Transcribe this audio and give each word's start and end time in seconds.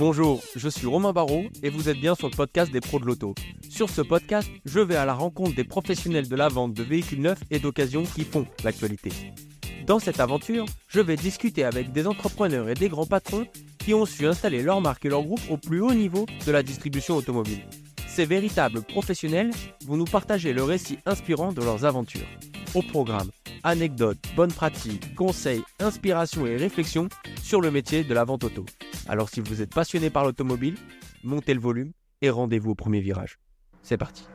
Bonjour, 0.00 0.42
je 0.56 0.70
suis 0.70 0.86
Romain 0.86 1.12
Barraud 1.12 1.50
et 1.62 1.68
vous 1.68 1.90
êtes 1.90 2.00
bien 2.00 2.14
sur 2.14 2.30
le 2.30 2.34
podcast 2.34 2.72
des 2.72 2.80
pros 2.80 2.98
de 2.98 3.04
l'auto. 3.04 3.34
Sur 3.68 3.90
ce 3.90 4.00
podcast, 4.00 4.48
je 4.64 4.80
vais 4.80 4.96
à 4.96 5.04
la 5.04 5.12
rencontre 5.12 5.54
des 5.54 5.62
professionnels 5.62 6.26
de 6.26 6.36
la 6.36 6.48
vente 6.48 6.72
de 6.72 6.82
véhicules 6.82 7.20
neufs 7.20 7.42
et 7.50 7.58
d'occasion 7.58 8.04
qui 8.04 8.24
font 8.24 8.46
l'actualité. 8.64 9.10
Dans 9.86 9.98
cette 9.98 10.18
aventure, 10.18 10.64
je 10.88 11.00
vais 11.00 11.16
discuter 11.16 11.64
avec 11.64 11.92
des 11.92 12.06
entrepreneurs 12.06 12.70
et 12.70 12.74
des 12.74 12.88
grands 12.88 13.04
patrons 13.04 13.46
qui 13.78 13.92
ont 13.92 14.06
su 14.06 14.26
installer 14.26 14.62
leur 14.62 14.80
marque 14.80 15.04
et 15.04 15.10
leur 15.10 15.22
groupe 15.22 15.42
au 15.50 15.58
plus 15.58 15.82
haut 15.82 15.92
niveau 15.92 16.24
de 16.46 16.50
la 16.50 16.62
distribution 16.62 17.16
automobile. 17.16 17.66
Ces 18.08 18.24
véritables 18.24 18.80
professionnels 18.80 19.50
vont 19.84 19.98
nous 19.98 20.06
partager 20.06 20.54
le 20.54 20.62
récit 20.62 20.98
inspirant 21.04 21.52
de 21.52 21.60
leurs 21.60 21.84
aventures. 21.84 22.26
Au 22.74 22.80
programme, 22.80 23.28
anecdotes, 23.64 24.16
bonnes 24.34 24.50
pratiques, 24.50 25.14
conseils, 25.14 25.62
inspirations 25.78 26.46
et 26.46 26.56
réflexions 26.56 27.10
sur 27.42 27.60
le 27.60 27.70
métier 27.70 28.02
de 28.02 28.14
la 28.14 28.24
vente 28.24 28.44
auto. 28.44 28.64
Alors 29.08 29.28
si 29.28 29.40
vous 29.40 29.62
êtes 29.62 29.74
passionné 29.74 30.10
par 30.10 30.24
l'automobile, 30.24 30.76
montez 31.24 31.54
le 31.54 31.60
volume 31.60 31.92
et 32.20 32.30
rendez-vous 32.30 32.72
au 32.72 32.74
premier 32.74 33.00
virage. 33.00 33.38
C'est 33.82 33.96
parti. 33.96 34.26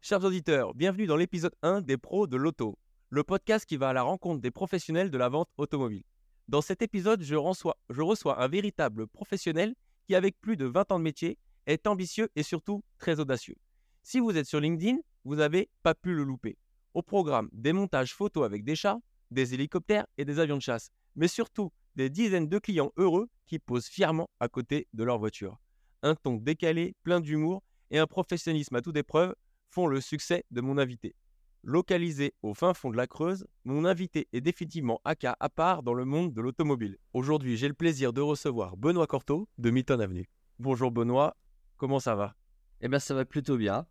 Chers 0.00 0.22
auditeurs, 0.22 0.74
bienvenue 0.74 1.06
dans 1.06 1.16
l'épisode 1.16 1.54
1 1.62 1.80
des 1.80 1.96
pros 1.96 2.26
de 2.26 2.36
l'auto, 2.36 2.78
le 3.08 3.24
podcast 3.24 3.64
qui 3.64 3.76
va 3.76 3.88
à 3.88 3.92
la 3.92 4.02
rencontre 4.02 4.40
des 4.40 4.50
professionnels 4.50 5.10
de 5.10 5.16
la 5.16 5.28
vente 5.30 5.48
automobile. 5.56 6.02
Dans 6.46 6.60
cet 6.60 6.82
épisode, 6.82 7.22
je 7.22 7.36
reçois, 7.36 8.42
un 8.42 8.48
véritable 8.48 9.06
professionnel 9.06 9.74
qui, 10.06 10.14
avec 10.14 10.38
plus 10.40 10.58
de 10.58 10.66
20 10.66 10.92
ans 10.92 10.98
de 10.98 11.04
métier, 11.04 11.38
est 11.66 11.86
ambitieux 11.86 12.28
et 12.36 12.42
surtout 12.42 12.84
très 12.98 13.18
audacieux. 13.18 13.56
Si 14.02 14.20
vous 14.20 14.36
êtes 14.36 14.46
sur 14.46 14.60
LinkedIn, 14.60 14.98
vous 15.24 15.36
n'avez 15.36 15.70
pas 15.82 15.94
pu 15.94 16.14
le 16.14 16.22
louper. 16.22 16.58
Au 16.92 17.00
programme, 17.00 17.48
des 17.52 17.72
montages 17.72 18.14
photos 18.14 18.44
avec 18.44 18.62
des 18.62 18.76
chats, 18.76 18.98
des 19.30 19.54
hélicoptères 19.54 20.06
et 20.18 20.26
des 20.26 20.38
avions 20.38 20.56
de 20.56 20.62
chasse, 20.62 20.90
mais 21.16 21.28
surtout 21.28 21.72
des 21.96 22.10
dizaines 22.10 22.48
de 22.48 22.58
clients 22.58 22.92
heureux 22.96 23.28
qui 23.46 23.58
posent 23.58 23.86
fièrement 23.86 24.28
à 24.40 24.48
côté 24.48 24.88
de 24.92 25.04
leur 25.04 25.18
voiture. 25.18 25.58
Un 26.02 26.14
ton 26.14 26.34
décalé, 26.34 26.94
plein 27.02 27.20
d'humour 27.20 27.62
et 27.90 27.98
un 27.98 28.06
professionnalisme 28.06 28.76
à 28.76 28.82
toute 28.82 28.96
épreuve 28.96 29.34
font 29.70 29.86
le 29.86 30.00
succès 30.00 30.44
de 30.50 30.60
mon 30.60 30.78
invité. 30.78 31.14
Localisé 31.62 32.34
au 32.42 32.52
fin 32.52 32.74
fond 32.74 32.90
de 32.90 32.96
la 32.96 33.06
Creuse, 33.06 33.46
mon 33.64 33.86
invité 33.86 34.28
est 34.32 34.42
définitivement 34.42 35.00
cas 35.18 35.34
à 35.40 35.48
part 35.48 35.82
dans 35.82 35.94
le 35.94 36.04
monde 36.04 36.34
de 36.34 36.42
l'automobile. 36.42 36.98
Aujourd'hui, 37.14 37.56
j'ai 37.56 37.68
le 37.68 37.74
plaisir 37.74 38.12
de 38.12 38.20
recevoir 38.20 38.76
Benoît 38.76 39.06
Cortot 39.06 39.48
de 39.56 39.70
Milton 39.70 40.00
Avenue. 40.00 40.28
Bonjour 40.58 40.90
Benoît, 40.90 41.36
comment 41.78 42.00
ça 42.00 42.14
va? 42.14 42.36
Eh 42.82 42.88
bien, 42.88 42.98
ça 42.98 43.14
va 43.14 43.24
plutôt 43.24 43.56
bien. 43.56 43.86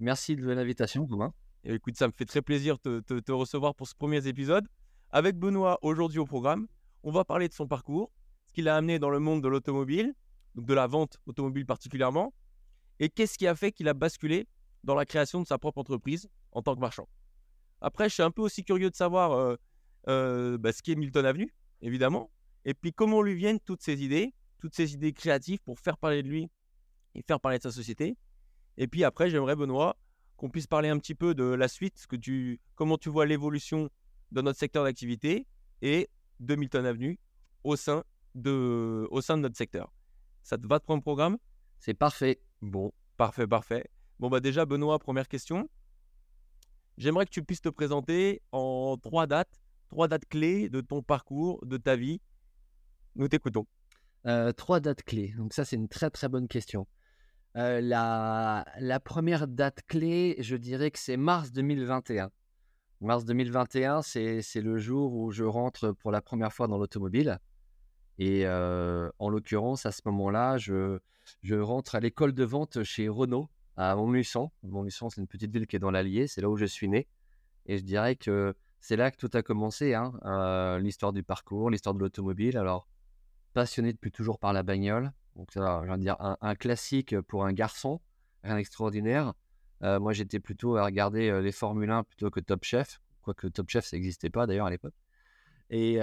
Merci 0.00 0.36
de 0.36 0.46
l'invitation, 0.46 1.06
Romain. 1.06 1.32
Écoute, 1.64 1.96
ça 1.96 2.06
me 2.08 2.12
fait 2.12 2.26
très 2.26 2.42
plaisir 2.42 2.76
de 2.84 3.00
te, 3.00 3.32
recevoir 3.32 3.74
pour 3.74 3.88
ce 3.88 3.94
premier 3.94 4.26
épisode. 4.28 4.68
Avec 5.10 5.38
Benoît, 5.38 5.78
aujourd'hui 5.80 6.18
au 6.18 6.26
programme, 6.26 6.66
on 7.04 7.12
va 7.12 7.24
parler 7.24 7.48
de 7.48 7.52
son 7.52 7.68
parcours, 7.68 8.10
ce 8.46 8.52
qu'il 8.52 8.68
a 8.68 8.76
amené 8.76 8.98
dans 8.98 9.10
le 9.10 9.20
monde 9.20 9.42
de 9.42 9.48
l'automobile, 9.48 10.14
donc 10.54 10.66
de 10.66 10.74
la 10.74 10.86
vente 10.86 11.18
automobile 11.26 11.66
particulièrement, 11.66 12.34
et 12.98 13.10
qu'est-ce 13.10 13.38
qui 13.38 13.46
a 13.46 13.54
fait 13.54 13.72
qu'il 13.72 13.88
a 13.88 13.94
basculé 13.94 14.48
dans 14.84 14.94
la 14.94 15.04
création 15.04 15.40
de 15.40 15.46
sa 15.46 15.58
propre 15.58 15.78
entreprise 15.78 16.28
en 16.52 16.62
tant 16.62 16.74
que 16.74 16.80
marchand. 16.80 17.08
Après, 17.80 18.08
je 18.08 18.14
suis 18.14 18.22
un 18.22 18.30
peu 18.30 18.42
aussi 18.42 18.64
curieux 18.64 18.90
de 18.90 18.96
savoir 18.96 19.32
euh, 19.32 19.56
euh, 20.08 20.58
bah, 20.58 20.72
ce 20.72 20.82
qu'est 20.82 20.94
Milton 20.94 21.26
Avenue, 21.26 21.54
évidemment, 21.82 22.30
et 22.64 22.72
puis 22.72 22.92
comment 22.92 23.20
lui 23.20 23.34
viennent 23.34 23.60
toutes 23.60 23.82
ces 23.82 24.02
idées, 24.02 24.32
toutes 24.58 24.74
ces 24.74 24.94
idées 24.94 25.12
créatives 25.12 25.60
pour 25.62 25.78
faire 25.78 25.98
parler 25.98 26.22
de 26.22 26.28
lui 26.28 26.50
et 27.14 27.22
faire 27.22 27.40
parler 27.40 27.58
de 27.58 27.62
sa 27.62 27.72
société. 27.72 28.16
Et 28.78 28.88
puis 28.88 29.04
après, 29.04 29.28
j'aimerais, 29.28 29.56
Benoît, 29.56 29.96
qu'on 30.36 30.48
puisse 30.48 30.66
parler 30.66 30.88
un 30.88 30.98
petit 30.98 31.14
peu 31.14 31.34
de 31.34 31.44
la 31.44 31.68
suite, 31.68 31.98
ce 31.98 32.06
que 32.06 32.16
tu, 32.16 32.60
comment 32.74 32.96
tu 32.96 33.10
vois 33.10 33.26
l'évolution 33.26 33.90
de 34.32 34.40
notre 34.40 34.58
secteur 34.58 34.84
d'activité 34.84 35.46
et 35.82 36.08
de 36.44 36.54
Milton 36.54 36.86
Avenue 36.86 37.18
au 37.62 37.76
sein 37.76 38.04
de, 38.34 39.06
au 39.10 39.20
sein 39.20 39.36
de 39.36 39.42
notre 39.42 39.56
secteur. 39.56 39.92
Ça 40.42 40.58
te 40.58 40.66
va 40.66 40.78
de 40.78 40.84
prendre 40.84 41.02
programme? 41.02 41.38
C'est 41.78 41.94
parfait. 41.94 42.40
Bon, 42.60 42.92
parfait, 43.16 43.46
parfait. 43.46 43.90
Bon, 44.18 44.28
bah 44.28 44.40
déjà, 44.40 44.66
Benoît, 44.66 44.98
première 44.98 45.28
question. 45.28 45.68
J'aimerais 46.98 47.24
que 47.24 47.30
tu 47.30 47.42
puisses 47.42 47.62
te 47.62 47.68
présenter 47.68 48.42
en 48.52 48.96
trois 49.02 49.26
dates, 49.26 49.60
trois 49.88 50.06
dates 50.06 50.26
clés 50.26 50.68
de 50.68 50.80
ton 50.80 51.02
parcours, 51.02 51.64
de 51.66 51.76
ta 51.76 51.96
vie. 51.96 52.20
Nous 53.16 53.28
t'écoutons. 53.28 53.66
Euh, 54.26 54.52
trois 54.52 54.80
dates 54.80 55.02
clés. 55.02 55.34
Donc 55.36 55.52
ça, 55.52 55.64
c'est 55.64 55.76
une 55.76 55.88
très 55.88 56.10
très 56.10 56.28
bonne 56.28 56.48
question. 56.48 56.86
Euh, 57.56 57.80
la, 57.80 58.64
la, 58.80 59.00
première 59.00 59.46
date 59.46 59.82
clé, 59.86 60.36
je 60.40 60.56
dirais 60.56 60.90
que 60.90 60.98
c'est 60.98 61.16
mars 61.16 61.52
2021. 61.52 62.30
Mars 63.00 63.24
2021, 63.24 64.02
c'est 64.02 64.42
le 64.56 64.78
jour 64.78 65.14
où 65.14 65.30
je 65.30 65.44
rentre 65.44 65.92
pour 65.92 66.10
la 66.10 66.22
première 66.22 66.52
fois 66.52 66.68
dans 66.68 66.78
l'automobile. 66.78 67.38
Et 68.18 68.46
euh, 68.46 69.10
en 69.18 69.28
l'occurrence, 69.28 69.86
à 69.86 69.92
ce 69.92 70.02
moment-là, 70.06 70.56
je, 70.56 70.98
je 71.42 71.56
rentre 71.56 71.96
à 71.96 72.00
l'école 72.00 72.32
de 72.32 72.44
vente 72.44 72.82
chez 72.84 73.08
Renault 73.08 73.48
à 73.76 73.94
Montluçon. 73.96 74.50
Montluçon, 74.62 75.10
c'est 75.10 75.20
une 75.20 75.26
petite 75.26 75.52
ville 75.52 75.66
qui 75.66 75.76
est 75.76 75.80
dans 75.80 75.90
l'Allier, 75.90 76.26
c'est 76.26 76.40
là 76.40 76.48
où 76.48 76.56
je 76.56 76.64
suis 76.64 76.88
né. 76.88 77.08
Et 77.66 77.78
je 77.78 77.82
dirais 77.82 78.16
que 78.16 78.54
c'est 78.80 78.96
là 78.96 79.10
que 79.10 79.16
tout 79.16 79.30
a 79.32 79.42
commencé, 79.42 79.94
hein, 79.94 80.12
euh, 80.24 80.78
l'histoire 80.78 81.12
du 81.12 81.22
parcours, 81.22 81.70
l'histoire 81.70 81.94
de 81.94 82.00
l'automobile. 82.00 82.56
Alors, 82.56 82.86
passionné 83.52 83.92
depuis 83.92 84.12
toujours 84.12 84.38
par 84.38 84.52
la 84.52 84.62
bagnole. 84.62 85.12
Donc, 85.36 85.50
ça, 85.52 85.82
je 85.86 85.94
dire, 85.96 86.16
un, 86.18 86.54
classique 86.54 87.18
pour 87.22 87.44
un 87.44 87.52
garçon, 87.52 88.00
rien 88.44 88.56
d'extraordinaire. 88.56 89.34
Euh, 89.84 90.00
moi, 90.00 90.12
j'étais 90.12 90.40
plutôt 90.40 90.76
à 90.76 90.84
regarder 90.84 91.40
les 91.40 91.52
Formule 91.52 91.90
1 91.90 92.04
plutôt 92.04 92.30
que 92.30 92.40
Top 92.40 92.64
Chef, 92.64 93.00
quoique 93.22 93.46
Top 93.48 93.68
Chef, 93.70 93.84
ça 93.84 93.96
n'existait 93.96 94.30
pas 94.30 94.46
d'ailleurs 94.46 94.66
à 94.66 94.70
l'époque. 94.70 94.94
Et, 95.70 95.98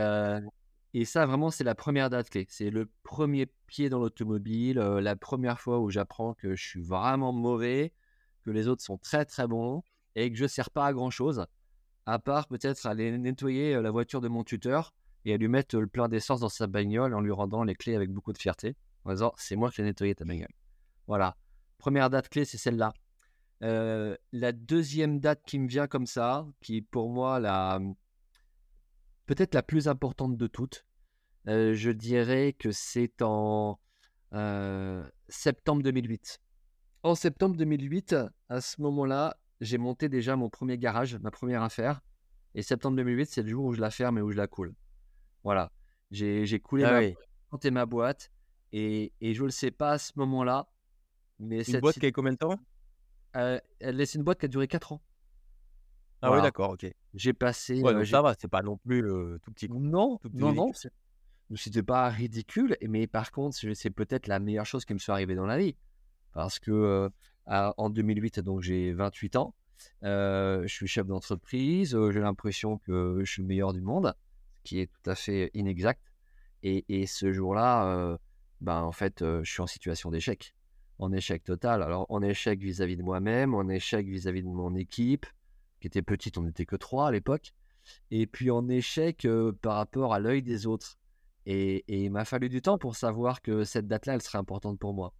et 0.94 1.06
ça, 1.06 1.26
vraiment, 1.26 1.50
c'est 1.52 1.64
la 1.64 1.76
première 1.76 2.10
date 2.10 2.30
clé. 2.30 2.46
C'est 2.50 2.70
le 2.70 2.90
premier 3.04 3.48
pied 3.68 3.90
dans 3.90 4.00
l'automobile, 4.00 4.78
la 4.78 5.16
première 5.16 5.60
fois 5.60 5.80
où 5.80 5.90
j'apprends 5.90 6.34
que 6.34 6.56
je 6.56 6.64
suis 6.64 6.82
vraiment 6.82 7.32
mauvais, 7.32 7.94
que 8.44 8.52
les 8.52 8.68
autres 8.68 8.84
sont 8.84 8.98
très 8.98 9.26
très 9.26 9.48
bons 9.48 9.84
et 10.16 10.32
que 10.32 10.38
je 10.38 10.44
ne 10.44 10.48
sers 10.48 10.70
pas 10.70 10.86
à 10.86 10.94
grand 10.94 11.10
chose, 11.10 11.46
à 12.06 12.20
part 12.20 12.48
peut-être 12.48 12.86
aller 12.86 13.18
nettoyer 13.18 13.82
la 13.82 13.92
voiture 13.92 14.22
de 14.22 14.28
mon 14.28 14.44
tuteur 14.44 14.94
et 15.26 15.34
à 15.34 15.38
lui 15.38 15.48
mettre 15.48 15.78
le 15.78 15.88
plein 15.88 16.10
d'essence 16.10 16.40
dans 16.40 16.50
sa 16.50 16.68
bagnole 16.68 17.14
en 17.14 17.22
lui 17.22 17.32
rendant 17.32 17.64
les 17.64 17.76
clés 17.76 17.96
avec 17.96 18.10
beaucoup 18.10 18.34
de 18.34 18.38
fierté, 18.38 18.76
en 19.06 19.12
disant 19.12 19.34
c'est 19.38 19.56
moi 19.56 19.72
qui 19.72 19.82
ai 19.82 19.84
nettoyé 19.84 20.16
ta 20.16 20.26
bagnole. 20.26 20.52
Voilà. 21.08 21.36
Première 21.78 22.10
date 22.10 22.30
clé, 22.30 22.46
c'est 22.46 22.58
celle-là. 22.58 22.94
Euh, 23.64 24.16
la 24.32 24.52
deuxième 24.52 25.20
date 25.20 25.44
qui 25.46 25.60
me 25.60 25.68
vient 25.68 25.88
comme 25.88 26.08
ça, 26.08 26.48
qui 26.62 26.78
est 26.78 26.82
pour 26.82 27.10
moi 27.12 27.40
la, 27.40 27.80
peut-être 29.28 29.54
la 29.54 29.64
plus 29.64 29.88
importante 29.88 30.36
de 30.36 30.48
toutes. 30.48 30.86
Euh, 31.48 31.74
je 31.74 31.92
dirais 31.92 32.54
que 32.54 32.72
c'est 32.72 33.22
en 33.22 33.80
euh, 34.34 35.04
septembre 35.30 35.84
2008. 35.84 36.42
En 37.04 37.16
septembre 37.16 37.56
2008, 37.56 38.16
à 38.50 38.62
ce 38.62 38.82
moment-là, 38.82 39.38
j'ai 39.60 39.78
monté 39.78 40.10
déjà 40.10 40.36
mon 40.36 40.50
premier 40.50 40.78
garage, 40.78 41.18
ma 41.18 41.32
première 41.32 41.64
affaire. 41.64 42.02
Et 42.54 42.64
septembre 42.64 42.98
2008, 42.98 43.26
c'est 43.28 43.44
le 43.44 43.50
jour 43.50 43.66
où 43.66 43.74
je 43.74 43.82
la 43.82 43.92
ferme 43.92 44.18
et 44.18 44.22
où 44.22 44.32
je 44.32 44.38
la 44.38 44.48
coule. 44.48 44.74
Voilà. 45.44 45.72
J'ai 46.12 46.60
coulé 46.60 46.84
ah 46.84 47.02
ma, 47.64 47.72
ma 47.72 47.86
boîte. 47.86 48.32
Et, 48.74 49.14
et 49.22 49.34
je 49.34 49.42
ne 49.42 49.48
le 49.48 49.52
sais 49.52 49.72
pas 49.72 49.92
à 49.92 49.98
ce 49.98 50.12
moment-là. 50.18 50.68
Mais 51.40 51.58
une 51.58 51.64
cette 51.64 51.82
boîte 51.82 52.00
qui 52.00 52.06
a 52.06 52.12
combien 52.12 52.34
de 52.34 52.38
temps? 52.38 52.60
Euh, 53.36 53.60
C'est 53.80 54.16
une 54.16 54.24
boîte 54.24 54.40
qui 54.40 54.46
a 54.46 54.50
duré 54.50 54.68
4 54.68 54.94
ans. 54.94 55.02
Ah 56.22 56.32
oui, 56.32 56.42
d'accord, 56.42 56.72
ok. 56.72 56.86
J'ai 57.16 57.34
passé. 57.34 57.82
Ouais, 57.82 58.06
ça 58.06 58.22
va, 58.22 58.36
c'est 58.40 58.48
pas 58.48 58.62
non 58.62 58.78
plus 58.78 59.02
tout 59.44 59.52
petit. 59.52 59.68
Non, 59.70 60.20
non, 60.34 60.54
non. 60.54 60.72
C'était 61.56 61.84
pas 61.84 62.10
ridicule, 62.10 62.78
mais 62.88 63.08
par 63.08 63.32
contre, 63.32 63.58
c'est 63.74 63.90
peut-être 63.90 64.28
la 64.28 64.40
meilleure 64.40 64.66
chose 64.66 64.86
qui 64.86 64.94
me 64.94 65.00
soit 65.00 65.16
arrivée 65.16 65.36
dans 65.36 65.46
la 65.46 65.58
vie. 65.58 65.76
Parce 66.34 66.60
que 66.60 67.10
en 67.48 67.90
2008, 67.90 68.40
donc 68.40 68.62
j'ai 68.62 68.94
28 68.94 69.36
ans, 69.36 69.56
je 70.04 70.64
suis 70.68 70.88
chef 70.88 71.08
d'entreprise, 71.08 71.98
j'ai 72.12 72.20
l'impression 72.20 72.78
que 72.78 73.22
je 73.24 73.32
suis 73.32 73.42
le 73.42 73.48
meilleur 73.48 73.74
du 73.74 73.82
monde, 73.82 74.14
ce 74.58 74.62
qui 74.64 74.80
est 74.80 74.92
tout 74.92 75.10
à 75.10 75.16
fait 75.16 75.50
inexact. 75.54 76.02
Et, 76.64 76.86
et 76.88 77.08
ce 77.08 77.32
jour-là, 77.34 78.18
ben, 78.62 78.82
en 78.84 78.92
fait, 78.92 79.20
je 79.22 79.52
suis 79.52 79.62
en 79.62 79.68
situation 79.68 80.12
d'échec. 80.12 80.54
En 81.02 81.12
échec 81.12 81.44
total. 81.44 81.82
Alors, 81.82 82.06
en 82.10 82.22
échec 82.22 82.60
vis-à-vis 82.60 82.96
de 82.96 83.02
moi-même, 83.02 83.56
en 83.56 83.68
échec 83.70 84.08
vis 84.08 84.28
à 84.28 84.32
-vis 84.32 84.44
de 84.44 84.48
mon 84.48 84.76
équipe, 84.76 85.26
qui 85.80 85.88
était 85.88 86.04
petite, 86.04 86.38
on 86.38 86.44
n'était 86.44 86.68
que 86.68 86.76
trois 86.76 87.08
à 87.08 87.12
l'époque, 87.12 87.56
et 88.12 88.28
puis 88.28 88.52
en 88.52 88.70
échec 88.70 89.28
par 89.64 89.78
rapport 89.78 90.14
à 90.14 90.20
l'œil 90.20 90.44
des 90.44 90.68
autres. 90.68 91.00
Et, 91.48 91.84
il 91.88 92.12
m'a 92.12 92.24
fallu 92.24 92.50
du 92.50 92.62
temps 92.62 92.78
pour 92.78 92.96
savoir 92.96 93.42
que 93.42 93.64
cette 93.64 93.88
date-là, 93.88 94.14
elle 94.14 94.22
serait 94.22 94.38
importante 94.38 94.78
pour 94.78 94.94
moi. 94.94 95.16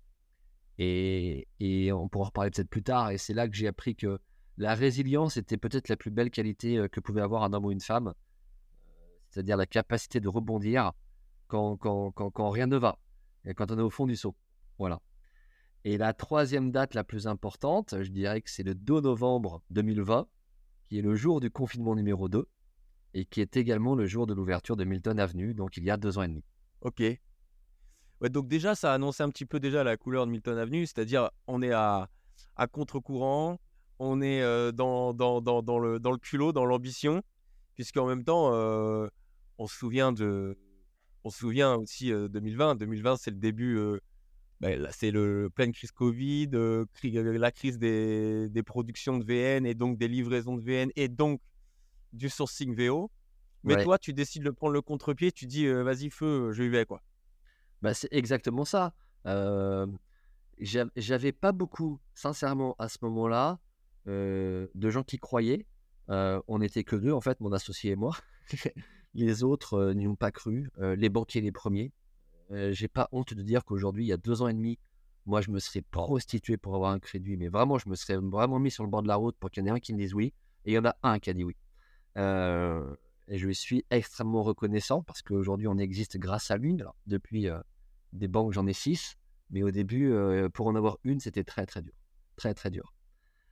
Et, 0.78 1.48
on 1.92 2.08
pourra 2.08 2.26
en 2.26 2.28
reparler 2.28 2.52
peut-être 2.52 2.70
plus 2.70 2.84
tard, 2.84 3.10
et 3.10 3.18
c'est 3.18 3.34
là 3.34 3.48
que 3.48 3.56
j'ai 3.56 3.68
appris 3.68 3.96
que 3.96 4.20
la 4.58 4.76
résilience 4.76 5.36
était 5.38 5.58
peut-être 5.58 5.90
la 5.90 5.98
plus 5.98 6.12
belle 6.12 6.30
qualité 6.30 6.88
que 6.92 7.00
pouvait 7.00 7.22
avoir 7.22 7.44
un 7.44 7.54
homme 7.54 7.66
ou 7.66 7.72
une 7.72 7.82
femme, 7.82 8.14
c'est-à-dire 9.30 9.58
la 9.58 9.66
capacité 9.66 10.20
de 10.20 10.28
rebondir 10.28 10.92
quand, 11.48 11.76
quand 11.78 12.50
rien 12.52 12.68
ne 12.68 12.78
va, 12.78 13.00
et 13.46 13.56
quand 13.56 13.72
on 13.72 13.80
est 13.80 13.82
au 13.82 13.90
fond 13.90 14.06
du 14.06 14.16
seau. 14.16 14.36
Voilà. 14.78 15.02
Et 15.84 15.98
la 15.98 16.14
troisième 16.14 16.72
date 16.72 16.94
la 16.94 17.04
plus 17.04 17.28
importante, 17.28 17.96
je 18.02 18.10
dirais 18.12 18.42
que 18.42 18.50
c'est 18.50 18.64
le 18.64 18.76
2 18.76 19.02
novembre 19.02 19.64
2020 19.72 20.28
qui 20.84 21.00
est 21.00 21.02
le 21.02 21.16
jour 21.16 21.40
du 21.40 21.50
confinement 21.50 21.96
numéro 21.96 22.28
2 22.28 22.48
et 23.14 23.26
qui 23.26 23.42
est 23.42 23.58
également 23.58 23.96
le 23.96 24.06
jour 24.06 24.28
de 24.28 24.34
l'ouverture 24.34 24.76
de 24.76 24.84
Milton 24.84 25.20
Avenue, 25.20 25.54
donc 25.54 25.78
il 25.78 25.84
y 25.84 25.90
a 25.90 25.98
deux 25.98 26.18
ans 26.18 26.24
et 26.24 26.28
demi. 26.28 26.44
Ok, 26.82 27.02
Ouais, 28.22 28.30
donc 28.30 28.48
déjà, 28.48 28.76
ça 28.76 28.94
annonçait 28.94 29.24
un 29.24 29.30
petit 29.30 29.48
peu 29.48 29.60
déjà 29.60 29.84
la 29.84 29.98
couleur 29.98 30.28
de 30.28 30.32
Milton 30.32 30.56
Avenue, 30.58 30.86
c'est-à-dire 30.86 31.32
on 31.48 31.64
est 31.64 31.72
à, 31.72 32.08
contre-courant, 32.72 33.60
on 33.98 34.22
est 34.22 34.44
euh, 34.44 34.72
dans 34.72 35.12
le 35.12 36.18
culot, 36.18 36.54
dans 36.54 36.66
l'ambition, 36.66 37.24
puisqu'en 37.74 38.06
même 38.06 38.24
temps, 38.24 38.54
euh, 38.54 39.08
on 39.58 39.66
se 39.66 39.76
souvient 39.76 40.12
de, 40.12 40.56
on 41.24 41.32
se 41.32 41.40
souvient 41.40 41.76
aussi 41.76 42.14
euh, 42.14 42.28
2020. 42.28 42.76
2020, 42.76 43.16
c'est 43.18 43.32
le 43.32 43.38
début, 43.38 43.76
euh, 43.78 44.00
ben, 44.62 44.80
là, 44.80 44.90
c'est 44.92 45.10
le 45.10 45.50
pleine 45.50 45.72
crise 45.74 45.92
Covid, 45.92 46.50
euh, 46.54 46.86
euh, 47.04 47.38
la 47.38 47.52
crise 47.52 47.80
des, 47.80 48.48
des 48.50 48.62
productions 48.64 49.18
de 49.18 49.26
VN 49.26 49.66
et 49.66 49.74
donc 49.74 49.98
des 49.98 50.08
livraisons 50.08 50.56
de 50.56 50.62
VN 50.64 50.92
et 50.96 51.08
donc 51.08 51.42
du 52.14 52.30
sourcing 52.30 52.76
VO. 52.76 53.10
Mais 53.64 53.76
Ouais. 53.76 53.84
toi, 53.84 53.98
tu 53.98 54.14
décides 54.14 54.44
de 54.44 54.52
prendre 54.52 54.74
le 54.74 54.82
contre-pied, 54.82 55.32
tu 55.32 55.48
dis 55.48 55.66
euh, 55.66 55.82
vas-y 55.84 56.10
feu, 56.12 56.52
je 56.52 56.62
y 56.64 56.70
vais 56.70 56.86
quoi. 56.86 57.02
Bah, 57.82 57.96
c'est 57.96 58.08
exactement 58.12 58.64
ça. 58.64 58.94
Euh, 59.26 59.88
j'a- 60.60 60.86
j'avais 60.96 61.32
pas 61.32 61.52
beaucoup, 61.52 62.00
sincèrement, 62.14 62.76
à 62.78 62.88
ce 62.88 63.00
moment-là, 63.02 63.60
de 64.06 64.90
gens 64.90 65.04
qui 65.04 65.18
croyaient. 65.18 65.66
On 66.08 66.60
n'était 66.60 66.84
que 66.84 66.96
deux, 66.96 67.12
en 67.14 67.22
fait, 67.22 67.40
mon 67.40 67.52
associé 67.52 67.92
et 67.92 67.96
moi. 67.96 68.16
Les 69.14 69.44
autres 69.44 69.94
n'y 69.94 70.08
ont 70.08 70.16
pas 70.16 70.32
cru. 70.32 70.70
Les 70.80 71.10
banquiers, 71.10 71.42
les 71.42 71.52
premiers. 71.52 71.92
Euh, 72.52 72.72
J'ai 72.74 72.88
pas 72.88 73.08
honte 73.12 73.34
de 73.34 73.42
dire 73.42 73.64
qu'aujourd'hui, 73.64 74.06
il 74.06 74.08
y 74.08 74.14
a 74.14 74.18
deux 74.18 74.42
ans 74.42 74.48
et 74.48 74.54
demi, 74.54 74.78
moi, 75.26 75.42
je 75.42 75.52
me 75.52 75.60
serais 75.60 75.82
prostitué 75.82 76.58
pour 76.58 76.76
avoir 76.76 76.92
un 76.92 77.00
crédit. 77.00 77.38
Mais 77.38 77.48
vraiment, 77.48 77.78
je 77.78 77.88
me 77.90 77.96
serais 77.96 78.18
vraiment 78.18 78.60
mis 78.60 78.72
sur 78.72 78.84
le 78.84 78.90
bord 78.90 79.04
de 79.04 79.08
la 79.08 79.16
route 79.16 79.36
pour 79.38 79.50
qu'il 79.52 79.64
y 79.64 79.70
en 79.70 79.74
ait 79.74 79.78
un 79.78 79.80
qui 79.80 79.94
me 79.94 80.00
dise 80.00 80.14
oui. 80.14 80.34
Et 80.66 80.72
il 80.72 80.74
y 80.74 80.78
en 80.78 80.86
a 80.86 80.96
un 81.04 81.20
qui 81.20 81.30
a 81.30 81.34
dit 81.34 81.44
oui. 81.44 81.56
Euh, 82.18 82.96
et 83.28 83.38
je 83.38 83.50
suis 83.50 83.86
extrêmement 83.90 84.44
reconnaissant 84.44 85.02
parce 85.02 85.22
qu'aujourd'hui, 85.22 85.68
on 85.68 85.78
existe 85.78 86.18
grâce 86.18 86.52
à 86.52 86.58
lui. 86.58 86.78
Depuis 87.08 87.48
euh, 87.50 87.60
des 88.14 88.28
banques, 88.28 88.54
j'en 88.54 88.68
ai 88.68 88.74
six. 88.74 89.16
Mais 89.50 89.64
au 89.64 89.72
début, 89.72 90.14
pour 90.54 90.68
en 90.68 90.76
avoir 90.76 90.98
une, 91.04 91.20
c'était 91.20 91.44
très, 91.44 91.66
très 91.66 91.82
dur. 91.82 91.94
Très, 92.38 92.54
très 92.54 92.70
dur. 92.70 92.94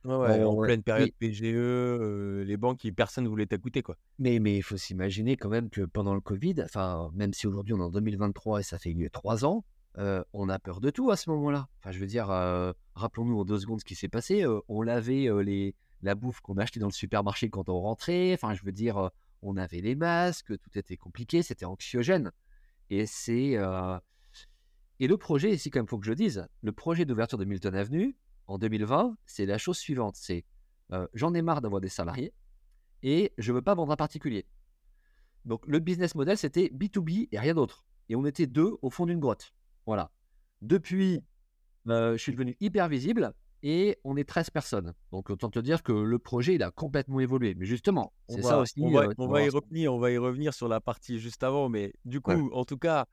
Ouais, 0.04 0.16
ouais, 0.16 0.44
en 0.44 0.56
pleine 0.56 0.82
période 0.82 1.10
PGE, 1.18 1.42
euh, 1.44 2.44
les 2.44 2.56
banques, 2.56 2.86
personne 2.96 3.24
ne 3.24 3.28
voulait 3.28 3.46
t'écouter 3.46 3.82
quoi. 3.82 3.96
Mais 4.18 4.38
mais 4.38 4.56
il 4.56 4.62
faut 4.62 4.78
s'imaginer 4.78 5.36
quand 5.36 5.50
même 5.50 5.68
que 5.68 5.82
pendant 5.82 6.14
le 6.14 6.20
Covid, 6.20 6.54
enfin, 6.64 7.10
même 7.14 7.34
si 7.34 7.46
aujourd'hui 7.46 7.74
on 7.74 7.78
est 7.80 7.84
en 7.84 7.90
2023 7.90 8.60
et 8.60 8.62
ça 8.62 8.78
fait 8.78 8.94
trois 9.12 9.44
ans, 9.44 9.64
euh, 9.98 10.24
on 10.32 10.48
a 10.48 10.58
peur 10.58 10.80
de 10.80 10.88
tout 10.88 11.10
à 11.10 11.16
ce 11.16 11.28
moment-là. 11.30 11.68
Enfin, 11.78 11.92
je 11.92 11.98
veux 11.98 12.06
dire, 12.06 12.30
euh, 12.30 12.72
rappelons-nous 12.94 13.40
en 13.40 13.44
deux 13.44 13.58
secondes 13.58 13.80
ce 13.80 13.84
qui 13.84 13.94
s'est 13.94 14.08
passé. 14.08 14.46
on 14.68 14.80
lavait 14.82 15.28
les, 15.44 15.74
la 16.02 16.14
bouffe 16.14 16.40
qu'on 16.40 16.56
achetait 16.56 16.80
dans 16.80 16.88
le 16.88 16.92
supermarché 16.92 17.50
quand 17.50 17.68
on 17.68 17.80
rentrait. 17.80 18.32
Enfin, 18.32 18.54
je 18.54 18.64
veux 18.64 18.72
dire, 18.72 19.10
on 19.42 19.58
avait 19.58 19.82
les 19.82 19.96
masques, 19.96 20.58
tout 20.58 20.78
était 20.78 20.96
compliqué, 20.96 21.42
c'était 21.42 21.66
anxiogène. 21.66 22.32
Et 22.88 23.04
c'est 23.04 23.58
et 25.00 25.06
le 25.06 25.16
projet 25.16 25.50
ici, 25.50 25.70
quand 25.70 25.78
même, 25.80 25.88
faut 25.88 25.98
que 25.98 26.04
je 26.04 26.10
le 26.10 26.16
dise, 26.16 26.46
le 26.60 26.72
projet 26.72 27.06
d'ouverture 27.06 27.38
de 27.38 27.46
Milton 27.46 27.74
Avenue 27.74 28.14
en 28.50 28.58
2020, 28.58 29.16
c'est 29.26 29.46
la 29.46 29.58
chose 29.58 29.78
suivante. 29.78 30.16
C'est 30.16 30.44
euh, 30.92 31.06
j'en 31.14 31.32
ai 31.34 31.42
marre 31.42 31.60
d'avoir 31.60 31.80
des 31.80 31.88
salariés 31.88 32.32
et 33.02 33.32
je 33.38 33.52
veux 33.52 33.62
pas 33.62 33.74
vendre 33.76 33.92
un 33.92 33.96
particulier. 33.96 34.44
Donc 35.44 35.64
le 35.66 35.78
business 35.78 36.14
model, 36.16 36.36
c'était 36.36 36.66
B2B 36.74 37.28
et 37.30 37.38
rien 37.38 37.54
d'autre. 37.54 37.86
Et 38.08 38.16
on 38.16 38.26
était 38.26 38.48
deux 38.48 38.72
au 38.82 38.90
fond 38.90 39.06
d'une 39.06 39.20
grotte. 39.20 39.54
Voilà. 39.86 40.10
Depuis, 40.62 41.22
euh, 41.88 42.12
je 42.16 42.22
suis 42.22 42.32
devenu 42.32 42.56
hyper 42.60 42.88
visible 42.88 43.32
et 43.62 43.98
on 44.02 44.16
est 44.16 44.28
13 44.28 44.50
personnes. 44.50 44.94
Donc 45.12 45.30
autant 45.30 45.48
te 45.48 45.60
dire 45.60 45.84
que 45.84 45.92
le 45.92 46.18
projet, 46.18 46.56
il 46.56 46.62
a 46.64 46.72
complètement 46.72 47.20
évolué. 47.20 47.54
Mais 47.54 47.66
justement, 47.66 48.12
On 48.28 48.34
c'est 48.34 48.42
ça 48.42 48.58
aussi. 48.58 48.82
on 48.82 48.90
va, 48.90 49.02
euh, 49.02 49.08
on 49.10 49.26
qu'on 49.26 49.28
va 49.28 49.42
y 49.42 49.48
revenir, 49.48 49.94
on 49.94 50.00
va 50.00 50.10
y 50.10 50.18
revenir 50.18 50.52
sur 50.54 50.66
la 50.66 50.80
partie 50.80 51.20
juste 51.20 51.44
avant, 51.44 51.68
mais 51.68 51.92
du 52.04 52.20
coup, 52.20 52.32
Ouais. 52.32 52.50
en 52.52 52.64
tout 52.64 52.78
cas, 52.78 53.06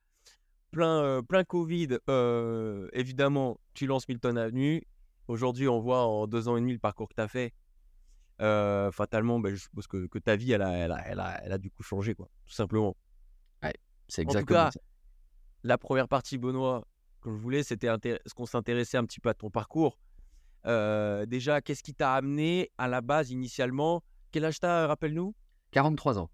plein, 0.71 1.03
euh, 1.03 1.21
plein 1.21 1.43
Covid, 1.43 1.99
évidemment, 2.93 3.59
tu 3.75 3.85
lances 3.85 4.07
Milton 4.07 4.35
Avenue. 4.35 4.81
Aujourd'hui, 5.27 5.67
on 5.67 5.79
voit 5.79 6.05
en 6.05 6.27
deux 6.27 6.47
ans 6.47 6.57
et 6.57 6.61
demi 6.61 6.73
le 6.73 6.79
parcours 6.79 7.09
que 7.09 7.15
tu 7.15 7.21
as 7.21 7.27
fait. 7.27 7.53
Euh, 8.39 8.91
fatalement, 8.91 9.39
ben, 9.39 9.53
je 9.53 9.61
suppose 9.61 9.87
que, 9.87 10.07
que 10.07 10.19
ta 10.19 10.35
vie, 10.35 10.51
elle 10.51 10.61
a, 10.61 10.71
elle, 10.71 10.91
a, 10.91 11.07
elle, 11.07 11.19
a, 11.19 11.43
elle 11.43 11.51
a 11.51 11.57
du 11.57 11.71
coup 11.71 11.83
changé, 11.83 12.13
quoi, 12.15 12.27
tout 12.45 12.53
simplement. 12.53 12.95
C'est 14.09 14.21
En 14.21 14.31
tout 14.31 14.37
exactement 14.37 14.59
cas, 14.65 14.71
ça. 14.71 14.79
la 15.63 15.77
première 15.77 16.07
partie, 16.07 16.37
Benoît, 16.37 16.87
que 17.21 17.29
je 17.29 17.35
voulais, 17.35 17.61
c'était 17.61 17.89
ce 18.25 18.33
qu'on 18.33 18.45
s'intéressait 18.45 18.97
un 18.97 19.03
petit 19.03 19.19
peu 19.19 19.27
à 19.27 19.33
ton 19.33 19.49
parcours. 19.49 19.99
Euh, 20.65 21.25
déjà, 21.25 21.59
qu'est-ce 21.61 21.83
qui 21.83 21.93
t'a 21.93 22.13
amené 22.13 22.71
à 22.77 22.87
la 22.87 23.01
base 23.01 23.31
initialement? 23.31 24.01
Quel 24.31 24.45
âge 24.45 24.61
t'as, 24.61 24.87
rappelle-nous? 24.87 25.35
43 25.71 26.19
ans. 26.19 26.29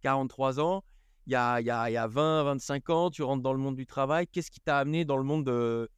43 0.00 0.60
ans. 0.60 0.82
Il 1.26 1.32
y 1.32 1.36
a, 1.36 1.60
y 1.60 1.68
a, 1.70 1.90
il 1.90 1.92
y 1.92 1.96
a 1.98 2.06
20, 2.06 2.44
25 2.44 2.88
ans, 2.90 3.10
tu 3.10 3.22
rentres 3.22 3.42
dans 3.42 3.52
le 3.52 3.58
monde 3.58 3.76
du 3.76 3.84
travail. 3.86 4.26
Qu'est-ce 4.26 4.50
qui 4.50 4.60
t'a 4.60 4.78
amené 4.78 5.04
dans 5.04 5.18
le 5.18 5.24
monde 5.24 5.44
de, 5.44 5.90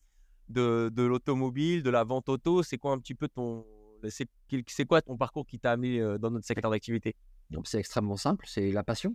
de, 0.49 0.91
de 0.95 1.03
l'automobile, 1.03 1.83
de 1.83 1.91
la 1.91 2.05
vente 2.05 2.29
auto 2.29 2.63
C'est 2.63 2.79
quoi 2.79 2.93
un 2.93 2.99
petit 2.99 3.15
peu 3.15 3.29
ton. 3.29 3.65
C'est 4.09 4.85
quoi 4.87 5.03
ton 5.03 5.17
parcours 5.17 5.47
qui 5.47 5.59
t'a 5.59 5.73
amené 5.73 6.01
euh, 6.01 6.19
dans 6.19 6.31
notre 6.31 6.47
secteur 6.47 6.71
d'activité? 6.71 7.17
c'est 7.65 7.79
extrêmement 7.79 8.17
simple, 8.17 8.45
c'est 8.49 8.71
la 8.73 8.83
passion. 8.85 9.15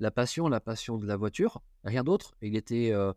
La 0.00 0.10
passion, 0.10 0.48
la 0.48 0.60
passion 0.60 0.96
de 0.98 1.06
la 1.06 1.16
voiture, 1.16 1.60
rien 1.82 2.04
d'autre. 2.04 2.34
Il 2.40 2.54
était, 2.56 2.92
euh, 2.92 3.12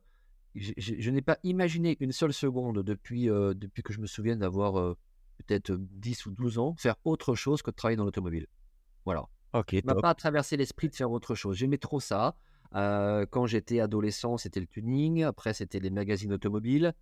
je, 0.55 0.71
je- 0.77 0.95
je 0.97 1.11
n'ai 1.11 1.21
pas 1.21 1.37
imaginé 1.43 1.95
une 1.99 2.11
seule 2.11 2.33
seconde 2.33 2.81
depuis, 2.83 3.29
euh, 3.29 3.53
depuis 3.53 3.83
que 3.83 3.93
je 3.93 3.99
me 3.99 4.07
souviens 4.07 4.35
d'avoir 4.35 4.79
euh, 4.79 4.97
peut-être 5.37 5.73
10 5.77 6.25
ou 6.25 6.31
12 6.31 6.57
ans 6.57 6.75
faire 6.79 6.95
autre 7.03 7.35
chose 7.35 7.61
que 7.61 7.69
de 7.71 7.75
travailler 7.75 7.97
dans 7.97 8.05
l'automobile. 8.05 8.47
Voilà. 9.05 9.27
Ok, 9.53 9.73
m'a 9.85 9.93
pas 10.01 10.15
traversé 10.15 10.57
l'esprit 10.57 10.89
de 10.89 10.95
faire 10.95 11.11
autre 11.11 11.35
chose. 11.35 11.57
J'aimais 11.57 11.77
trop 11.77 11.99
ça. 11.99 12.35
Euh, 12.73 13.25
quand 13.29 13.45
j'étais 13.47 13.79
adolescent, 13.81 14.37
c'était 14.37 14.61
le 14.61 14.67
tuning. 14.67 15.23
Après, 15.23 15.53
c'était 15.53 15.79
les 15.79 15.89
magazines 15.89 16.31
automobiles. 16.33 16.93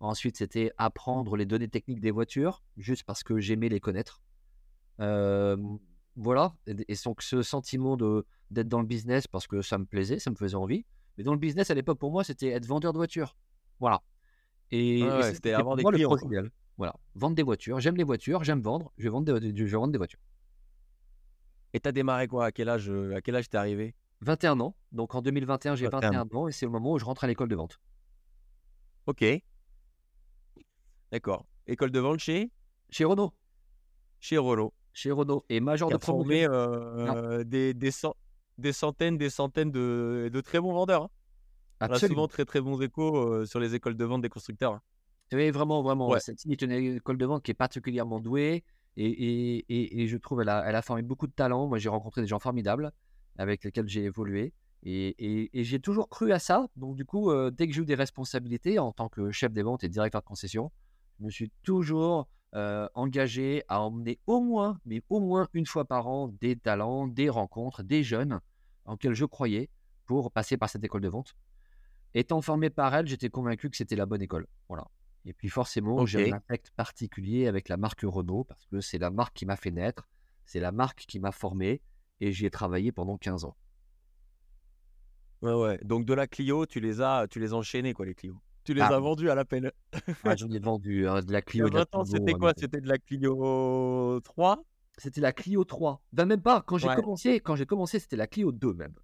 Ensuite, 0.00 0.36
c'était 0.36 0.72
apprendre 0.76 1.36
les 1.36 1.46
données 1.46 1.68
techniques 1.68 2.00
des 2.00 2.10
voitures, 2.10 2.62
juste 2.76 3.04
parce 3.04 3.22
que 3.22 3.38
j'aimais 3.38 3.68
les 3.68 3.80
connaître. 3.80 4.20
Euh, 5.00 5.56
voilà. 6.16 6.54
Et, 6.66 6.94
donc, 7.04 7.22
ce 7.22 7.42
sentiment 7.42 7.96
de 7.96 8.26
d'être 8.50 8.68
dans 8.68 8.80
le 8.80 8.86
business 8.86 9.26
parce 9.26 9.46
que 9.46 9.62
ça 9.62 9.78
me 9.78 9.84
plaisait, 9.84 10.18
ça 10.18 10.30
me 10.30 10.36
faisait 10.36 10.56
envie. 10.56 10.84
Mais 11.16 11.24
dans 11.24 11.32
le 11.32 11.38
business, 11.38 11.70
à 11.70 11.74
l'époque, 11.74 11.98
pour 11.98 12.10
moi, 12.10 12.24
c'était 12.24 12.48
être 12.48 12.66
vendeur 12.66 12.92
de 12.92 12.98
voitures. 12.98 13.36
Voilà. 13.80 14.02
Et, 14.70 15.02
Ouais, 15.02 15.32
c'était 15.32 15.54
pour 15.58 15.76
des 15.76 15.82
moi 15.82 15.92
clients. 15.92 16.16
Voilà. 16.76 16.94
Vendre 17.14 17.36
des 17.36 17.42
voitures. 17.42 17.80
J'aime 17.80 17.96
les 17.96 18.04
voitures, 18.04 18.42
j'aime 18.44 18.60
vendre. 18.60 18.92
Je 18.98 19.04
vais 19.04 19.10
vendre 19.10 19.38
des, 19.38 19.56
je 19.56 19.64
vais 19.64 19.70
vendre 19.70 19.92
des 19.92 19.98
voitures. 19.98 20.20
Et 21.72 21.80
t'as 21.80 21.92
démarré 21.92 22.28
quoi? 22.28 22.46
À 22.46 22.52
quel 22.52 22.68
âge 22.68 22.88
euh, 22.88 23.16
À 23.16 23.20
quel 23.20 23.36
âge 23.36 23.48
t'es 23.48 23.56
arrivé? 23.56 23.94
21 24.20 24.60
ans. 24.60 24.76
Donc 24.92 25.14
en 25.14 25.22
2021, 25.22 25.74
j'ai 25.76 25.86
21 25.86 26.10
21 26.22 26.38
ans 26.38 26.48
et 26.48 26.52
c'est 26.52 26.66
le 26.66 26.72
moment 26.72 26.92
où 26.92 26.98
je 26.98 27.04
rentre 27.04 27.24
à 27.24 27.26
l'école 27.26 27.48
de 27.48 27.56
vente. 27.56 27.80
Ok. 29.06 29.24
D'accord. 31.14 31.46
École 31.68 31.92
de 31.92 32.00
vente 32.00 32.18
chez? 32.18 32.50
Chez 32.90 33.04
Renault. 33.04 33.32
Chez 34.18 34.36
Renault. 34.36 34.74
Chez 34.92 35.12
Renault. 35.12 35.44
Et 35.48 35.60
major 35.60 35.88
de 35.88 35.96
promotion. 35.96 36.50
euh, 36.52 37.44
des, 37.44 37.72
des, 37.72 37.92
cent- 37.92 38.16
des 38.58 38.72
centaines, 38.72 39.16
des 39.16 39.30
centaines 39.30 39.70
de, 39.70 40.28
de 40.32 40.40
très 40.40 40.58
bons 40.58 40.72
vendeurs. 40.72 41.04
hein. 41.04 41.10
On 41.80 41.84
a 41.84 41.90
Absolument. 41.90 42.16
souvent 42.16 42.26
très 42.28 42.44
très 42.44 42.60
bons 42.60 42.80
échos 42.82 43.16
euh, 43.16 43.46
sur 43.46 43.60
les 43.60 43.76
écoles 43.76 43.96
de 43.96 44.04
vente 44.04 44.22
des 44.22 44.28
constructeurs. 44.28 44.72
hein. 44.72 44.82
Oui, 45.32 45.52
vraiment, 45.52 45.84
vraiment. 45.84 46.08
Ouais. 46.08 46.18
C'est 46.18 46.36
c'est 46.36 46.62
une 46.62 46.72
école 46.72 47.16
de 47.16 47.26
vente 47.26 47.44
qui 47.44 47.52
est 47.52 47.54
particulièrement 47.54 48.18
douée 48.18 48.64
et, 48.96 49.06
et, 49.06 49.64
et, 49.68 50.02
et 50.02 50.08
je 50.08 50.16
trouve 50.16 50.40
qu'elle 50.40 50.48
a, 50.48 50.68
elle 50.68 50.74
a 50.74 50.82
formé 50.82 51.02
beaucoup 51.02 51.28
de 51.28 51.32
talents. 51.32 51.68
Moi, 51.68 51.78
j'ai 51.78 51.90
rencontré 51.90 52.22
des 52.22 52.26
gens 52.26 52.40
formidables 52.40 52.90
avec 53.38 53.62
lesquels 53.62 53.86
j'ai 53.88 54.02
évolué 54.02 54.52
et, 54.82 55.14
et, 55.18 55.60
et 55.60 55.62
j'ai 55.62 55.78
toujours 55.78 56.08
cru 56.08 56.32
à 56.32 56.40
ça. 56.40 56.66
Donc, 56.74 56.96
du 56.96 57.04
coup, 57.04 57.30
euh, 57.30 57.52
dès 57.52 57.68
que 57.68 57.72
j'ai 57.72 57.82
eu 57.82 57.86
des 57.86 57.94
responsabilités 57.94 58.80
en 58.80 58.90
tant 58.90 59.08
que 59.08 59.30
chef 59.30 59.52
des 59.52 59.62
ventes 59.62 59.84
et 59.84 59.88
directeur 59.88 60.20
de 60.22 60.26
concession, 60.26 60.72
je 61.18 61.24
me 61.24 61.30
suis 61.30 61.50
toujours 61.62 62.28
euh, 62.54 62.88
engagé 62.94 63.64
à 63.68 63.80
emmener 63.80 64.18
au 64.26 64.40
moins, 64.40 64.78
mais 64.84 65.02
au 65.08 65.20
moins 65.20 65.48
une 65.52 65.66
fois 65.66 65.84
par 65.84 66.06
an, 66.06 66.28
des 66.40 66.56
talents, 66.56 67.06
des 67.06 67.28
rencontres, 67.28 67.82
des 67.82 68.02
jeunes 68.02 68.40
en 68.84 68.96
je 69.00 69.24
croyais 69.24 69.70
pour 70.06 70.30
passer 70.30 70.56
par 70.56 70.68
cette 70.68 70.84
école 70.84 71.00
de 71.00 71.08
vente. 71.08 71.34
Étant 72.12 72.40
formé 72.42 72.70
par 72.70 72.94
elle, 72.94 73.06
j'étais 73.06 73.30
convaincu 73.30 73.70
que 73.70 73.76
c'était 73.76 73.96
la 73.96 74.06
bonne 74.06 74.22
école. 74.22 74.46
Voilà. 74.68 74.86
Et 75.24 75.32
puis 75.32 75.48
forcément, 75.48 76.04
j'ai 76.04 76.30
un 76.30 76.36
affect 76.36 76.70
particulier 76.76 77.46
avec 77.48 77.68
la 77.68 77.76
marque 77.76 78.02
Renault 78.02 78.44
parce 78.44 78.66
que 78.66 78.80
c'est 78.80 78.98
la 78.98 79.10
marque 79.10 79.34
qui 79.34 79.46
m'a 79.46 79.56
fait 79.56 79.70
naître, 79.70 80.08
c'est 80.44 80.60
la 80.60 80.70
marque 80.70 81.06
qui 81.08 81.18
m'a 81.18 81.32
formé 81.32 81.80
et 82.20 82.30
j'y 82.30 82.46
ai 82.46 82.50
travaillé 82.50 82.92
pendant 82.92 83.16
15 83.16 83.44
ans. 83.46 83.56
Ouais, 85.40 85.54
ouais. 85.54 85.78
Donc 85.82 86.04
de 86.04 86.14
la 86.14 86.26
Clio, 86.26 86.66
tu 86.66 86.80
les 86.80 87.00
as, 87.00 87.26
tu 87.28 87.40
les 87.40 87.52
as 87.52 87.56
enchaînés, 87.56 87.94
quoi, 87.94 88.06
les 88.06 88.14
Clio? 88.14 88.40
Tu 88.64 88.72
les 88.74 88.80
Ah. 88.80 88.88
as 88.88 88.98
vendus 88.98 89.28
à 89.30 89.34
la 89.34 89.44
peine. 89.44 89.70
Ah, 90.24 90.36
J'en 90.38 90.50
ai 90.50 90.58
vendu 90.58 91.06
hein, 91.06 91.20
de 91.20 91.32
la 91.32 91.42
Clio. 91.42 91.66
a 91.66 91.68
et 91.68 91.70
de 91.70 91.74
la 91.76 91.80
20 91.80 91.94
ans, 91.94 92.04
Twingo, 92.04 92.16
c'était 92.26 92.32
quoi? 92.38 92.52
C'était 92.56 92.80
de 92.80 92.88
la 92.88 92.98
Clio 92.98 94.20
3 94.24 94.62
C'était 94.96 95.20
la 95.20 95.32
Clio 95.32 95.64
3. 95.64 96.02
Ben, 96.12 96.24
même 96.24 96.40
pas, 96.40 96.62
quand 96.62 96.78
j'ai 96.78 96.88
Ouais. 96.88 96.96
commencé, 96.96 97.40
quand 97.40 97.56
j'ai 97.56 97.66
commencé, 97.66 97.98
c'était 97.98 98.16
la 98.16 98.26
Clio 98.26 98.52
2 98.52 98.72
même. 98.74 98.94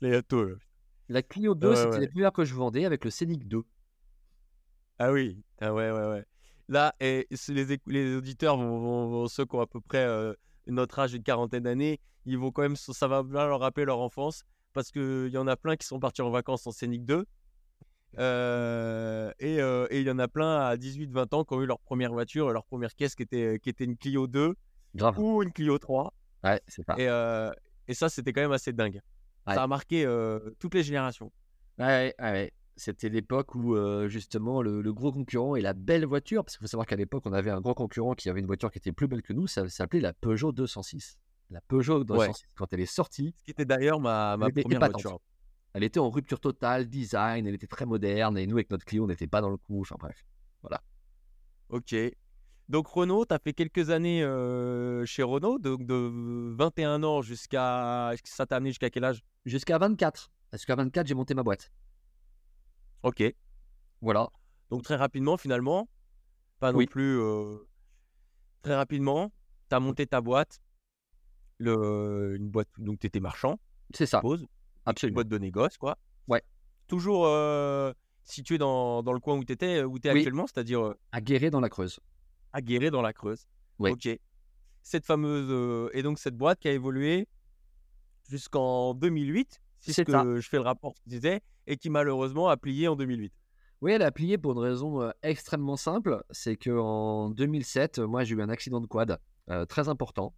Les 0.00 0.10
là. 0.12 0.54
La 1.08 1.22
Clio 1.22 1.54
2, 1.54 1.68
Ouais, 1.70 1.76
c'était 1.76 1.88
ouais. 1.90 2.00
les 2.00 2.08
premières 2.08 2.32
que 2.32 2.44
je 2.44 2.54
vendais 2.54 2.84
avec 2.84 3.04
le 3.04 3.10
Scénic 3.10 3.46
2. 3.48 3.62
Ah 4.98 5.12
oui, 5.12 5.42
ah 5.60 5.72
ouais, 5.74 5.90
ouais, 5.90 6.06
ouais. 6.08 6.24
Là, 6.68 6.94
et 7.00 7.26
les, 7.48 8.14
auditeurs, 8.16 8.56
vont, 8.56 8.78
vont- 8.78 9.08
vont- 9.08 9.26
ceux 9.28 9.44
qui 9.46 9.56
ont 9.56 9.60
à 9.60 9.66
peu 9.66 9.80
près 9.80 10.04
euh, 10.04 10.34
notre 10.66 10.98
âge, 10.98 11.14
une 11.14 11.22
quarantaine 11.22 11.62
d'années, 11.62 11.98
ils 12.26 12.36
vont 12.38 12.50
quand 12.52 12.62
même, 12.62 12.76
ça 12.76 13.08
va 13.08 13.22
bien 13.22 13.46
leur 13.46 13.60
rappeler 13.60 13.86
leur 13.86 14.00
enfance, 14.00 14.44
parce 14.74 14.90
qu'il 14.90 15.28
y 15.32 15.38
en 15.38 15.46
a 15.46 15.56
plein 15.56 15.76
qui 15.76 15.86
sont 15.86 15.98
partis 15.98 16.20
en 16.22 16.30
vacances 16.30 16.66
en 16.66 16.70
Scénic 16.72 17.04
2. 17.04 17.24
Euh, 18.16 19.30
et 19.38 19.60
euh, 19.60 19.86
et 19.90 20.00
il 20.00 20.06
y 20.06 20.10
en 20.10 20.18
a 20.18 20.28
plein 20.28 20.56
à 20.60 20.76
18-20 20.76 21.34
ans 21.34 21.44
qui 21.44 21.54
ont 21.54 21.62
eu 21.62 21.66
leur 21.66 21.78
première 21.78 22.12
voiture, 22.12 22.50
leur 22.52 22.64
première 22.64 22.94
caisse 22.94 23.14
qui 23.14 23.22
était, 23.22 23.58
qui 23.62 23.68
était 23.68 23.84
une 23.84 23.96
Clio 23.96 24.26
2 24.26 24.54
Grave. 24.94 25.18
ou 25.18 25.42
une 25.42 25.52
Clio 25.52 25.78
3. 25.78 26.12
Ouais, 26.44 26.60
c'est 26.66 26.84
ça. 26.84 26.94
Et, 26.98 27.06
euh, 27.08 27.50
et 27.86 27.94
ça, 27.94 28.08
c'était 28.08 28.32
quand 28.32 28.40
même 28.40 28.52
assez 28.52 28.72
dingue. 28.72 29.00
Ouais. 29.46 29.54
Ça 29.54 29.62
a 29.62 29.66
marqué 29.66 30.04
euh, 30.06 30.38
toutes 30.58 30.74
les 30.74 30.82
générations. 30.82 31.30
Ouais, 31.78 32.14
ouais. 32.18 32.52
C'était 32.76 33.08
l'époque 33.08 33.54
où 33.56 33.74
euh, 33.74 34.08
justement 34.08 34.62
le, 34.62 34.80
le 34.82 34.92
gros 34.92 35.10
concurrent 35.12 35.56
et 35.56 35.60
la 35.60 35.72
belle 35.74 36.06
voiture, 36.06 36.44
parce 36.44 36.56
qu'il 36.56 36.64
faut 36.64 36.70
savoir 36.70 36.86
qu'à 36.86 36.94
l'époque 36.96 37.24
on 37.26 37.32
avait 37.32 37.50
un 37.50 37.60
gros 37.60 37.74
concurrent 37.74 38.14
qui 38.14 38.28
avait 38.30 38.38
une 38.40 38.46
voiture 38.46 38.70
qui 38.70 38.78
était 38.78 38.92
plus 38.92 39.08
belle 39.08 39.22
que 39.22 39.32
nous, 39.32 39.46
ça 39.48 39.68
s'appelait 39.68 40.00
la 40.00 40.12
Peugeot 40.12 40.52
206. 40.52 41.18
La 41.50 41.60
Peugeot 41.62 42.04
206, 42.04 42.44
quand 42.54 42.72
elle 42.72 42.80
est 42.80 42.86
sortie, 42.86 43.34
Ce 43.38 43.42
qui 43.44 43.50
était 43.50 43.64
d'ailleurs 43.64 43.98
ma, 44.00 44.36
ma 44.36 44.48
première 44.50 44.76
épatante. 44.76 45.02
voiture. 45.02 45.20
Elle 45.74 45.84
était 45.84 46.00
en 46.00 46.10
rupture 46.10 46.40
totale, 46.40 46.88
design, 46.88 47.46
elle 47.46 47.54
était 47.54 47.66
très 47.66 47.86
moderne, 47.86 48.36
et 48.38 48.46
nous 48.46 48.56
avec 48.56 48.70
notre 48.70 48.84
Clio 48.84 49.04
on 49.04 49.06
n'était 49.06 49.26
pas 49.26 49.40
dans 49.40 49.50
le 49.50 49.56
coup, 49.56 49.80
enfin 49.80 49.96
bref. 49.98 50.24
Ok. 51.70 51.94
Donc 52.68 52.86
Renault, 52.88 53.26
tu 53.26 53.34
as 53.34 53.38
fait 53.38 53.52
quelques 53.52 53.90
années 53.90 54.22
euh, 54.22 55.04
chez 55.04 55.22
Renault, 55.22 55.58
donc 55.58 55.84
de 55.84 56.54
21 56.56 57.02
ans 57.02 57.22
jusqu'à... 57.22 58.12
Ça 58.24 58.46
t'a 58.46 58.56
amené 58.56 58.70
jusqu'à 58.70 58.90
quel 58.90 59.04
âge? 59.04 59.22
Jusqu'à 59.44 59.78
24. 59.78 60.30
Jusqu'à 60.52 60.76
24, 60.76 61.06
j'ai 61.06 61.14
monté 61.14 61.34
ma 61.34 61.42
boîte. 61.42 61.70
Ok. 63.02 63.22
Voilà. 64.00 64.28
Donc 64.70 64.82
très 64.82 64.96
rapidement, 64.96 65.36
finalement, 65.36 65.88
pas 66.58 66.72
non 66.72 66.78
Oui. 66.78 66.86
plus 66.86 67.18
euh, 67.20 67.58
très 68.62 68.74
rapidement, 68.74 69.30
tu 69.70 69.76
as 69.76 69.80
monté 69.80 70.06
ta 70.06 70.20
boîte, 70.20 70.60
le, 71.58 72.36
une 72.36 72.48
boîte, 72.48 72.68
donc 72.78 72.98
tu 72.98 73.06
étais 73.06 73.20
marchand, 73.20 73.58
C'est 73.94 74.06
ça. 74.06 74.18
suppose, 74.18 74.46
Absolument. 74.90 75.14
boîte 75.16 75.28
de 75.28 75.38
négoce, 75.38 75.76
quoi. 75.76 75.96
Ouais. 76.28 76.42
Toujours 76.86 77.26
euh, 77.26 77.92
situé 78.24 78.58
dans, 78.58 79.02
dans 79.02 79.12
le 79.12 79.20
coin 79.20 79.36
où 79.36 79.44
tu 79.44 79.52
étais, 79.52 79.82
où 79.82 79.98
tu 79.98 80.08
es 80.08 80.12
Oui. 80.12 80.18
actuellement, 80.20 80.46
c'est-à-dire 80.46 80.80
euh, 80.84 80.94
À 81.12 81.20
Guéret 81.20 81.50
dans 81.50 81.60
la 81.60 81.68
Creuse. 81.68 82.00
à 82.52 82.60
Guéret 82.62 82.90
dans 82.90 83.02
la 83.02 83.12
Creuse. 83.12 83.46
Oui. 83.78 83.90
Ok. 83.90 84.08
Cette 84.82 85.04
fameuse, 85.04 85.48
euh, 85.50 85.90
et 85.92 86.02
donc 86.02 86.18
cette 86.18 86.36
boîte 86.36 86.58
qui 86.60 86.68
a 86.68 86.72
évolué 86.72 87.28
jusqu'en 88.28 88.94
2008, 88.94 89.60
c'est 89.78 89.92
ce 89.92 90.02
que 90.02 90.40
je 90.40 90.48
fais 90.48 90.56
le 90.56 90.62
rapport 90.62 90.94
que 90.94 91.00
tu 91.02 91.08
disais, 91.10 91.40
et 91.66 91.76
qui 91.76 91.90
malheureusement 91.90 92.48
a 92.48 92.56
plié 92.56 92.88
en 92.88 92.96
2008. 92.96 93.32
Oui, 93.80 93.92
elle 93.92 94.02
a 94.02 94.10
plié 94.10 94.38
pour 94.38 94.52
une 94.52 94.58
raison 94.58 95.02
euh, 95.02 95.10
extrêmement 95.22 95.76
simple. 95.76 96.24
C'est 96.30 96.56
qu'en 96.56 97.30
2007, 97.30 97.98
euh, 98.00 98.06
moi, 98.08 98.24
j'ai 98.24 98.34
eu 98.34 98.42
un 98.42 98.48
accident 98.48 98.80
de 98.80 98.86
quad 98.88 99.20
euh, 99.50 99.66
très 99.66 99.88
important 99.88 100.34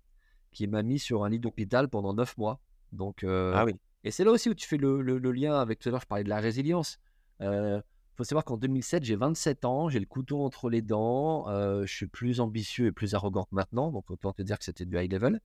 qui 0.53 0.67
m'a 0.67 0.83
mis 0.83 0.99
sur 0.99 1.25
un 1.25 1.31
lit 1.31 1.39
d'hôpital 1.39 1.89
pendant 1.89 2.13
9 2.13 2.37
mois. 2.37 2.61
Donc, 2.93 3.25
euh, 3.25 3.53
Ah 3.55 3.65
oui. 3.65 3.75
Et 4.05 4.11
c'est 4.11 4.25
là 4.25 4.31
aussi 4.31 4.49
où 4.49 4.55
tu 4.55 4.67
fais 4.67 4.77
le, 4.79 5.03
le- 5.03 5.19
le 5.19 5.33
lien 5.33 5.55
avec 5.61 5.79
tout 5.79 5.89
à 5.89 5.93
l'heure, 5.93 6.01
je 6.01 6.07
parlais 6.07 6.25
de 6.25 6.29
la 6.29 6.41
résilience. 6.41 6.99
Il 7.41 7.83
faut 8.17 8.25
savoir 8.25 8.45
qu'en 8.45 8.57
2007, 8.59 9.05
j'ai 9.05 9.17
27 9.17 9.65
ans, 9.65 9.89
j'ai 9.89 9.99
le 10.01 10.07
couteau 10.07 10.43
entre 10.45 10.69
les 10.71 10.83
dents, 10.83 11.49
euh, 11.49 11.87
je 11.87 11.95
suis 11.95 12.07
plus 12.07 12.41
ambitieux 12.41 12.87
et 12.87 12.93
plus 12.93 13.15
arrogant 13.15 13.45
que 13.45 13.55
maintenant, 13.55 13.91
donc 13.93 14.11
autant 14.11 14.33
te 14.33 14.43
dire 14.43 14.59
que 14.59 14.65
c'était 14.65 14.85
du 14.85 14.99
high 14.99 15.11
level. 15.11 15.41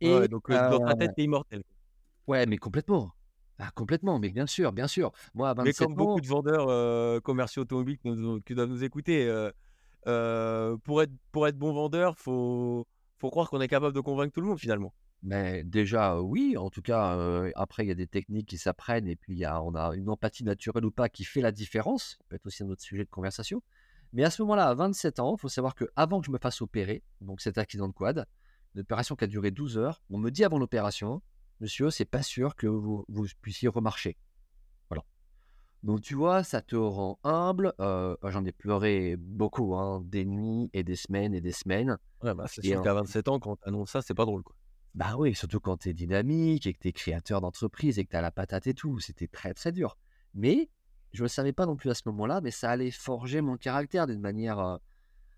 Et 0.00 0.20
Ouais, 0.20 0.28
donc 0.28 0.50
euh, 0.50 0.58
dans 0.60 0.78
ta 0.80 0.94
euh, 0.94 0.94
tête, 0.94 1.14
t'es 1.14 1.24
immortel. 1.24 1.62
ouais, 2.26 2.46
mais 2.46 2.58
complètement. 2.58 3.12
Ah, 3.58 3.70
complètement, 3.74 4.18
mais 4.18 4.30
bien 4.30 4.46
sûr, 4.46 4.72
bien 4.72 4.88
sûr. 4.88 5.12
Moi, 5.34 5.48
à 5.50 5.54
Mais 5.60 5.72
27 5.72 5.72
comme 5.72 5.94
ans, 5.96 6.06
beaucoup 6.06 6.20
de 6.20 6.26
vendeurs 6.26 6.68
euh, 6.68 7.20
commerciaux 7.20 7.62
automobiles 7.62 7.98
qui, 7.98 8.08
nous- 8.10 8.40
qui 8.42 8.54
doivent 8.54 8.68
nous 8.68 8.84
écouter, 8.84 9.26
euh, 9.28 9.50
euh, 10.08 10.76
pour, 10.78 11.02
être, 11.02 11.12
pour 11.32 11.48
être 11.48 11.58
bon 11.58 11.72
vendeur, 11.74 12.18
faut, 12.18 12.86
faut 13.18 13.30
croire 13.30 13.50
qu'on 13.50 13.60
est 13.60 13.68
capable 13.68 13.94
de 13.94 14.00
convaincre 14.00 14.32
tout 14.34 14.40
le 14.42 14.48
monde 14.48 14.60
finalement. 14.60 14.94
Mais 15.24 15.64
déjà, 15.64 16.16
euh, 16.16 16.20
oui, 16.20 16.54
en 16.58 16.68
tout 16.68 16.82
cas, 16.82 17.16
euh, 17.16 17.50
après, 17.54 17.82
il 17.82 17.88
y 17.88 17.90
a 17.90 17.94
des 17.94 18.06
techniques 18.06 18.46
qui 18.46 18.58
s'apprennent 18.58 19.08
et 19.08 19.16
puis 19.16 19.32
il 19.32 19.38
y 19.38 19.46
a, 19.46 19.62
on 19.62 19.74
a 19.74 19.94
une 19.94 20.10
empathie 20.10 20.44
naturelle 20.44 20.84
ou 20.84 20.90
pas 20.90 21.08
qui 21.08 21.24
fait 21.24 21.40
la 21.40 21.50
différence. 21.50 22.18
Ça 22.18 22.24
peut 22.28 22.36
être 22.36 22.46
aussi 22.46 22.62
un 22.62 22.68
autre 22.68 22.82
sujet 22.82 23.04
de 23.04 23.10
conversation. 23.10 23.62
Mais 24.12 24.22
à 24.22 24.30
ce 24.30 24.42
moment-là, 24.42 24.68
à 24.68 24.74
27 24.74 25.20
ans, 25.20 25.34
il 25.36 25.40
faut 25.40 25.48
savoir 25.48 25.74
que 25.74 25.86
avant 25.96 26.20
que 26.20 26.26
je 26.26 26.30
me 26.30 26.38
fasse 26.38 26.60
opérer, 26.60 27.02
donc 27.22 27.40
cet 27.40 27.56
accident 27.56 27.88
de 27.88 27.94
quad, 27.94 28.26
une 28.74 28.82
opération 28.82 29.16
qui 29.16 29.24
a 29.24 29.26
duré 29.26 29.50
12 29.50 29.78
heures, 29.78 30.02
on 30.10 30.18
me 30.18 30.30
dit 30.30 30.44
avant 30.44 30.58
l'opération, 30.58 31.22
monsieur, 31.60 31.90
c'est 31.90 32.04
pas 32.04 32.22
sûr 32.22 32.54
que 32.54 32.66
vous, 32.66 33.06
vous 33.08 33.26
puissiez 33.40 33.68
remarcher. 33.68 34.18
Voilà. 34.90 35.04
Donc 35.82 36.02
tu 36.02 36.14
vois, 36.14 36.44
ça 36.44 36.60
te 36.60 36.76
rend 36.76 37.18
humble. 37.24 37.72
Euh, 37.80 38.14
J'en 38.24 38.44
ai 38.44 38.52
pleuré 38.52 39.16
beaucoup, 39.16 39.74
hein, 39.74 40.02
des 40.04 40.26
nuits 40.26 40.68
et 40.74 40.84
des 40.84 40.96
semaines 40.96 41.34
et 41.34 41.40
des 41.40 41.52
semaines. 41.52 41.96
Ouais, 42.22 42.34
bah, 42.34 42.44
c'est 42.46 42.62
sûr 42.62 42.82
qu'à 42.82 42.92
27 42.92 43.28
ans, 43.28 43.40
quand 43.40 43.56
t'annonces 43.56 43.90
ça, 43.90 44.02
c'est 44.02 44.14
pas 44.14 44.26
drôle. 44.26 44.42
Quoi. 44.42 44.54
Bah 44.94 45.16
oui, 45.18 45.34
surtout 45.34 45.60
quand 45.60 45.78
tu 45.78 45.88
es 45.88 45.94
dynamique 45.94 46.66
et 46.66 46.74
que 46.74 46.78
tu 46.78 46.88
es 46.88 46.92
créateur 46.92 47.40
d'entreprise 47.40 47.98
et 47.98 48.04
que 48.04 48.10
tu 48.10 48.16
as 48.16 48.22
la 48.22 48.30
patate 48.30 48.66
et 48.66 48.74
tout. 48.74 49.00
C'était 49.00 49.26
très 49.28 49.54
très 49.54 49.72
dur. 49.72 49.96
Mais 50.34 50.68
je 51.12 51.22
ne 51.22 51.24
le 51.24 51.28
savais 51.28 51.52
pas 51.52 51.66
non 51.66 51.76
plus 51.76 51.90
à 51.90 51.94
ce 51.94 52.02
moment-là, 52.06 52.40
mais 52.40 52.50
ça 52.50 52.70
allait 52.70 52.90
forger 52.90 53.40
mon 53.40 53.56
caractère 53.56 54.06
d'une 54.06 54.20
manière, 54.20 54.58
euh, 54.58 54.76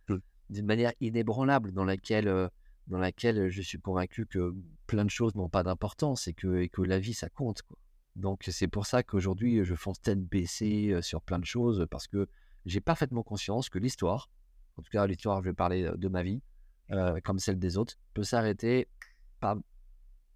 Mm. 0.08 0.18
d'une 0.50 0.66
manière 0.66 0.92
inébranlable 1.00 1.72
dans 1.72 1.84
laquelle, 1.84 2.28
euh, 2.28 2.48
dans 2.86 2.98
laquelle 2.98 3.48
je 3.48 3.62
suis 3.62 3.78
convaincu 3.80 4.26
que 4.26 4.54
plein 4.86 5.04
de 5.04 5.10
choses 5.10 5.34
n'ont 5.34 5.48
pas 5.48 5.62
d'importance 5.62 6.28
et 6.28 6.34
que, 6.34 6.58
et 6.60 6.68
que 6.68 6.82
la 6.82 6.98
vie 6.98 7.14
ça 7.14 7.28
compte. 7.28 7.62
Quoi. 7.62 7.76
Donc 8.14 8.44
c'est 8.48 8.68
pour 8.68 8.86
ça 8.86 9.02
qu'aujourd'hui 9.02 9.64
je 9.64 9.75
fonce 9.75 10.00
tête 10.00 10.22
baissée 10.22 10.92
euh, 10.92 11.02
sur 11.02 11.20
plein 11.22 11.38
de 11.38 11.44
choses 11.44 11.86
parce 11.90 12.06
que 12.06 12.28
j'ai 12.64 12.80
parfaitement 12.80 13.22
conscience 13.22 13.68
que 13.68 13.78
l'histoire, 13.78 14.30
en 14.76 14.82
tout 14.82 14.90
cas 14.90 15.06
l'histoire, 15.06 15.40
je 15.42 15.48
vais 15.50 15.54
parler 15.54 15.90
de 15.96 16.08
ma 16.08 16.22
vie, 16.22 16.42
euh, 16.92 17.20
comme 17.25 17.38
celle 17.38 17.58
des 17.58 17.76
autres, 17.76 17.94
peut 18.14 18.25
s'arrêter 18.25 18.88
pam, 19.40 19.62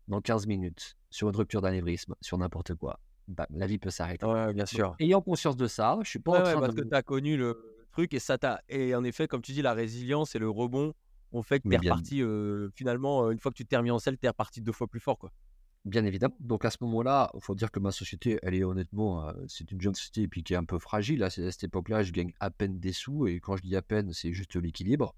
dans 0.09 0.21
15 0.21 0.47
minutes 0.47 0.97
sur 1.11 1.29
une 1.29 1.37
rupture 1.37 1.61
d'anévrisme, 1.63 2.15
sur 2.21 2.39
n'importe 2.39 2.75
quoi. 2.75 3.01
Bam, 3.29 3.47
la 3.51 3.67
vie 3.67 3.79
peut 3.79 3.91
s'arrêter. 3.91 4.27
Ouais, 4.27 4.53
bien 4.53 4.67
sûr. 4.67 4.97
Ayant 4.99 5.21
conscience 5.23 5.57
de 5.57 5.67
ça, 5.67 5.99
je 6.03 6.09
suis 6.09 6.19
pas 6.19 6.33
Ouais, 6.33 6.39
en 6.39 6.43
ouais, 6.45 6.51
train 6.53 6.61
parce 6.61 6.75
de... 6.75 6.83
que 6.83 6.89
tu 6.89 6.95
as 6.95 7.03
connu 7.03 7.37
le 7.37 7.87
truc 7.93 8.13
et 8.15 8.19
ça 8.19 8.39
t'a. 8.39 8.61
Et 8.69 8.95
en 8.95 9.05
effet, 9.05 9.29
comme 9.29 9.43
tu 9.43 9.53
dis, 9.53 9.63
la 9.63 9.73
résilience 9.75 10.35
et 10.35 10.39
le 10.39 10.51
rebond 10.51 10.93
ont 11.33 11.43
fait 11.43 11.61
que 11.61 11.69
t'es 11.69 11.79
bien- 11.79 11.93
reparti. 11.93 12.23
euh, 12.23 12.71
finalement, 12.75 13.25
euh, 13.27 13.31
une 13.31 13.39
fois 13.39 13.53
que 13.53 13.57
tu 13.57 13.65
t'es 13.67 13.77
remis 13.77 13.91
en 13.93 14.01
selle, 14.01 14.19
t'es 14.19 14.29
reparti 14.29 14.61
deux 14.61 14.73
fois 14.73 14.89
plus 14.89 14.99
fort. 14.99 15.17
Quoi. 15.19 15.31
Bien 15.85 16.05
évidemment. 16.05 16.35
Donc 16.41 16.65
à 16.65 16.71
ce 16.71 16.79
moment-là, 16.83 17.31
il 17.35 17.41
faut 17.41 17.55
dire 17.55 17.71
que 17.71 17.79
ma 17.79 17.93
société, 17.93 18.39
elle 18.43 18.55
est 18.55 18.65
honnêtement, 18.65 19.29
euh, 19.29 19.33
c'est 19.47 19.71
une 19.71 19.81
jeune 19.81 19.95
société 19.95 20.23
et 20.23 20.29
puis 20.29 20.43
qui 20.43 20.53
est 20.55 20.57
un 20.57 20.65
peu 20.65 20.79
fragile. 20.81 21.23
À 21.23 21.31
cette 21.31 21.63
époque-là, 21.65 22.03
je 22.03 22.11
gagne 22.13 22.33
à 22.41 22.51
peine 22.51 22.81
des 22.81 22.93
sous 22.93 23.29
et 23.29 23.39
quand 23.39 23.57
je 23.57 23.63
dis 23.63 23.77
à 23.77 23.83
peine, 23.83 24.13
c'est 24.13 24.33
juste 24.33 24.57
l'équilibre. 24.57 25.15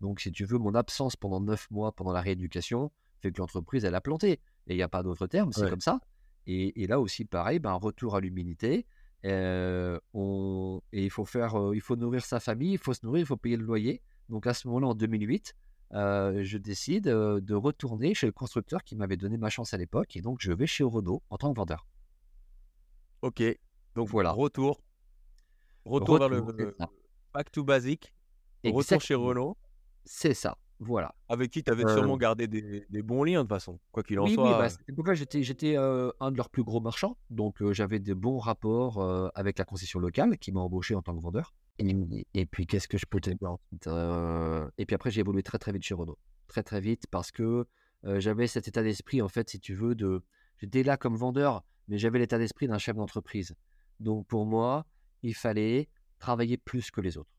Donc 0.00 0.20
si 0.20 0.30
tu 0.30 0.44
veux, 0.44 0.58
mon 0.58 0.74
absence 0.74 1.16
pendant 1.16 1.40
9 1.40 1.68
mois 1.72 1.90
pendant 1.92 2.12
la 2.12 2.20
rééducation 2.20 2.92
fait 3.22 3.32
que 3.32 3.38
l'entreprise, 3.40 3.84
elle 3.84 3.94
a 3.94 4.00
planté. 4.00 4.32
Et 4.66 4.74
il 4.74 4.76
n'y 4.76 4.82
a 4.82 4.88
pas 4.88 5.02
d'autre 5.02 5.26
terme, 5.26 5.52
c'est 5.52 5.62
Ouais. 5.62 5.70
comme 5.70 5.80
ça. 5.80 6.00
Et, 6.46 6.82
et 6.82 6.86
là 6.86 7.00
aussi, 7.00 7.24
pareil, 7.24 7.58
ben, 7.58 7.72
retour 7.74 8.14
à 8.16 8.20
l'humilité. 8.20 8.86
Euh, 9.24 9.98
on... 10.14 10.80
Et 10.92 11.04
il 11.04 11.10
faut 11.10 11.24
faire, 11.24 11.54
euh, 11.60 11.74
il 11.74 11.80
faut 11.80 11.96
nourrir 11.96 12.24
sa 12.24 12.38
famille, 12.40 12.72
il 12.72 12.78
faut 12.78 12.92
se 12.94 13.04
nourrir, 13.04 13.22
il 13.22 13.26
faut 13.26 13.36
payer 13.36 13.56
le 13.56 13.64
loyer. 13.64 14.02
Donc 14.28 14.46
à 14.46 14.54
ce 14.54 14.68
moment-là, 14.68 14.88
en 14.88 14.94
2008, 14.94 15.54
euh, 15.94 16.42
je 16.44 16.58
décide 16.58 17.04
de 17.04 17.54
retourner 17.54 18.14
chez 18.14 18.26
le 18.26 18.32
constructeur 18.32 18.82
qui 18.84 18.94
m'avait 18.96 19.16
donné 19.16 19.36
ma 19.38 19.50
chance 19.50 19.72
à 19.74 19.76
l'époque. 19.76 20.14
Et 20.16 20.20
donc 20.20 20.38
je 20.40 20.52
vais 20.52 20.66
chez 20.66 20.84
Renault 20.84 21.22
en 21.30 21.38
tant 21.38 21.52
que 21.52 21.56
vendeur. 21.58 21.86
Ok. 23.22 23.42
Donc 23.94 24.08
Voilà. 24.08 24.30
Retour. 24.32 24.80
Retour, 25.84 26.18
vers 26.18 26.28
Retour, 26.28 26.52
le 26.52 26.72
c'est 26.74 26.78
ça. 26.78 26.90
back 27.32 27.50
to 27.52 27.64
basic. 27.64 28.12
Retour 28.64 29.00
chez. 29.00 29.14
Renault. 29.14 29.56
C'est 30.04 30.34
ça. 30.34 30.58
Voilà. 30.78 31.14
Avec 31.28 31.50
qui 31.50 31.62
tu 31.62 31.70
avais 31.70 31.84
Euh, 31.86 31.94
sûrement 31.94 32.16
gardé 32.16 32.46
des, 32.48 32.86
des 32.90 33.02
bons 33.02 33.24
liens 33.24 33.38
de 33.38 33.42
toute 33.44 33.48
façon. 33.50 33.78
Quoi 33.92 34.02
qu'il 34.02 34.18
en 34.20 34.24
Oui, 34.24 34.30
oui, 34.30 34.34
soit. 34.34 34.58
bah, 34.58 34.68
cette 34.68 34.88
époque-là, 34.88 35.14
j'étais, 35.14 35.42
j'étais 35.42 35.76
euh, 35.76 36.10
un 36.20 36.30
de 36.30 36.36
leurs 36.36 36.50
plus 36.50 36.62
gros 36.64 36.80
marchands. 36.80 37.16
Donc, 37.30 37.62
euh, 37.62 37.72
j'avais 37.72 37.98
de 37.98 38.12
bons 38.14 38.38
rapports 38.38 39.02
avec 39.34 39.58
la 39.58 39.64
concession 39.64 39.98
locale 40.00 40.36
qui 40.38 40.52
m'a 40.52 40.60
embauché 40.60 40.94
en 40.94 41.02
tant 41.02 41.16
que 41.16 41.22
vendeur. 41.22 41.54
Et, 41.78 41.94
et 42.34 42.46
puis, 42.46 42.66
qu'est-ce 42.66 42.88
que 42.88 42.98
je 42.98 43.06
peux 43.06 43.20
te 43.20 43.30
dire 43.30 43.50
ensuite 43.52 43.86
Et 44.78 44.86
puis 44.86 44.94
après, 44.94 45.10
j'ai 45.10 45.20
évolué 45.20 45.42
très, 45.42 45.58
très 45.58 45.72
vite 45.72 45.82
chez 45.82 45.94
Renault. 45.94 46.18
Très, 46.46 46.62
très 46.62 46.80
vite 46.80 47.04
parce 47.10 47.30
que 47.32 47.66
j'avais 48.04 48.46
cet 48.46 48.68
état 48.68 48.82
d'esprit, 48.82 49.20
en 49.22 49.28
fait, 49.28 49.48
si 49.50 49.60
tu 49.60 49.74
veux, 49.74 49.94
de... 49.94 50.22
J'étais 50.58 50.82
là 50.82 50.96
comme 50.96 51.16
vendeur, 51.16 51.64
mais 51.88 51.98
j'avais 51.98 52.18
l'état 52.18 52.38
d'esprit 52.38 52.66
d'un 52.68 52.78
chef 52.78 52.96
d'entreprise. 52.96 53.54
Donc, 54.00 54.26
pour 54.26 54.46
moi, 54.46 54.86
il 55.22 55.34
fallait 55.34 55.88
travailler 56.18 56.56
plus 56.56 56.90
que 56.90 57.00
les 57.00 57.16
autres. 57.18 57.30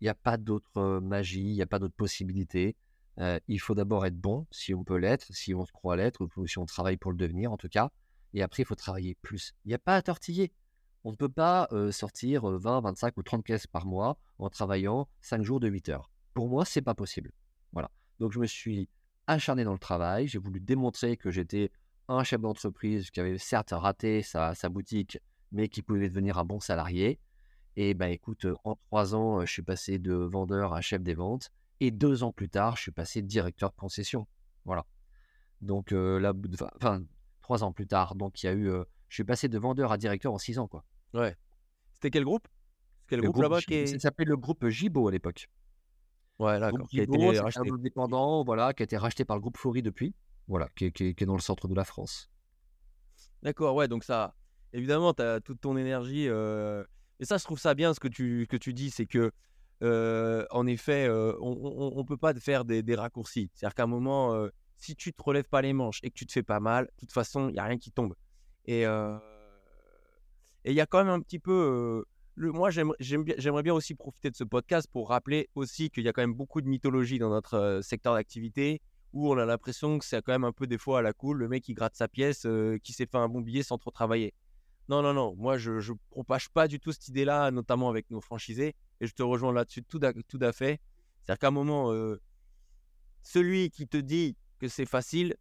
Il 0.00 0.04
n'y 0.04 0.08
a 0.08 0.14
pas 0.14 0.36
d'autre 0.36 1.00
magie, 1.00 1.40
il 1.40 1.54
n'y 1.54 1.62
a 1.62 1.66
pas 1.66 1.78
d'autre 1.78 1.94
possibilité. 1.96 2.76
Il 3.48 3.58
faut 3.58 3.74
d'abord 3.74 4.06
être 4.06 4.16
bon, 4.16 4.46
si 4.50 4.74
on 4.74 4.84
peut 4.84 4.96
l'être, 4.96 5.26
si 5.32 5.54
on 5.54 5.64
se 5.64 5.72
croit 5.72 5.96
l'être, 5.96 6.24
ou 6.36 6.46
si 6.46 6.58
on 6.58 6.66
travaille 6.66 6.96
pour 6.96 7.10
le 7.10 7.16
devenir 7.16 7.52
en 7.52 7.56
tout 7.56 7.68
cas. 7.68 7.90
Et 8.34 8.42
après, 8.42 8.62
il 8.62 8.66
faut 8.66 8.74
travailler 8.74 9.16
plus. 9.22 9.54
Il 9.64 9.68
n'y 9.68 9.74
a 9.74 9.78
pas 9.78 9.96
à 9.96 10.02
tortiller. 10.02 10.52
On 11.04 11.12
ne 11.12 11.16
peut 11.16 11.28
pas 11.28 11.68
sortir 11.90 12.48
euh, 12.48 12.58
20, 12.58 12.82
25 12.82 13.16
ou 13.16 13.22
30 13.22 13.44
caisses 13.44 13.66
par 13.66 13.86
mois 13.86 14.18
en 14.38 14.50
travaillant 14.50 15.08
5 15.20 15.42
jours 15.42 15.60
de 15.60 15.68
8 15.68 15.88
heures. 15.88 16.10
Pour 16.34 16.48
moi, 16.48 16.64
c'est 16.64 16.82
pas 16.82 16.94
possible. 16.94 17.32
Voilà. 17.72 17.90
Donc, 18.18 18.32
je 18.32 18.38
me 18.38 18.46
suis 18.46 18.88
acharné 19.26 19.64
dans 19.64 19.72
le 19.72 19.78
travail. 19.78 20.28
J'ai 20.28 20.38
voulu 20.38 20.60
démontrer 20.60 21.16
que 21.16 21.30
j'étais 21.30 21.70
un 22.08 22.24
chef 22.24 22.40
d'entreprise 22.40 23.10
qui 23.10 23.20
avait 23.20 23.38
certes 23.38 23.70
raté 23.72 24.22
sa 24.22 24.54
boutique, 24.68 25.18
mais 25.52 25.68
qui 25.68 25.82
pouvait 25.82 26.08
devenir 26.08 26.38
un 26.38 26.44
bon 26.44 26.60
salarié. 26.60 27.18
Et 27.80 27.94
ben 27.94 28.08
écoute, 28.10 28.44
en 28.64 28.74
trois 28.74 29.14
ans, 29.14 29.46
je 29.46 29.52
suis 29.52 29.62
passé 29.62 30.00
de 30.00 30.12
vendeur 30.12 30.74
à 30.74 30.80
chef 30.80 31.00
des 31.00 31.14
ventes. 31.14 31.52
Et 31.78 31.92
deux 31.92 32.24
ans 32.24 32.32
plus 32.32 32.48
tard, 32.48 32.76
je 32.76 32.82
suis 32.82 32.90
passé 32.90 33.22
directeur 33.22 33.70
de 33.70 33.76
concession. 33.76 34.26
Voilà. 34.64 34.84
Donc 35.60 35.92
euh, 35.92 36.18
là, 36.18 36.32
enfin, 36.74 37.04
trois 37.40 37.62
ans 37.62 37.70
plus 37.72 37.86
tard, 37.86 38.16
donc 38.16 38.42
il 38.42 38.46
y 38.46 38.48
a 38.48 38.52
eu, 38.52 38.68
euh, 38.68 38.82
je 39.08 39.14
suis 39.14 39.22
passé 39.22 39.48
de 39.48 39.56
vendeur 39.60 39.92
à 39.92 39.96
directeur 39.96 40.32
en 40.32 40.38
six 40.38 40.58
ans, 40.58 40.66
quoi. 40.66 40.84
Ouais. 41.14 41.36
C'était 41.92 42.10
quel 42.10 42.24
groupe? 42.24 42.48
Quel 43.06 43.20
Le 43.20 43.26
groupe 43.26 43.34
groupe 43.34 43.42
là-bas 43.44 43.60
qui 43.62 43.74
est... 43.74 43.86
Ça 43.86 43.98
s'appelait 44.00 44.24
le 44.24 44.36
groupe 44.36 44.66
Gibo 44.68 45.06
à 45.06 45.12
l'époque. 45.12 45.48
Ouais, 46.40 46.58
d'accord. 46.58 46.88
Qui 46.88 46.98
a 46.98 47.04
été 47.04 47.38
un 47.38 47.42
racheté. 47.42 47.70
indépendant, 47.70 48.42
voilà, 48.42 48.72
qui 48.74 48.82
a 48.82 48.84
été 48.84 48.96
racheté 48.96 49.24
par 49.24 49.36
le 49.36 49.40
groupe 49.40 49.56
Fori 49.56 49.82
depuis, 49.82 50.16
voilà, 50.48 50.68
qui 50.74 50.86
est, 50.86 50.90
qui 50.90 51.04
est- 51.04 51.14
qui 51.14 51.22
est 51.22 51.26
dans 51.28 51.36
le 51.36 51.40
centre 51.40 51.68
de 51.68 51.76
la 51.76 51.84
France. 51.84 52.28
D'accord, 53.44 53.76
ouais, 53.76 53.86
donc 53.86 54.02
ça, 54.02 54.34
évidemment, 54.72 55.14
tu 55.14 55.22
as 55.22 55.40
toute 55.40 55.60
ton 55.60 55.76
énergie. 55.76 56.26
euh, 56.28 56.82
Et 57.20 57.24
ça, 57.24 57.36
je 57.36 57.44
trouve 57.44 57.58
ça 57.58 57.74
bien 57.74 57.94
ce 57.94 58.00
que 58.00 58.08
tu, 58.08 58.46
que 58.48 58.56
tu 58.56 58.72
dis, 58.72 58.90
c'est 58.90 59.06
que, 59.06 59.32
euh, 59.82 60.44
en 60.50 60.66
effet, 60.66 61.06
euh, 61.08 61.34
on 61.40 61.96
ne 61.96 62.02
peut 62.04 62.16
pas 62.16 62.32
te 62.32 62.40
faire 62.40 62.64
des, 62.64 62.94
raccourcis. 62.94 63.50
C'est-à-dire 63.54 63.74
qu'à 63.74 63.84
un 63.84 63.86
moment, 63.86 64.34
euh, 64.34 64.48
si 64.76 64.94
tu 64.94 65.12
te 65.12 65.22
relèves 65.22 65.48
pas 65.48 65.62
les 65.62 65.72
manches 65.72 66.00
et 66.02 66.10
que 66.10 66.14
tu 66.14 66.26
te 66.26 66.32
fais 66.32 66.42
pas 66.42 66.60
mal, 66.60 66.86
de 66.86 66.92
toute 67.00 67.12
façon, 67.12 67.48
il 67.48 67.54
n'y 67.54 67.58
a 67.58 67.64
rien 67.64 67.78
qui 67.78 67.90
tombe. 67.90 68.14
Et 68.66 68.82
il 68.82 70.74
y 70.74 70.80
a 70.80 70.86
quand 70.86 70.98
même 70.98 71.12
un 71.12 71.20
petit 71.20 71.38
peu. 71.38 72.04
moi, 72.36 72.70
j'aimerais 72.70 72.96
j'aime 73.00 73.24
bien- 73.24 73.74
aussi 73.74 73.94
profiter 73.94 74.30
de 74.30 74.36
ce 74.36 74.44
podcast 74.44 74.88
pour 74.92 75.08
rappeler 75.08 75.48
aussi 75.54 75.90
qu'il 75.90 76.04
y 76.04 76.08
a 76.08 76.12
quand 76.12 76.22
même 76.22 76.34
beaucoup 76.34 76.60
de 76.60 76.68
mythologie 76.68 77.18
dans 77.18 77.30
notre 77.30 77.80
secteur 77.82 78.14
d'activité 78.14 78.80
où 79.14 79.32
on 79.32 79.38
a 79.38 79.46
l'impression 79.46 79.98
que 79.98 80.04
c'est 80.04 80.20
quand 80.22 80.32
même 80.32 80.44
un 80.44 80.52
peu 80.52 80.66
des 80.66 80.76
fois 80.76 80.98
à 80.98 81.02
la 81.02 81.14
cool, 81.14 81.38
le 81.38 81.48
mec 81.48 81.64
qui 81.64 81.72
gratte 81.72 81.96
sa 81.96 82.06
pièce, 82.08 82.46
qui 82.84 82.92
s'est 82.92 83.06
fait 83.06 83.16
un 83.16 83.28
bon 83.28 83.40
billet 83.40 83.62
sans 83.62 83.78
trop 83.78 83.90
travailler. 83.90 84.34
Non, 84.88 85.02
non, 85.02 85.12
non, 85.12 85.34
moi 85.36 85.58
je 85.58 85.72
ne 85.72 85.98
propage 86.10 86.48
pas 86.48 86.66
du 86.66 86.80
tout 86.80 86.92
cette 86.92 87.08
idée-là, 87.08 87.50
notamment 87.50 87.90
avec 87.90 88.10
nos 88.10 88.20
franchisés, 88.20 88.74
et 89.00 89.06
je 89.06 89.12
te 89.12 89.22
rejoins 89.22 89.52
là-dessus 89.52 89.82
tout 89.82 90.00
à, 90.02 90.52
fait. 90.52 90.80
C'est-à-dire 91.24 91.38
qu'à 91.38 91.48
un 91.48 91.50
moment, 91.50 91.92
euh, 91.92 92.20
celui 93.22 93.70
qui 93.70 93.86
te 93.86 93.98
dit 93.98 94.36
que 94.58 94.68
c'est 94.68 94.86
facile, 94.86 95.36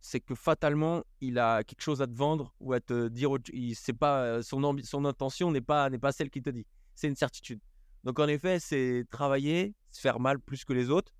c'est 0.00 0.20
que 0.20 0.34
fatalement, 0.34 1.04
il 1.20 1.38
a 1.38 1.62
quelque 1.62 1.80
chose 1.80 2.02
à 2.02 2.06
te 2.06 2.12
vendre 2.12 2.52
ou 2.60 2.72
à 2.72 2.80
te 2.80 3.08
dire, 3.08 3.30
il, 3.52 3.76
pas, 3.98 4.42
son, 4.42 4.76
son 4.82 5.04
intention 5.04 5.50
n'est 5.50 5.60
pas, 5.60 5.88
n'est 5.88 5.98
pas 5.98 6.12
celle 6.12 6.28
qu'il 6.28 6.42
te 6.42 6.50
dit. 6.50 6.66
C'est 6.94 7.08
une 7.08 7.16
certitude. 7.16 7.60
Donc 8.02 8.18
en 8.18 8.28
effet, 8.28 8.58
c'est 8.58 9.06
travailler, 9.10 9.74
se 9.90 10.00
faire 10.00 10.20
mal 10.20 10.40
plus 10.40 10.64
que 10.64 10.72
les 10.72 10.90
autres, 10.90 11.12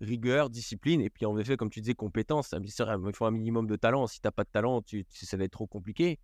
rigueur, 0.00 0.50
discipline, 0.50 1.00
et 1.00 1.10
puis 1.10 1.26
en 1.26 1.36
effet, 1.38 1.56
comme 1.56 1.70
tu 1.70 1.80
disais, 1.80 1.94
compétence. 1.94 2.54
Il 2.62 3.12
faut 3.14 3.24
un 3.24 3.30
minimum 3.30 3.66
de 3.66 3.76
talent. 3.76 4.06
Si 4.06 4.20
tu 4.20 4.26
n'as 4.26 4.32
pas 4.32 4.44
de 4.44 4.50
talent, 4.50 4.82
tu, 4.82 5.04
tu- 5.06 5.26
ça 5.26 5.36
va 5.36 5.44
être 5.44 5.52
trop 5.52 5.66
compliqué. 5.66 6.18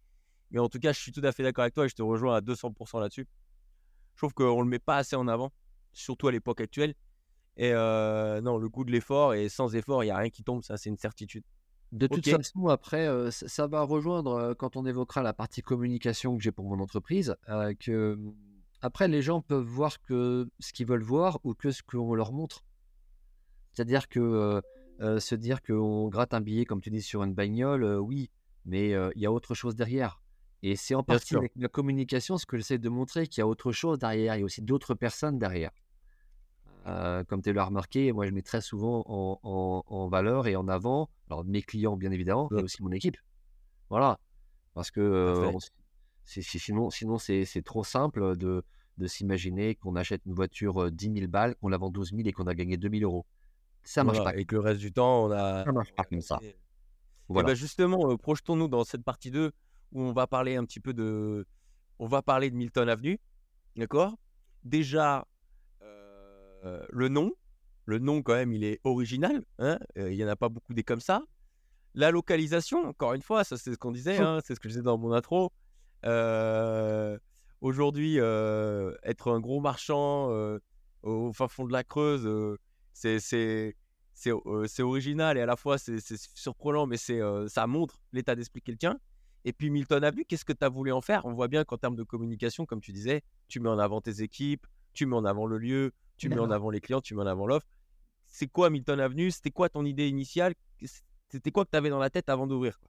Mais 0.51 0.59
en 0.59 0.69
tout 0.69 0.79
cas, 0.79 0.93
je 0.93 1.01
suis 1.01 1.13
tout 1.13 1.23
à 1.25 1.33
fait 1.33 1.43
d'accord 1.43 1.63
avec 1.63 1.75
toi 1.75 1.87
et 1.87 1.89
je 1.89 1.95
te 1.95 2.03
rejoins 2.03 2.37
à 2.37 2.41
200% 2.41 3.01
là-dessus. 3.01 3.27
Je 4.15 4.19
trouve 4.19 4.35
qu'on 4.35 4.59
ne 4.59 4.65
le 4.65 4.69
met 4.69 4.79
pas 4.79 4.99
assez 4.99 5.17
en 5.17 5.27
avant, 5.29 5.53
surtout 5.93 6.29
à 6.29 6.33
l'époque 6.33 6.61
actuelle. 6.61 6.95
Et 7.57 7.73
euh, 7.73 8.41
non, 8.43 8.59
le 8.59 8.69
goût 8.69 8.85
de 8.85 8.91
l'effort, 8.91 9.35
et 9.35 9.49
sans 9.49 9.75
effort, 9.75 10.03
il 10.05 10.07
n'y 10.07 10.11
a 10.11 10.17
rien 10.17 10.31
qui 10.31 10.43
tombe, 10.43 10.63
ça 10.63 10.77
c'est 10.77 10.89
une 10.91 10.97
certitude. 10.99 11.45
De 11.93 12.07
toute 12.07 12.25
façon, 12.39 12.69
après, 12.69 13.07
euh, 13.07 13.31
ça, 13.31 13.49
ça 13.49 13.67
va 13.67 13.83
rejoindre 13.83 14.33
euh, 14.33 14.55
quand 14.55 14.77
on 14.77 14.87
évoquera 14.87 15.23
la 15.23 15.35
partie 15.35 15.61
communication 15.61 16.37
que 16.37 16.43
j'ai 16.43 16.53
pour 16.53 16.65
mon 16.67 16.81
entreprise, 16.81 17.35
que 17.79 18.19
après, 18.81 19.07
les 19.09 19.23
gens 19.23 19.41
peuvent 19.43 19.65
voir 19.65 20.01
que 20.03 20.49
ce 20.59 20.73
qu'ils 20.73 20.87
veulent 20.87 21.03
voir 21.03 21.39
ou 21.45 21.55
que 21.55 21.71
ce 21.71 21.83
qu'on 21.83 22.15
leur 22.15 22.33
montre. 22.33 22.65
C'est-à-dire 23.73 24.09
que 24.09 24.63
euh, 25.01 25.19
se 25.21 25.35
dire 25.35 25.63
qu'on 25.63 26.09
gratte 26.09 26.35
un 26.35 26.41
billet, 26.41 26.65
comme 26.65 26.81
tu 26.81 26.91
dis, 26.91 27.03
sur 27.03 27.23
une 27.23 27.35
bagnole, 27.35 27.85
euh, 27.85 27.99
oui, 27.99 28.31
mais 28.65 28.93
euh, 28.95 29.11
il 29.17 29.23
y 29.23 29.27
a 29.27 29.33
autre 29.33 29.55
chose 29.55 29.75
derrière. 29.77 30.21
Et 30.63 30.77
c'est 30.77 30.95
en 30.95 31.03
Bien 31.03 31.17
partie 31.17 31.29
sûr. 31.29 31.39
avec 31.39 31.53
la 31.57 31.69
communication 31.69 32.39
ce 32.39 32.47
que 32.47 32.57
j'essaie 32.57 32.79
de 32.79 32.89
montrer 32.89 33.27
qu'il 33.27 33.41
y 33.41 33.43
a 33.43 33.47
autre 33.49 33.73
chose 33.73 33.99
derrière, 33.99 34.37
il 34.37 34.41
y 34.41 34.43
a 34.43 34.45
aussi 34.45 34.63
d'autres 34.63 34.95
personnes 34.95 35.39
derrière. 35.39 35.73
Euh, 36.87 37.23
comme 37.25 37.43
tu 37.43 37.53
l'as 37.53 37.65
remarqué, 37.65 38.13
moi 38.13 38.27
je 38.27 38.33
mets 38.33 38.43
très 38.43 38.61
souvent 38.61 39.05
en, 39.07 39.39
en- 39.45 39.85
en 39.87 40.09
valeur 40.09 40.47
et 40.49 40.57
en 40.57 40.67
avant, 40.69 41.09
alors 41.29 41.45
mes 41.45 41.63
clients 41.63 41.97
bien 41.97 42.11
évidemment, 42.11 42.49
mais 42.51 42.59
Ouais. 42.59 42.65
aussi 42.65 42.83
mon 42.83 42.91
équipe. 42.91 43.17
Voilà. 43.91 44.19
Parce 44.75 44.91
que 44.91 45.53
sinon, 46.25 46.91
sinon 46.91 47.19
c'est 47.19 47.63
trop 47.65 47.85
simple 47.85 48.37
de, 48.37 48.65
de 48.99 49.07
s'imaginer 49.07 49.75
qu'on 49.77 49.97
achète 49.97 50.23
une 50.27 50.35
voiture 50.35 50.85
euh, 50.85 50.91
10 50.91 51.13
000 51.13 51.29
balles, 51.29 51.55
qu'on 51.57 51.69
la 51.69 51.79
vend 51.79 51.91
12 51.91 52.13
000 52.13 52.29
et 52.29 52.33
qu'on 52.33 52.47
a 52.47 52.55
gagné 52.55 52.77
2 52.77 52.89
000 52.91 53.03
euros. 53.05 53.27
Ça 53.85 54.05
marche 54.05 54.19
Voilà, 54.19 54.33
pas. 54.33 54.39
Et 54.39 54.45
que 54.45 54.55
le 54.55 54.61
reste 54.61 54.81
du 54.81 54.93
temps, 54.93 55.25
on 55.25 55.31
a. 55.31 55.65
Ça 55.65 55.73
marche 55.73 55.93
pas 55.93 56.05
comme 56.05 56.21
ça. 56.21 56.39
Et, 56.43 56.49
et 56.49 56.57
Voilà. 57.29 57.49
ben 57.49 57.55
justement, 57.55 58.11
euh, 58.13 58.17
projetons-nous 58.17 58.69
dans 58.69 58.85
cette 58.85 59.03
partie 59.05 59.31
2 59.31 59.53
où 59.93 60.03
on 60.03 60.13
va 60.13 60.27
parler 60.27 60.57
un 60.57 60.65
petit 60.65 60.81
peu 60.81 60.93
de. 60.93 61.47
On 61.99 62.07
va 62.07 62.23
parler 62.23 62.51
de 62.51 62.57
Milton 62.57 62.89
Avenue. 62.89 63.19
D'accord? 63.77 64.17
Déjà, 64.65 65.27
euh, 65.83 66.85
le 66.91 67.09
nom. 67.09 67.33
Le 67.87 67.99
nom, 67.99 68.23
quand 68.23 68.35
même, 68.35 68.53
il 68.53 68.63
est 68.65 68.81
original. 68.85 69.43
hein, 69.59 69.79
euh, 69.99 70.13
Il 70.13 70.17
n'y 70.17 70.25
en 70.25 70.29
a 70.29 70.37
pas 70.37 70.49
beaucoup 70.49 70.73
des 70.75 70.85
comme 70.85 71.01
ça. 71.01 71.23
La 71.95 72.11
localisation, 72.11 72.87
encore 72.89 73.13
une 73.15 73.23
fois, 73.23 73.43
ça 73.45 73.57
c'est 73.59 73.73
ce 73.73 73.77
qu'on 73.77 73.91
disait, 73.93 74.17
hein, 74.19 74.39
c'est 74.45 74.55
ce 74.55 74.61
que 74.61 74.69
je 74.69 74.75
disais 74.75 74.83
dans 74.83 74.97
mon 74.99 75.13
intro. 75.13 75.53
Aujourd'hui, 77.61 78.17
être 78.17 79.31
un 79.33 79.41
gros 79.41 79.61
marchand 79.61 80.31
au 81.03 81.33
fin 81.33 81.49
fond 81.49 81.65
de 81.67 81.73
la 81.73 81.85
Creuse, 81.85 82.27
c'est 82.93 83.21
c'est 83.21 83.77
c'est 84.15 84.83
original 84.83 85.39
et 85.39 85.41
à 85.41 85.47
la 85.47 85.57
fois 85.57 85.79
c'est 85.79 85.99
surprenant, 86.35 86.87
mais 86.87 86.97
c'est 86.97 87.21
ça 87.49 87.67
montre 87.67 88.01
l'état 88.13 88.35
d'esprit 88.35 88.61
de 88.61 88.65
quelqu'un. 88.65 88.99
Et 89.45 89.53
puis 89.53 89.71
Milton 89.71 90.05
Avenue, 90.05 90.25
qu'est-ce 90.25 90.45
que 90.45 90.53
tu 90.53 90.65
as 90.65 90.69
voulu 90.69 90.93
en 90.93 91.01
faire? 91.01 91.27
On 91.27 91.33
voit 91.33 91.49
bien 91.49 91.65
qu'en 91.65 91.77
termes 91.77 91.97
de 91.97 92.05
communication, 92.05 92.65
comme 92.65 92.81
tu 92.81 92.93
disais, 92.93 93.23
tu 93.49 93.59
mets 93.59 93.69
en 93.69 93.79
avant 93.79 94.01
tes 94.01 94.23
équipes, 94.23 94.67
tu 94.93 95.05
mets 95.07 95.17
en 95.17 95.25
avant 95.25 95.47
le 95.47 95.59
lieu, 95.59 95.93
tu 96.17 96.29
mets 96.29 96.39
en 96.39 96.51
avant 96.51 96.71
les 96.71 96.81
clients, 96.81 97.01
tu 97.01 97.15
mets 97.15 97.23
en 97.23 97.27
avant 97.27 97.47
l'offre. 97.47 97.67
C'est 98.25 98.47
quoi 98.47 98.71
Milton 98.71 99.01
Avenue? 99.01 99.31
C'était 99.31 99.51
quoi 99.51 99.69
ton 99.69 99.85
idée 99.85 100.09
initiale? 100.09 100.55
C'était 101.29 101.51
quoi 101.51 101.65
que 101.65 101.71
tu 101.71 101.77
avais 101.77 101.91
dans 101.91 101.99
la 101.99 102.11
tête 102.11 102.29
avant 102.29 102.47
d'ouvrir 102.47 102.81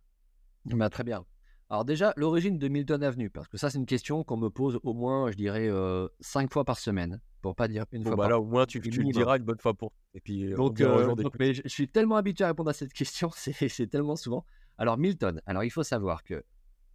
Bah, 0.66 0.90
très 0.90 1.04
bien. 1.04 1.26
Alors 1.74 1.86
déjà, 1.86 2.14
l'origine 2.18 2.60
de 2.60 2.68
Milton 2.68 3.02
Avenue, 3.02 3.32
parce 3.32 3.48
que 3.48 3.58
ça 3.58 3.72
c'est 3.72 3.80
une 3.80 3.88
question 3.88 4.24
qu'on 4.24 4.38
me 4.38 4.52
pose 4.52 4.80
au 4.84 4.94
moins, 4.94 5.32
je 5.32 5.36
dirais, 5.36 5.68
euh, 5.68 6.08
cinq 6.20 6.54
fois 6.54 6.66
par 6.66 6.78
semaine, 6.78 7.20
pour 7.42 7.56
pas 7.56 7.68
dire 7.68 7.86
une 7.92 8.04
Bon, 8.04 8.12
fois 8.12 8.16
bah 8.16 8.24
par 8.26 8.30
là, 8.30 8.40
au 8.40 8.46
moins, 8.46 8.68
tu, 8.68 8.80
tu 8.80 9.02
le 9.02 9.12
diras 9.12 9.38
une 9.38 9.44
bonne 9.44 9.58
fois 9.58 9.74
pour. 9.74 9.92
Et 10.14 10.20
puis, 10.20 10.46
euh, 10.46 10.54
on 10.54 10.68
Donc, 10.68 10.82
euh, 10.82 11.16
donc, 11.16 11.34
mais 11.40 11.56
je, 11.56 11.64
je 11.64 11.70
suis 11.70 11.90
tellement 11.90 12.16
habitué 12.16 12.44
à 12.44 12.50
répondre 12.50 12.70
à 12.70 12.74
cette 12.74 12.94
question, 12.94 13.32
c'est 13.34 13.88
tellement 13.88 14.16
souvent. 14.16 14.46
Alors, 14.78 15.00
Milton, 15.00 15.42
alors 15.48 15.64
il 15.64 15.72
faut 15.72 15.82
savoir 15.82 16.24
que 16.24 16.44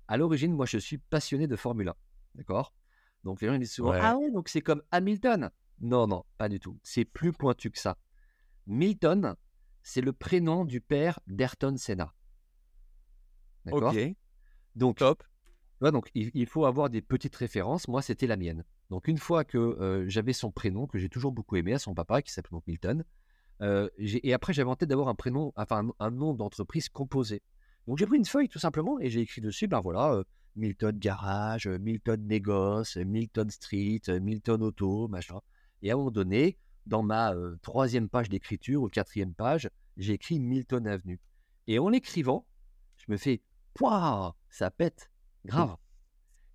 à 0.07 0.17
l'origine, 0.17 0.53
moi 0.53 0.65
je 0.65 0.79
suis 0.79 0.99
passionné 0.99 1.49
de 1.49 1.57
Formule 1.57 1.89
1. 1.89 1.95
D'accord? 2.37 2.73
Donc, 3.25 3.41
les 3.41 3.49
gens 3.49 3.55
ils 3.55 3.59
disent 3.59 3.73
souvent 3.73 3.91
Ouais. 3.91 3.99
Ah 4.01 4.17
ouais, 4.17 4.31
donc 4.31 4.49
c'est 4.49 4.63
comme 4.63 4.85
Hamilton. 4.93 5.51
Non, 5.81 6.07
non, 6.07 6.23
pas 6.37 6.49
du 6.49 6.61
tout. 6.61 6.79
C'est 6.85 7.05
plus 7.05 7.33
pointu 7.33 7.73
que 7.73 7.81
ça. 7.81 7.99
Milton, 8.69 9.35
c'est 9.83 10.03
le 10.03 10.13
prénom 10.13 10.65
du 10.65 10.81
père 10.81 11.19
d'Ayrton 11.27 11.77
Senna. 11.77 12.15
D'accord? 13.65 13.93
Donc, 14.79 14.99
top. 14.99 15.23
Ouais, 15.81 15.93
donc 15.93 16.11
il, 16.15 16.31
il 16.35 16.47
faut 16.47 16.65
avoir 16.65 16.91
des 16.91 17.03
petites 17.03 17.37
références. 17.37 17.87
Moi, 17.89 18.03
c'était 18.03 18.27
la 18.27 18.37
mienne. 18.37 18.65
Donc 18.91 19.07
une 19.07 19.19
fois 19.19 19.45
que 19.45 19.59
euh, 19.59 20.09
j'avais 20.09 20.33
son 20.33 20.51
prénom, 20.51 20.87
que 20.87 20.99
j'ai 20.99 21.09
toujours 21.09 21.33
beaucoup 21.33 21.57
aimé, 21.57 21.73
à 21.75 21.79
son 21.79 21.95
papa, 21.95 22.23
qui 22.23 22.33
s'appelle 22.33 22.53
donc 22.53 22.67
Milton, 22.67 23.05
euh, 23.61 23.89
et 23.99 24.33
après 24.33 24.53
j'avais 24.53 24.71
en 24.71 24.77
tête 24.77 24.89
d'avoir 24.89 25.09
un 25.09 25.15
prénom, 25.15 25.53
enfin 25.57 25.85
un, 25.85 26.07
un 26.07 26.11
nom 26.11 26.33
d'entreprise 26.35 26.89
composé. 26.89 27.43
Donc 27.87 27.99
j'ai 27.99 28.07
pris 28.07 28.17
une 28.17 28.25
feuille 28.25 28.49
tout 28.49 28.59
simplement 28.59 28.99
et 28.99 29.11
j'ai 29.11 29.21
écrit 29.21 29.41
dessus, 29.41 29.67
ben 29.69 29.81
voilà, 29.81 30.15
euh, 30.15 30.25
Milton 30.57 30.99
Garage, 30.99 31.67
Milton 31.67 32.27
Négoce, 32.27 32.97
Milton 32.97 33.51
Street, 33.51 34.01
Milton 34.21 34.63
Auto, 34.63 35.07
machin. 35.09 35.41
Et 35.83 35.91
à 35.91 35.95
un 35.95 35.97
moment 35.97 36.11
donné, 36.11 36.57
dans 36.87 37.03
ma 37.03 37.35
troisième 37.63 38.09
page 38.09 38.29
d'écriture 38.29 38.83
ou 38.83 38.89
quatrième 38.89 39.35
page, 39.35 39.69
j'ai 39.97 40.15
écrit 40.15 40.41
Milton 40.41 40.87
Avenue. 40.87 41.21
Et 41.69 41.79
en 41.79 41.89
l'écrivant, 41.91 42.47
je 42.97 43.13
me 43.13 43.17
fais, 43.17 43.43
pouah, 43.79 44.35
ça 44.51 44.71
pète, 44.71 45.11
grave. 45.45 45.77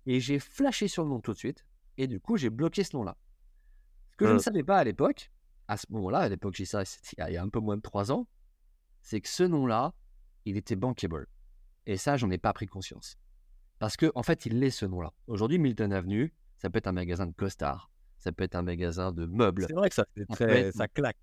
Et 0.06 0.20
j'ai 0.20 0.38
flashé 0.38 0.88
sur 0.88 1.02
le 1.04 1.08
nom 1.10 1.20
tout 1.20 1.32
de 1.32 1.38
suite. 1.38 1.64
Et 1.96 2.06
du 2.06 2.20
coup, 2.20 2.36
j'ai 2.36 2.50
bloqué 2.50 2.84
ce 2.84 2.94
nom-là. 2.96 3.16
Ce 4.12 4.16
que 4.16 4.26
je 4.26 4.32
ne 4.32 4.36
Hein. 4.36 4.40
savais 4.40 4.62
pas 4.62 4.78
à 4.78 4.84
l'époque, 4.84 5.30
à 5.68 5.76
ce 5.76 5.86
moment-là, 5.90 6.18
à 6.18 6.28
l'époque, 6.28 6.54
j'ai 6.54 6.66
ça, 6.66 6.84
c'était 6.84 7.22
il 7.28 7.32
y 7.34 7.36
a- 7.36 7.42
un 7.42 7.48
peu 7.48 7.60
moins 7.60 7.76
de 7.76 7.82
trois 7.82 8.12
ans, 8.12 8.26
c'est 9.00 9.20
que 9.20 9.28
ce 9.28 9.42
nom-là, 9.44 9.94
il 10.44 10.56
était 10.56 10.76
bankable. 10.76 11.26
Et 11.86 11.96
ça, 11.96 12.16
j'en 12.16 12.30
ai 12.30 12.38
pas 12.38 12.52
pris 12.52 12.66
conscience. 12.66 13.16
Parce 13.78 13.96
que, 13.96 14.10
en 14.14 14.22
fait, 14.22 14.46
il 14.46 14.58
l'est 14.60 14.70
ce 14.70 14.86
nom-là. 14.86 15.12
Aujourd'hui, 15.26 15.58
Milton 15.58 15.92
Avenue, 15.92 16.32
ça 16.58 16.68
peut 16.70 16.78
être 16.78 16.86
un 16.86 16.92
magasin 16.92 17.26
de 17.26 17.32
costards, 17.32 17.90
ça 18.18 18.32
peut 18.32 18.44
être 18.44 18.54
un 18.54 18.62
magasin 18.62 19.12
de 19.12 19.26
meubles. 19.26 19.64
C'est 19.68 19.74
vrai 19.74 19.88
que 19.88 19.94
ça 19.94 20.04
très. 20.32 20.70
Ça 20.72 20.88
claque. 20.88 21.16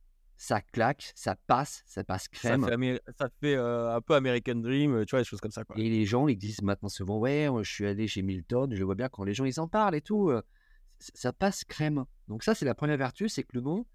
Ça 0.44 0.60
claque, 0.60 1.12
ça 1.14 1.36
passe, 1.36 1.84
ça 1.86 2.04
passe 2.04 2.24
Ça 2.34 2.58
crème. 2.58 2.66
fait, 2.66 3.04
ça 3.20 3.30
fait 3.40 3.54
euh, 3.56 3.96
un 3.96 4.02
peu 4.02 4.16
American 4.16 4.56
Dream, 4.56 4.96
euh, 4.96 5.06
tu 5.06 5.12
vois, 5.12 5.20
des 5.20 5.24
choses 5.24 5.40
comme 5.40 5.52
ça. 5.52 5.64
Quoi. 5.64 5.78
Et 5.78 5.88
les 5.88 6.04
gens, 6.04 6.28
ils 6.28 6.36
disent 6.36 6.64
maintenant 6.64 6.90
souvent, 6.90 7.20
ouais, 7.20 7.48
moi, 7.48 7.62
je 7.62 7.72
suis 7.72 7.86
allé 7.86 8.08
chez 8.08 8.24
Milton, 8.24 8.74
je 8.74 8.84
vois 8.84 8.96
bien 8.96 9.08
quand 9.08 9.24
les 9.24 9.36
gens, 9.36 9.46
ils 9.46 9.60
en 9.60 9.68
parlent 9.68 9.94
et 9.94 10.02
tout, 10.02 10.32
euh, 10.32 10.42
ça 10.98 11.32
passe 11.32 11.64
crème. 11.64 12.06
Donc 12.28 12.42
ça, 12.42 12.56
c'est 12.56 12.66
la 12.66 12.74
première 12.74 12.98
vertu, 12.98 13.30
c'est 13.30 13.44
que 13.44 13.52
le 13.54 13.62
nom, 13.62 13.86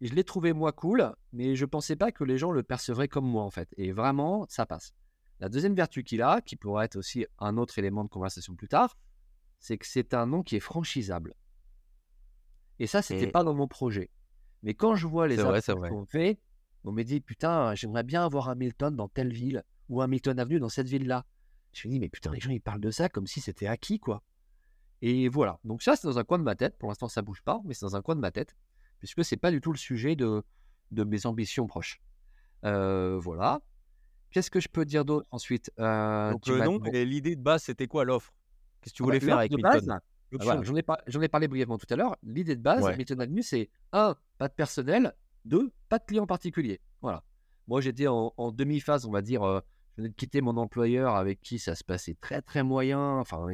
je 0.00 0.14
l'ai 0.14 0.22
trouvé 0.22 0.52
moi 0.52 0.70
cool, 0.70 1.12
mais 1.32 1.56
je 1.56 1.64
pensais 1.64 1.96
pas 1.96 2.12
que 2.12 2.22
les 2.22 2.38
gens 2.38 2.52
le 2.52 2.62
percevraient 2.62 3.08
comme 3.08 3.26
moi, 3.26 3.42
en 3.42 3.50
fait. 3.50 3.68
Et 3.76 3.90
vraiment, 3.90 4.46
ça 4.48 4.66
passe. 4.66 4.94
La 5.40 5.48
deuxième 5.48 5.74
vertu 5.74 6.04
qu'il 6.04 6.22
a, 6.22 6.40
qui 6.40 6.54
pourrait 6.54 6.84
être 6.84 6.94
aussi 6.94 7.26
un 7.40 7.56
autre 7.56 7.80
élément 7.80 8.04
de 8.04 8.08
conversation 8.10 8.54
plus 8.54 8.68
tard, 8.68 8.96
c'est 9.58 9.76
que 9.76 9.86
c'est 9.88 10.14
un 10.14 10.26
nom 10.26 10.44
qui 10.44 10.54
est 10.54 10.60
franchisable. 10.60 11.34
Et 12.78 12.86
ça, 12.86 13.02
c'était 13.02 13.26
Mm. 13.26 13.32
pas 13.32 13.42
dans 13.42 13.54
mon 13.54 13.66
projet. 13.66 14.08
Mais 14.62 14.74
quand 14.74 14.94
je 14.94 15.06
vois 15.06 15.26
les 15.26 15.36
vrai. 15.36 15.60
qu'on 15.88 16.04
fait, 16.04 16.38
on 16.84 16.92
me 16.92 17.02
dit, 17.02 17.20
putain, 17.20 17.74
j'aimerais 17.74 18.02
bien 18.02 18.24
avoir 18.24 18.48
un 18.48 18.54
Milton 18.54 18.94
dans 18.94 19.08
telle 19.08 19.32
ville, 19.32 19.62
ou 19.88 20.02
un 20.02 20.06
Milton 20.06 20.38
Avenue 20.38 20.60
dans 20.60 20.68
cette 20.68 20.88
ville-là. 20.88 21.26
Je 21.72 21.88
me 21.88 21.92
dis, 21.92 22.00
mais 22.00 22.08
putain, 22.08 22.32
les 22.32 22.40
gens, 22.40 22.50
ils 22.50 22.60
parlent 22.60 22.80
de 22.80 22.90
ça 22.90 23.08
comme 23.08 23.26
si 23.26 23.40
c'était 23.40 23.66
acquis, 23.66 23.98
quoi. 23.98 24.22
Et 25.02 25.28
voilà. 25.28 25.58
Donc 25.64 25.82
ça, 25.82 25.96
c'est 25.96 26.06
dans 26.06 26.18
un 26.18 26.24
coin 26.24 26.38
de 26.38 26.44
ma 26.44 26.54
tête. 26.54 26.76
Pour 26.78 26.88
l'instant, 26.88 27.08
ça 27.08 27.22
bouge 27.22 27.42
pas, 27.42 27.60
mais 27.64 27.74
c'est 27.74 27.86
dans 27.86 27.96
un 27.96 28.02
coin 28.02 28.16
de 28.16 28.20
ma 28.20 28.30
tête, 28.30 28.54
puisque 28.98 29.24
c'est 29.24 29.36
pas 29.36 29.50
du 29.50 29.60
tout 29.60 29.72
le 29.72 29.78
sujet 29.78 30.16
de, 30.16 30.42
de 30.90 31.04
mes 31.04 31.26
ambitions 31.26 31.66
proches. 31.66 32.00
Euh, 32.64 33.18
voilà. 33.18 33.60
Qu'est-ce 34.30 34.50
que 34.50 34.60
je 34.60 34.68
peux 34.68 34.84
dire 34.84 35.04
d'autre 35.04 35.26
ensuite? 35.30 35.72
Euh, 35.78 36.32
Donc, 36.32 36.48
euh, 36.48 36.78
et 36.92 37.04
l'idée 37.04 37.34
de 37.34 37.42
base, 37.42 37.64
c'était 37.64 37.86
quoi 37.88 38.04
l'offre? 38.04 38.32
Qu'est-ce 38.80 38.92
que 38.92 38.96
tu 38.98 39.02
Ah 39.02 39.06
bah, 39.06 39.06
voulais 39.06 39.20
faire 39.20 39.28
l'offre 39.36 39.38
avec 39.38 39.52
de 39.52 40.00
Ah, 40.38 40.44
voilà, 40.44 40.62
j'en 40.62 40.76
ai, 40.76 40.82
par- 40.82 41.00
j'en 41.06 41.20
ai 41.20 41.28
parlé 41.28 41.48
brièvement 41.48 41.78
tout 41.78 41.86
à 41.90 41.96
l'heure. 41.96 42.16
L'idée 42.22 42.54
de 42.56 42.62
base, 42.62 42.84
Ouais. 42.84 42.96
Milton 42.96 43.20
Avenue, 43.20 43.42
c'est 43.42 43.70
un, 43.92 44.14
pas 44.38 44.48
de 44.48 44.54
personnel, 44.54 45.14
deux, 45.44 45.72
pas 45.88 45.98
de 45.98 46.04
client 46.04 46.26
particulier. 46.26 46.80
Voilà. 47.02 47.24
Moi, 47.66 47.80
j'étais 47.80 48.06
en, 48.06 48.32
en 48.36 48.52
demi-phase, 48.52 49.06
on 49.06 49.10
va 49.10 49.22
dire. 49.22 49.42
euh, 49.42 49.60
je 49.96 50.02
venais 50.02 50.08
de 50.10 50.14
quitter 50.14 50.40
mon 50.40 50.56
employeur 50.56 51.16
avec 51.16 51.40
qui 51.40 51.58
ça 51.58 51.74
se 51.74 51.82
passait 51.84 52.14
très, 52.20 52.42
très 52.42 52.62
moyen. 52.62 53.18
Enfin, 53.18 53.46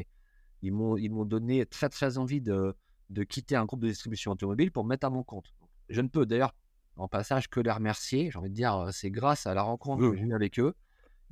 ils 0.62 0.72
m'ont, 0.72 0.96
ils 0.96 1.08
m'ont 1.10 1.24
donné 1.24 1.64
très, 1.66 1.88
très 1.88 2.18
envie 2.18 2.40
de, 2.40 2.74
de 3.10 3.22
quitter 3.24 3.56
un 3.56 3.64
groupe 3.64 3.80
de 3.80 3.88
distribution 3.88 4.32
automobile 4.32 4.70
pour 4.70 4.84
me 4.84 4.90
mettre 4.90 5.06
à 5.06 5.10
mon 5.10 5.22
compte. 5.22 5.54
Je 5.88 6.00
ne 6.00 6.08
peux 6.08 6.26
d'ailleurs, 6.26 6.54
en 6.96 7.08
passage, 7.08 7.48
que 7.48 7.60
les 7.60 7.70
remercier. 7.70 8.30
J'ai 8.30 8.38
envie 8.38 8.50
de 8.50 8.54
dire, 8.54 8.74
euh, 8.76 8.90
c'est 8.92 9.10
grâce 9.10 9.46
à 9.46 9.54
la 9.54 9.62
rencontre 9.62 10.02
Oui. 10.04 10.10
que 10.12 10.16
j'ai 10.18 10.24
eue 10.24 10.34
avec 10.34 10.58
eux 10.60 10.74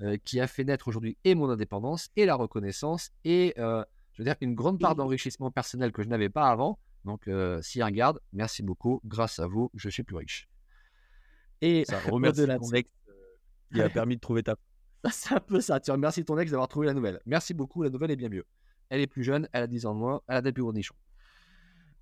euh, 0.03 0.17
qui 0.25 0.41
a 0.41 0.47
fait 0.47 0.65
naître 0.65 0.89
aujourd'hui 0.89 1.17
et 1.25 1.35
mon 1.35 1.49
indépendance 1.51 2.09
et 2.17 2.25
la 2.27 2.35
reconnaissance 2.35 3.11
et 3.25 3.55
euh, 3.59 3.85
je 4.15 4.23
veux 4.23 4.25
dire 4.25 4.37
une 4.41 4.55
grande 4.55 4.81
part 4.81 4.95
d'enrichissement 4.95 5.51
personnel 5.51 5.93
que 5.93 6.03
je 6.03 6.09
n'avais 6.09 6.29
pas 6.29 6.49
avant. 6.49 6.79
Donc, 7.05 7.29
euh, 7.29 7.61
s'ils 7.63 7.83
regardent, 7.83 8.21
merci 8.33 8.63
beaucoup. 8.63 9.01
Grâce 9.05 9.39
à 9.41 9.47
vous, 9.47 9.71
je 9.75 9.89
suis 9.91 10.05
plus 10.05 10.17
riche. 10.17 10.49
Et 11.61 11.85
Ça 11.85 11.99
remercie 12.11 12.47
ton 12.47 12.71
ex 12.73 12.89
euh, 13.09 13.13
qui 13.73 13.83
a 13.83 13.91
permis 13.91 14.15
de 14.17 14.21
trouver 14.21 14.43
ta. 14.43 14.57
c'est 15.11 15.35
un 15.35 15.41
peu 15.41 15.61
ça. 15.61 15.81
Tu 15.81 15.91
remercies 15.91 16.25
ton 16.25 16.39
ex 16.39 16.51
d'avoir 16.51 16.69
trouvé 16.69 16.87
la 16.87 16.95
nouvelle. 16.95 17.21
Merci 17.27 17.55
beaucoup, 17.55 17.83
la 17.83 17.91
nouvelle 17.91 18.13
est 18.13 18.17
bien 18.17 18.29
mieux. 18.29 18.47
Elle 18.89 19.01
est 19.01 19.07
plus 19.07 19.25
jeune, 19.25 19.49
elle 19.53 19.65
a 19.65 19.67
10 19.67 19.87
ans 19.87 19.95
de 19.95 19.99
moins, 19.99 20.21
elle 20.29 20.37
a 20.37 20.43
des 20.43 20.53
plus 20.53 20.63
gros 20.63 20.73
nichons. 20.73 20.95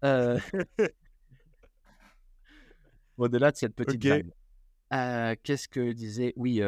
Euh, 0.04 0.38
Au-delà 3.16 3.52
de 3.52 3.56
cette 3.56 3.74
petite 3.74 3.94
Ok. 3.96 4.00
blague. 4.00 4.30
Euh, 4.92 5.34
Qu'est-ce 5.42 5.68
que 5.68 5.88
je 5.88 5.92
disais? 5.92 6.32
Oui. 6.36 6.60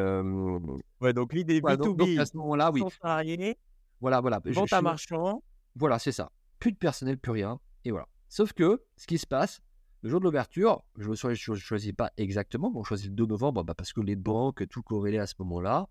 Ouais, 1.01 1.13
donc 1.13 1.33
l'idée 1.33 1.61
donc, 1.61 1.77
donc, 1.77 1.99
B2B, 1.99 2.19
à 2.19 2.25
ce 2.25 2.35
moment-là, 2.37 2.71
oui. 2.71 2.81
salarié, 3.01 3.57
Voilà, 4.05 4.21
voilà. 4.21 4.39
Je- 4.45 4.51
vente 4.51 4.71
à 4.71 4.83
marchand. 4.83 5.41
Voilà, 5.73 5.97
c'est 5.97 6.11
ça. 6.11 6.31
Plus 6.59 6.71
de 6.71 6.77
personnel, 6.77 7.17
plus 7.17 7.31
rien. 7.31 7.59
Et 7.85 7.89
voilà. 7.89 8.07
Sauf 8.29 8.53
que, 8.53 8.83
ce 8.97 9.07
qui 9.07 9.17
se 9.17 9.25
passe, 9.25 9.63
le 10.03 10.11
jour 10.11 10.19
de 10.19 10.25
l'ouverture, 10.25 10.83
je 10.95 11.09
ne 11.09 11.55
choisis 11.55 11.91
pas 11.91 12.11
exactement, 12.15 12.69
mais 12.69 12.77
on 12.77 12.83
choisit 12.83 13.09
le 13.09 13.15
2 13.15 13.25
novembre 13.25 13.63
bah, 13.63 13.73
parce 13.73 13.93
que 13.93 14.01
les 14.01 14.15
banques, 14.15 14.67
tout 14.69 14.83
corrélé 14.83 15.17
à 15.17 15.25
ce 15.25 15.33
moment-là. 15.39 15.89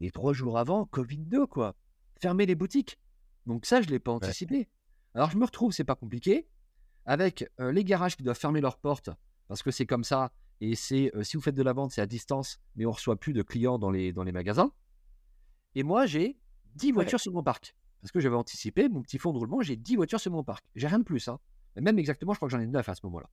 Et 0.00 0.10
trois 0.10 0.32
jours 0.32 0.56
avant, 0.56 0.84
Covid-2, 0.90 1.46
quoi. 1.46 1.74
Fermer 2.22 2.46
les 2.46 2.54
boutiques. 2.54 2.98
Donc 3.44 3.66
ça, 3.66 3.82
je 3.82 3.88
ne 3.88 3.92
l'ai 3.92 3.98
pas 3.98 4.12
anticipé. 4.12 4.66
Alors 5.12 5.30
je 5.30 5.36
me 5.36 5.44
retrouve, 5.44 5.72
c'est 5.72 5.84
pas 5.84 5.94
compliqué, 5.94 6.48
avec 7.04 7.46
euh, 7.60 7.70
les 7.70 7.84
garages 7.84 8.16
qui 8.16 8.22
doivent 8.22 8.38
fermer 8.38 8.62
leurs 8.62 8.78
portes 8.78 9.10
parce 9.46 9.62
que 9.62 9.70
c'est 9.70 9.84
comme 9.84 10.04
ça. 10.04 10.32
Et 10.62 10.74
c'est 10.74 11.14
euh, 11.14 11.22
si 11.22 11.36
vous 11.36 11.42
faites 11.42 11.54
de 11.54 11.62
la 11.62 11.74
vente, 11.74 11.90
c'est 11.90 12.00
à 12.00 12.06
distance, 12.06 12.60
mais 12.76 12.86
on 12.86 12.92
reçoit 12.92 13.16
plus 13.16 13.34
de 13.34 13.42
clients 13.42 13.78
dans 13.78 13.90
les, 13.90 14.14
dans 14.14 14.22
les 14.24 14.32
magasins. 14.32 14.72
Et 15.74 15.82
moi, 15.82 16.06
j'ai 16.06 16.38
10 16.76 16.92
voitures 16.92 17.20
sur 17.20 17.32
mon 17.32 17.42
parc. 17.42 17.74
Parce 18.00 18.12
que 18.12 18.20
j'avais 18.20 18.36
anticipé, 18.36 18.88
mon 18.88 19.02
petit 19.02 19.18
fonds 19.18 19.32
de 19.32 19.38
roulement, 19.38 19.60
j'ai 19.62 19.76
10 19.76 19.96
voitures 19.96 20.20
sur 20.20 20.30
mon 20.30 20.44
parc. 20.44 20.64
J'ai 20.74 20.86
rien 20.86 20.98
de 20.98 21.04
plus. 21.04 21.28
Hein. 21.28 21.38
Même 21.76 21.98
exactement, 21.98 22.32
je 22.32 22.38
crois 22.38 22.48
que 22.48 22.52
j'en 22.54 22.60
ai 22.60 22.66
9 22.66 22.88
à 22.88 22.94
ce 22.94 23.00
moment-là. 23.04 23.28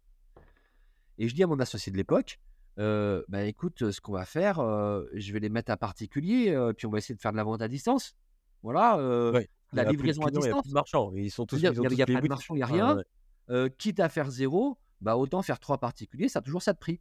Et 1.18 1.28
je 1.28 1.36
dis 1.36 1.44
à 1.44 1.48
mon 1.48 1.60
associé 1.60 1.92
de 1.92 1.98
l'époque, 1.98 2.40
euh, 2.80 3.24
bah 3.28 3.44
écoute, 3.44 3.92
ce 3.92 4.02
qu'on 4.02 4.14
va 4.14 4.26
faire, 4.26 4.60
euh, 4.60 5.06
je 5.14 5.32
vais 5.32 5.40
les 5.40 5.50
mettre 5.50 5.72
à 5.72 5.78
particulier, 5.78 6.50
euh, 6.50 6.74
puis 6.74 6.88
on 6.88 6.90
va 6.90 6.98
essayer 6.98 7.14
de 7.16 7.22
faire 7.22 7.32
de 7.32 7.38
la 7.38 7.44
vente 7.44 7.62
à 7.62 7.68
distance. 7.68 8.16
Voilà, 8.64 8.98
euh, 8.98 9.32
Ouais. 9.32 9.50
la 9.74 9.84
livraison 9.84 10.24
à 10.24 10.30
clients, 10.30 10.42
il 10.42 10.46
y 10.46 10.48
a 10.48 10.50
distance. 10.50 10.62
plus 10.64 10.70
de 10.70 10.74
marchands. 10.74 11.12
Ils 11.16 11.30
sont 11.32 11.46
tous. 11.46 11.58
Il 11.58 11.64
y 11.64 11.68
a- 11.68 11.72
y 11.72 11.74
y 11.76 12.06
pas 12.06 12.22
de 12.22 12.28
marchands, 12.28 12.56
il 12.56 12.60
y 12.60 12.64
a 12.64 12.68
Ah, 12.68 12.74
rien. 12.74 12.96
ouais. 12.98 13.04
Euh, 13.52 13.70
quitte 13.70 14.00
à 14.00 14.10
faire 14.10 14.32
zéro, 14.32 14.78
bah 15.02 15.18
autant 15.18 15.42
faire 15.44 15.60
trois 15.60 15.78
particuliers, 15.78 16.30
ça 16.30 16.40
a 16.40 16.42
toujours 16.42 16.62
ça 16.64 16.74
de 16.74 16.80
prix. 16.80 17.00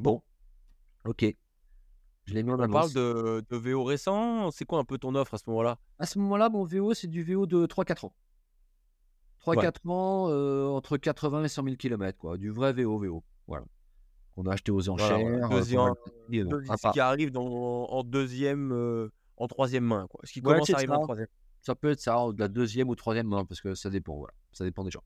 Bon, 0.00 0.22
ok. 1.04 1.24
Je 2.26 2.34
l'ai 2.34 2.42
mis 2.42 2.50
en 2.50 2.58
On 2.60 2.68
parle 2.68 2.92
de, 2.92 3.44
de 3.48 3.56
VO 3.56 3.84
récent. 3.84 4.50
C'est 4.50 4.64
quoi 4.64 4.78
un 4.80 4.84
peu 4.84 4.98
ton 4.98 5.14
offre 5.14 5.34
à 5.34 5.38
ce 5.38 5.44
moment-là? 5.48 5.78
À 5.98 6.06
ce 6.06 6.18
moment-là, 6.18 6.48
mon 6.48 6.64
VO, 6.64 6.92
c'est 6.92 7.06
du 7.06 7.22
VO 7.22 7.46
de 7.46 7.66
3-4 7.66 8.06
ans. 8.06 8.12
3-4 9.44 9.88
ans, 9.88 10.26
euh, 10.30 10.66
entre 10.66 10.96
80 10.96 11.44
et 11.44 11.48
100 11.48 11.62
000 11.64 11.76
km, 11.76 12.18
quoi. 12.18 12.36
Du 12.36 12.50
vrai 12.50 12.72
VO, 12.72 12.98
VO. 12.98 13.22
Voilà. 13.46 13.64
On 14.36 14.44
a 14.46 14.52
acheté 14.54 14.72
aux 14.72 14.88
enchères. 14.88 15.20
voilà. 15.20 15.46
euh, 15.46 15.48
Deuxième- 15.50 15.94
qu'on 15.94 16.48
Deux-. 16.50 16.64
Ce 16.64 16.90
qui 16.92 17.00
arrive 17.00 17.30
dans, 17.30 17.44
en 17.46 18.02
deuxième, 18.02 18.72
euh, 18.72 19.08
en 19.36 19.46
troisième 19.46 19.84
main. 19.84 20.08
Quoi. 20.10 20.20
Ce 20.24 20.32
qui 20.32 20.40
Ouais, 20.40 20.54
commence 20.54 20.70
à 20.70 20.74
arriver 20.74 20.92
ça. 20.92 20.98
en 20.98 21.02
troisième. 21.04 21.28
Ça 21.60 21.74
peut 21.76 21.90
être 21.90 22.00
ça, 22.00 22.16
de 22.32 22.38
la 22.40 22.48
deuxième 22.48 22.88
ou 22.88 22.94
troisième 22.96 23.28
main, 23.28 23.44
parce 23.44 23.60
que 23.60 23.74
ça 23.74 23.88
dépend, 23.88 24.16
voilà. 24.16 24.34
Ça 24.52 24.64
dépend 24.64 24.82
des 24.84 24.90
gens. 24.90 25.02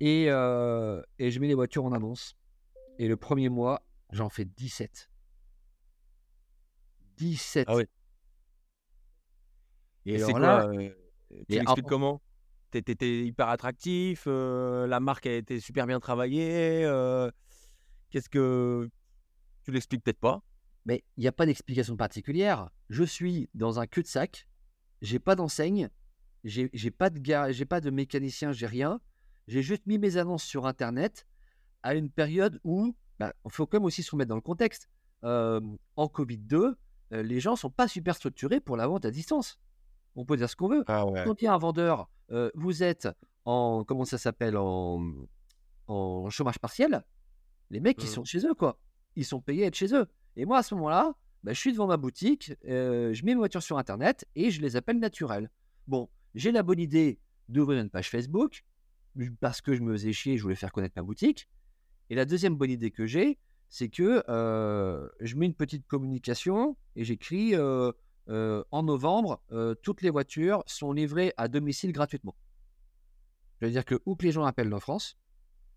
Et, 0.00 0.24
et 0.24 1.30
je 1.30 1.40
mets 1.40 1.46
les 1.48 1.54
voitures 1.54 1.84
en 1.84 1.92
annonce. 1.92 2.36
Et 2.98 3.06
le 3.06 3.16
premier 3.16 3.48
mois, 3.48 3.82
j'en 4.10 4.28
fais 4.28 4.44
17. 4.44 5.08
17. 7.18 7.66
Ah 7.68 7.76
oui. 7.76 7.84
Et 10.06 10.14
Et 10.14 10.18
c'est 10.18 10.32
là, 10.38 10.66
euh, 10.68 10.90
Tu 11.30 11.58
l'expliques 11.58 11.84
en- 11.86 11.88
comment? 11.88 12.22
T'é- 12.70 12.82
T'étais 12.82 13.24
hyper 13.24 13.48
attractif, 13.48 14.24
euh, 14.26 14.86
la 14.86 15.00
marque 15.00 15.26
a 15.26 15.32
été 15.34 15.60
super 15.60 15.86
bien 15.86 16.00
travaillée. 16.00 16.84
euh, 16.84 17.30
Qu'est-ce 18.10 18.28
que. 18.28 18.88
Tu 19.64 19.70
l'expliques 19.72 20.02
peut-être 20.02 20.20
pas? 20.20 20.42
Mais 20.86 21.04
il 21.16 21.20
n'y 21.20 21.26
a 21.28 21.32
pas 21.32 21.44
d'explication 21.44 21.96
particulière. 21.96 22.70
Je 22.88 23.04
suis 23.04 23.50
dans 23.54 23.78
un 23.80 23.86
cul-de-sac. 23.86 24.48
J'ai 25.02 25.18
pas 25.18 25.34
d'enseigne. 25.34 25.90
J'ai 26.44 26.70
j'ai 26.72 26.90
pas 26.90 27.10
de 27.10 27.18
gars, 27.18 27.52
j'ai 27.52 27.66
pas 27.66 27.80
de 27.82 27.90
mécanicien, 27.90 28.52
j'ai 28.52 28.66
rien. 28.66 29.00
J'ai 29.48 29.60
juste 29.62 29.86
mis 29.86 29.98
mes 29.98 30.16
annonces 30.16 30.44
sur 30.44 30.66
Internet 30.66 31.26
à 31.82 31.94
une 31.94 32.10
période 32.10 32.60
où 32.64 32.94
bah, 33.18 33.34
il 33.44 33.50
faut 33.50 33.66
quand 33.66 33.78
même 33.78 33.84
aussi 33.84 34.02
se 34.02 34.10
remettre 34.12 34.28
dans 34.30 34.34
le 34.36 34.40
contexte. 34.40 34.88
Euh, 35.24 35.60
en 35.96 36.06
Covid-2, 36.06 36.54
euh, 36.54 36.74
les 37.10 37.40
gens 37.40 37.56
sont 37.56 37.70
pas 37.70 37.88
super 37.88 38.14
structurés 38.16 38.60
pour 38.60 38.76
la 38.76 38.86
vente 38.86 39.04
à 39.04 39.10
distance. 39.10 39.58
On 40.16 40.24
peut 40.24 40.36
dire 40.36 40.48
ce 40.50 40.56
qu'on 40.56 40.68
veut. 40.68 40.84
Ah 40.88 41.06
ouais. 41.06 41.22
Quand 41.24 41.40
il 41.40 41.44
y 41.46 41.48
a 41.48 41.54
un 41.54 41.58
vendeur, 41.58 42.10
euh, 42.32 42.50
vous 42.54 42.82
êtes 42.82 43.08
en 43.44 43.84
comment 43.84 44.04
ça 44.04 44.18
s'appelle 44.18 44.56
en, 44.56 45.02
en 45.86 46.28
chômage 46.30 46.58
partiel. 46.58 47.04
Les 47.70 47.80
mecs, 47.80 48.02
ils 48.02 48.06
Mhm. 48.06 48.12
sont 48.14 48.24
chez 48.24 48.46
eux, 48.46 48.54
quoi. 48.54 48.78
Ils 49.16 49.24
sont 49.24 49.40
payés 49.40 49.64
à 49.64 49.66
être 49.68 49.74
chez 49.74 49.94
eux. 49.94 50.06
Et 50.36 50.44
moi, 50.44 50.58
à 50.58 50.62
ce 50.62 50.74
moment-là, 50.74 51.14
bah, 51.44 51.52
je 51.52 51.58
suis 51.60 51.72
devant 51.72 51.86
ma 51.86 51.96
boutique, 51.96 52.52
euh, 52.66 53.12
je 53.14 53.24
mets 53.24 53.32
mes 53.32 53.38
voitures 53.38 53.62
sur 53.62 53.78
Internet 53.78 54.26
et 54.34 54.50
je 54.50 54.60
les 54.60 54.76
appelle 54.76 54.98
naturelles. 54.98 55.50
Bon, 55.86 56.08
j'ai 56.34 56.52
la 56.52 56.62
bonne 56.62 56.80
idée 56.80 57.18
d'ouvrir 57.48 57.80
une 57.80 57.90
page 57.90 58.10
Facebook 58.10 58.64
parce 59.40 59.60
que 59.60 59.74
je 59.74 59.82
me 59.82 59.92
faisais 59.92 60.12
chier, 60.12 60.36
je 60.36 60.42
voulais 60.42 60.54
faire 60.54 60.72
connaître 60.72 60.94
ma 60.96 61.02
boutique. 61.02 61.48
Et 62.10 62.14
la 62.14 62.24
deuxième 62.24 62.54
bonne 62.56 62.70
idée 62.70 62.90
que 62.90 63.06
j'ai, 63.06 63.38
c'est 63.68 63.88
que 63.88 64.24
euh, 64.28 65.08
je 65.20 65.36
mets 65.36 65.46
une 65.46 65.54
petite 65.54 65.86
communication 65.86 66.76
et 66.96 67.04
j'écris 67.04 67.54
euh, 67.54 67.92
euh, 68.28 68.64
en 68.70 68.82
novembre, 68.82 69.42
toutes 69.82 70.02
les 70.02 70.10
voitures 70.10 70.62
sont 70.66 70.92
livrées 70.92 71.32
à 71.36 71.48
domicile 71.48 71.92
gratuitement. 71.92 72.34
Je 73.60 73.66
veux 73.66 73.72
dire 73.72 73.84
que 73.84 74.00
où 74.06 74.14
que 74.16 74.24
les 74.24 74.32
gens 74.32 74.44
appellent 74.44 74.72
en 74.72 74.80
France, 74.80 75.18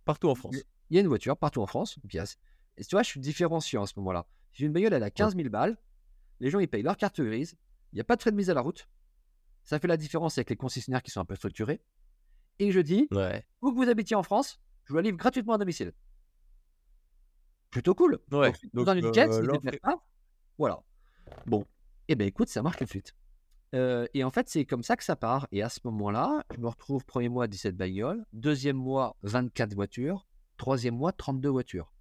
Partout 0.06 0.30
en 0.30 0.36
France. 0.36 0.56
il 0.90 0.96
y 0.96 0.98
a 0.98 1.02
une 1.02 1.08
voiture 1.08 1.38
partout 1.38 1.62
en 1.62 1.68
France, 1.68 1.98
pièce. 2.08 2.38
Et 2.78 2.84
tu 2.84 2.96
vois, 2.96 3.04
je 3.04 3.10
suis 3.10 3.20
différenciant 3.20 3.84
à 3.84 3.88
ce 3.88 3.94
moment-là. 3.98 4.26
J'ai 4.54 4.66
une 4.66 4.74
bagnole, 4.74 4.94
elle 4.94 5.04
a 5.04 5.12
15 5.12 5.36
000 5.36 5.50
balles. 5.50 5.78
Les 6.40 6.50
gens, 6.50 6.60
ils 6.60 6.68
payent 6.68 6.82
leur 6.84 6.98
carte 6.98 7.22
grise. 7.22 7.56
Il 7.92 7.96
n'y 7.96 8.02
a 8.02 8.04
pas 8.04 8.16
de 8.16 8.22
frais 8.22 8.32
de 8.32 8.36
mise 8.36 8.50
à 8.50 8.54
la 8.54 8.62
route. 8.62 8.88
Ça 9.64 9.80
fait 9.80 9.88
la 9.88 9.98
différence 9.98 10.38
avec 10.38 10.50
les 10.50 10.56
concessionnaires 10.56 11.04
qui 11.04 11.12
sont 11.12 11.20
un 11.22 11.26
peu 11.26 11.36
structurés. 11.36 11.82
Et 12.60 12.72
je 12.72 12.80
dis, 12.80 13.08
Ouais. 13.12 13.46
où 13.62 13.72
que 13.72 13.76
vous 13.76 13.90
habitiez 13.90 14.16
en 14.16 14.24
France, 14.24 14.60
je 14.86 14.94
vous 14.94 14.98
la 14.98 15.04
livre 15.04 15.18
gratuitement 15.18 15.54
à 15.54 15.58
domicile. 15.58 15.94
Plutôt 17.72 17.96
cool. 17.96 18.20
Ouais, 18.32 18.52
Donc, 18.52 18.58
donc, 18.74 18.86
dans 18.86 18.96
une 18.96 19.06
euh, 19.06 19.72
pas. 19.82 20.06
Voilà. 20.58 20.84
Bon. 21.46 21.66
Eh 22.08 22.16
ben 22.16 22.28
écoute, 22.28 22.50
ça 22.50 22.62
marche 22.62 22.78
tout 22.78 22.84
de 22.84 22.90
suite. 22.90 23.16
Euh, 23.74 24.06
et 24.14 24.24
en 24.26 24.32
fait, 24.32 24.50
c'est 24.50 24.66
comme 24.66 24.84
ça 24.84 24.98
que 24.98 25.04
ça 25.04 25.16
part. 25.16 25.48
Et 25.52 25.64
à 25.64 25.70
ce 25.70 25.80
moment-là, 25.86 26.44
je 26.54 26.60
me 26.60 26.68
retrouve 26.68 27.06
premier 27.06 27.30
mois 27.30 27.48
17 27.48 27.76
bagnoles, 27.78 28.26
deuxième 28.34 28.76
mois 28.76 29.16
24 29.24 29.74
voitures, 29.74 30.28
troisième 30.58 30.96
mois 30.96 31.14
32 31.14 31.50
voitures. 31.50 31.94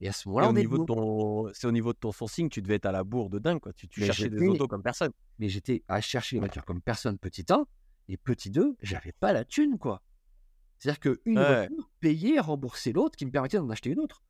Et 0.00 0.08
à 0.08 0.12
ce 0.12 0.28
moment-là, 0.28 0.48
au 0.48 0.52
on 0.52 0.56
est 0.56 0.60
niveau 0.60 0.78
de 0.78 0.82
debout. 0.82 0.94
ton, 0.94 1.50
c'est 1.52 1.66
au 1.66 1.72
niveau 1.72 1.92
de 1.92 1.98
ton 1.98 2.12
sourcing, 2.12 2.48
tu 2.48 2.62
devais 2.62 2.74
être 2.74 2.86
à 2.86 2.92
la 2.92 3.02
bourre 3.02 3.30
de 3.30 3.38
dingue, 3.38 3.60
quoi. 3.60 3.72
Tu, 3.72 3.88
cherchais 3.90 4.28
des 4.28 4.46
autos 4.46 4.68
comme 4.68 4.82
personne. 4.82 5.12
Mais 5.38 5.48
j'étais 5.48 5.82
à 5.88 6.00
chercher 6.00 6.36
les 6.36 6.40
voitures 6.40 6.64
comme 6.64 6.80
personne, 6.80 7.18
petit 7.18 7.44
1. 7.48 7.66
Et 8.08 8.16
petit 8.16 8.50
2, 8.50 8.76
j'avais 8.82 9.12
pas 9.12 9.32
la 9.32 9.44
thune, 9.44 9.78
quoi. 9.78 10.02
C'est-à-dire 10.78 11.00
qu'une 11.00 11.38
Ouais. 11.38 11.68
voiture 11.68 11.90
payait, 12.00 12.38
rembourser 12.38 12.92
l'autre 12.92 13.16
qui 13.16 13.24
me 13.24 13.30
permettait 13.30 13.56
d'en 13.56 13.70
acheter 13.70 13.90
une 13.90 14.00
autre. 14.00 14.22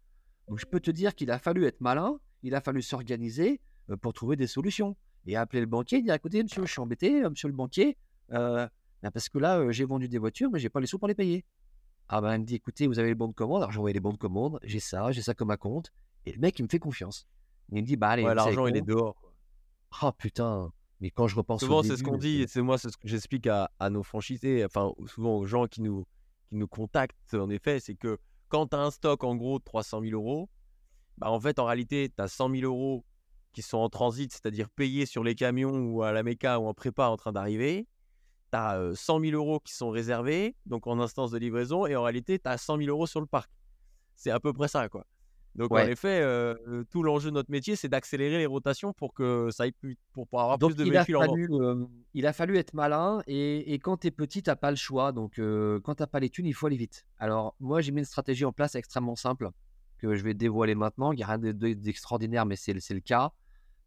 Donc 0.48 0.58
je 0.58 0.66
peux 0.66 0.80
te 0.80 0.90
dire 0.90 1.14
qu'il 1.14 1.30
a 1.30 1.38
fallu 1.38 1.64
être 1.64 1.80
malin, 1.80 2.18
il 2.42 2.54
a 2.54 2.60
fallu 2.60 2.82
s'organiser 2.82 3.60
euh, 3.90 3.96
pour 3.96 4.12
trouver 4.12 4.36
des 4.36 4.46
solutions. 4.46 4.96
Et 5.26 5.36
appeler 5.36 5.60
le 5.60 5.66
banquier, 5.66 6.02
dire 6.02 6.12
écoutez, 6.12 6.42
monsieur, 6.42 6.66
je 6.66 6.70
suis 6.70 6.80
embêté, 6.80 7.24
euh, 7.24 7.30
monsieur 7.30 7.48
le 7.48 7.54
banquier, 7.54 7.96
euh, 8.32 8.68
ben, 9.02 9.10
parce 9.10 9.30
que 9.30 9.38
là, 9.38 9.70
j'ai 9.70 9.86
vendu 9.86 10.06
des 10.06 10.18
voitures, 10.18 10.50
mais 10.50 10.58
j'ai 10.58 10.68
pas 10.68 10.80
les 10.80 10.86
sous 10.86 10.98
pour 10.98 11.08
les 11.08 11.14
payer. 11.14 11.46
Ah 12.08 12.20
ben, 12.20 12.34
il 12.34 12.40
me 12.40 12.44
dit 12.44 12.56
écoutez, 12.56 12.86
vous 12.86 12.98
avez 12.98 13.08
les 13.08 13.14
bons 13.14 13.28
de 13.28 13.32
commande. 13.32 13.62
Alors 13.62 13.72
j'ai 13.72 13.78
envoyé 13.78 13.94
les 13.94 14.00
bons 14.00 14.12
de 14.12 14.18
commande, 14.18 14.60
j'ai 14.62 14.80
ça, 14.80 15.12
j'ai 15.12 15.22
ça 15.22 15.32
comme 15.32 15.50
à 15.50 15.56
compte. 15.56 15.92
Et 16.26 16.32
le 16.32 16.38
mec, 16.40 16.58
il 16.58 16.64
me 16.64 16.68
fait 16.68 16.78
confiance. 16.78 17.26
Il 17.70 17.80
me 17.80 17.86
dit 17.86 17.96
bah 17.96 18.10
allez, 18.10 18.22
Ouais, 18.22 18.34
l'argent, 18.34 18.66
il 18.66 18.76
est 18.76 18.82
dehors. 18.82 19.14
quoi. 19.14 19.32
Oh 20.02 20.12
putain, 20.12 20.70
Mais 21.00 21.10
quand 21.10 21.26
je 21.26 21.36
repense 21.36 21.60
Souvent, 21.60 21.82
c'est 21.82 21.96
ce 21.96 22.02
qu'on 22.02 22.18
dit, 22.18 22.42
et 22.42 22.46
c'est 22.46 22.60
moi, 22.60 22.76
c'est 22.76 22.90
ce 22.90 22.98
que 22.98 23.08
j'explique 23.08 23.46
à, 23.46 23.70
à, 23.78 23.88
nos 23.88 24.02
franchisés, 24.02 24.62
enfin, 24.64 24.92
souvent 25.06 25.36
aux 25.36 25.46
gens 25.46 25.66
qui 25.66 25.80
nous, 25.80 26.04
qui 26.48 26.56
nous 26.56 26.68
contactent, 26.68 27.32
en 27.32 27.48
effet, 27.48 27.80
c'est 27.80 27.94
que 27.94 28.18
quand 28.54 28.68
tu 28.68 28.76
as 28.76 28.80
un 28.80 28.92
stock 28.92 29.24
en 29.24 29.34
gros 29.34 29.58
de 29.58 29.64
300 29.64 30.00
000 30.02 30.12
euros, 30.12 30.48
bah, 31.18 31.28
en 31.28 31.40
fait, 31.40 31.58
en 31.58 31.64
réalité, 31.64 32.08
tu 32.16 32.22
as 32.22 32.28
100 32.28 32.50
000 32.50 32.62
euros 32.62 33.04
qui 33.52 33.62
sont 33.62 33.78
en 33.78 33.88
transit, 33.88 34.32
c'est-à-dire 34.32 34.70
payés 34.70 35.06
sur 35.06 35.24
les 35.24 35.34
camions 35.34 35.76
ou 35.76 36.04
à 36.04 36.12
la 36.12 36.22
méca 36.22 36.60
ou 36.60 36.68
en 36.68 36.72
prépa 36.72 37.08
en 37.08 37.16
train 37.16 37.32
d'arriver. 37.32 37.88
Tu 38.52 38.56
as 38.56 38.94
100 38.94 39.18
000 39.22 39.32
euros 39.32 39.58
qui 39.58 39.74
sont 39.74 39.90
réservés, 39.90 40.54
donc 40.66 40.86
en 40.86 41.00
instance 41.00 41.32
de 41.32 41.38
livraison, 41.38 41.84
et 41.84 41.96
en 41.96 42.04
réalité, 42.04 42.38
tu 42.38 42.48
as 42.48 42.56
100 42.56 42.78
000 42.78 42.90
euros 42.90 43.08
sur 43.08 43.20
le 43.20 43.26
parc. 43.26 43.50
C'est 44.14 44.30
à 44.30 44.38
peu 44.38 44.52
près 44.52 44.68
ça, 44.68 44.88
quoi. 44.88 45.04
Donc 45.56 45.70
en 45.70 45.78
effet, 45.78 46.22
tout 46.90 47.02
l'enjeu 47.02 47.30
de 47.30 47.34
notre 47.34 47.50
métier, 47.50 47.76
c'est 47.76 47.88
d'accélérer 47.88 48.38
les 48.38 48.46
rotations 48.46 48.92
pour 48.92 49.14
que 49.14 49.50
ça 49.50 49.64
aille 49.64 49.72
plus, 49.72 49.96
pour, 50.12 50.26
avoir 50.32 50.58
plus 50.58 50.74
de 50.74 50.84
véhicules 50.84 51.16
en 51.16 51.26
vente. 51.26 51.88
il 52.12 52.26
a 52.26 52.32
fallu 52.32 52.56
être 52.58 52.74
malin 52.74 53.22
et, 53.26 53.74
quand 53.74 53.98
tu 53.98 54.08
es 54.08 54.10
petit, 54.10 54.42
tu 54.42 54.50
n'as 54.50 54.56
pas 54.56 54.70
le 54.70 54.76
choix. 54.76 55.12
Donc 55.12 55.34
quand 55.36 55.94
tu 55.94 56.02
n'as 56.02 56.06
pas 56.06 56.20
les 56.20 56.30
thunes, 56.30 56.46
il 56.46 56.54
faut 56.54 56.66
aller 56.66 56.76
vite. 56.76 57.04
Alors 57.18 57.54
moi, 57.60 57.80
j'ai 57.80 57.92
mis 57.92 58.00
une 58.00 58.04
stratégie 58.04 58.44
en 58.44 58.52
place 58.52 58.74
extrêmement 58.74 59.16
simple 59.16 59.50
que 59.98 60.14
je 60.14 60.24
vais 60.24 60.34
dévoiler 60.34 60.74
maintenant. 60.74 61.12
Il 61.12 61.16
n'y 61.16 61.22
a 61.22 61.26
rien 61.26 61.38
d'extraordinaire, 61.38 62.46
mais 62.46 62.56
c'est 62.56 62.72
le 62.72 63.00
cas. 63.00 63.32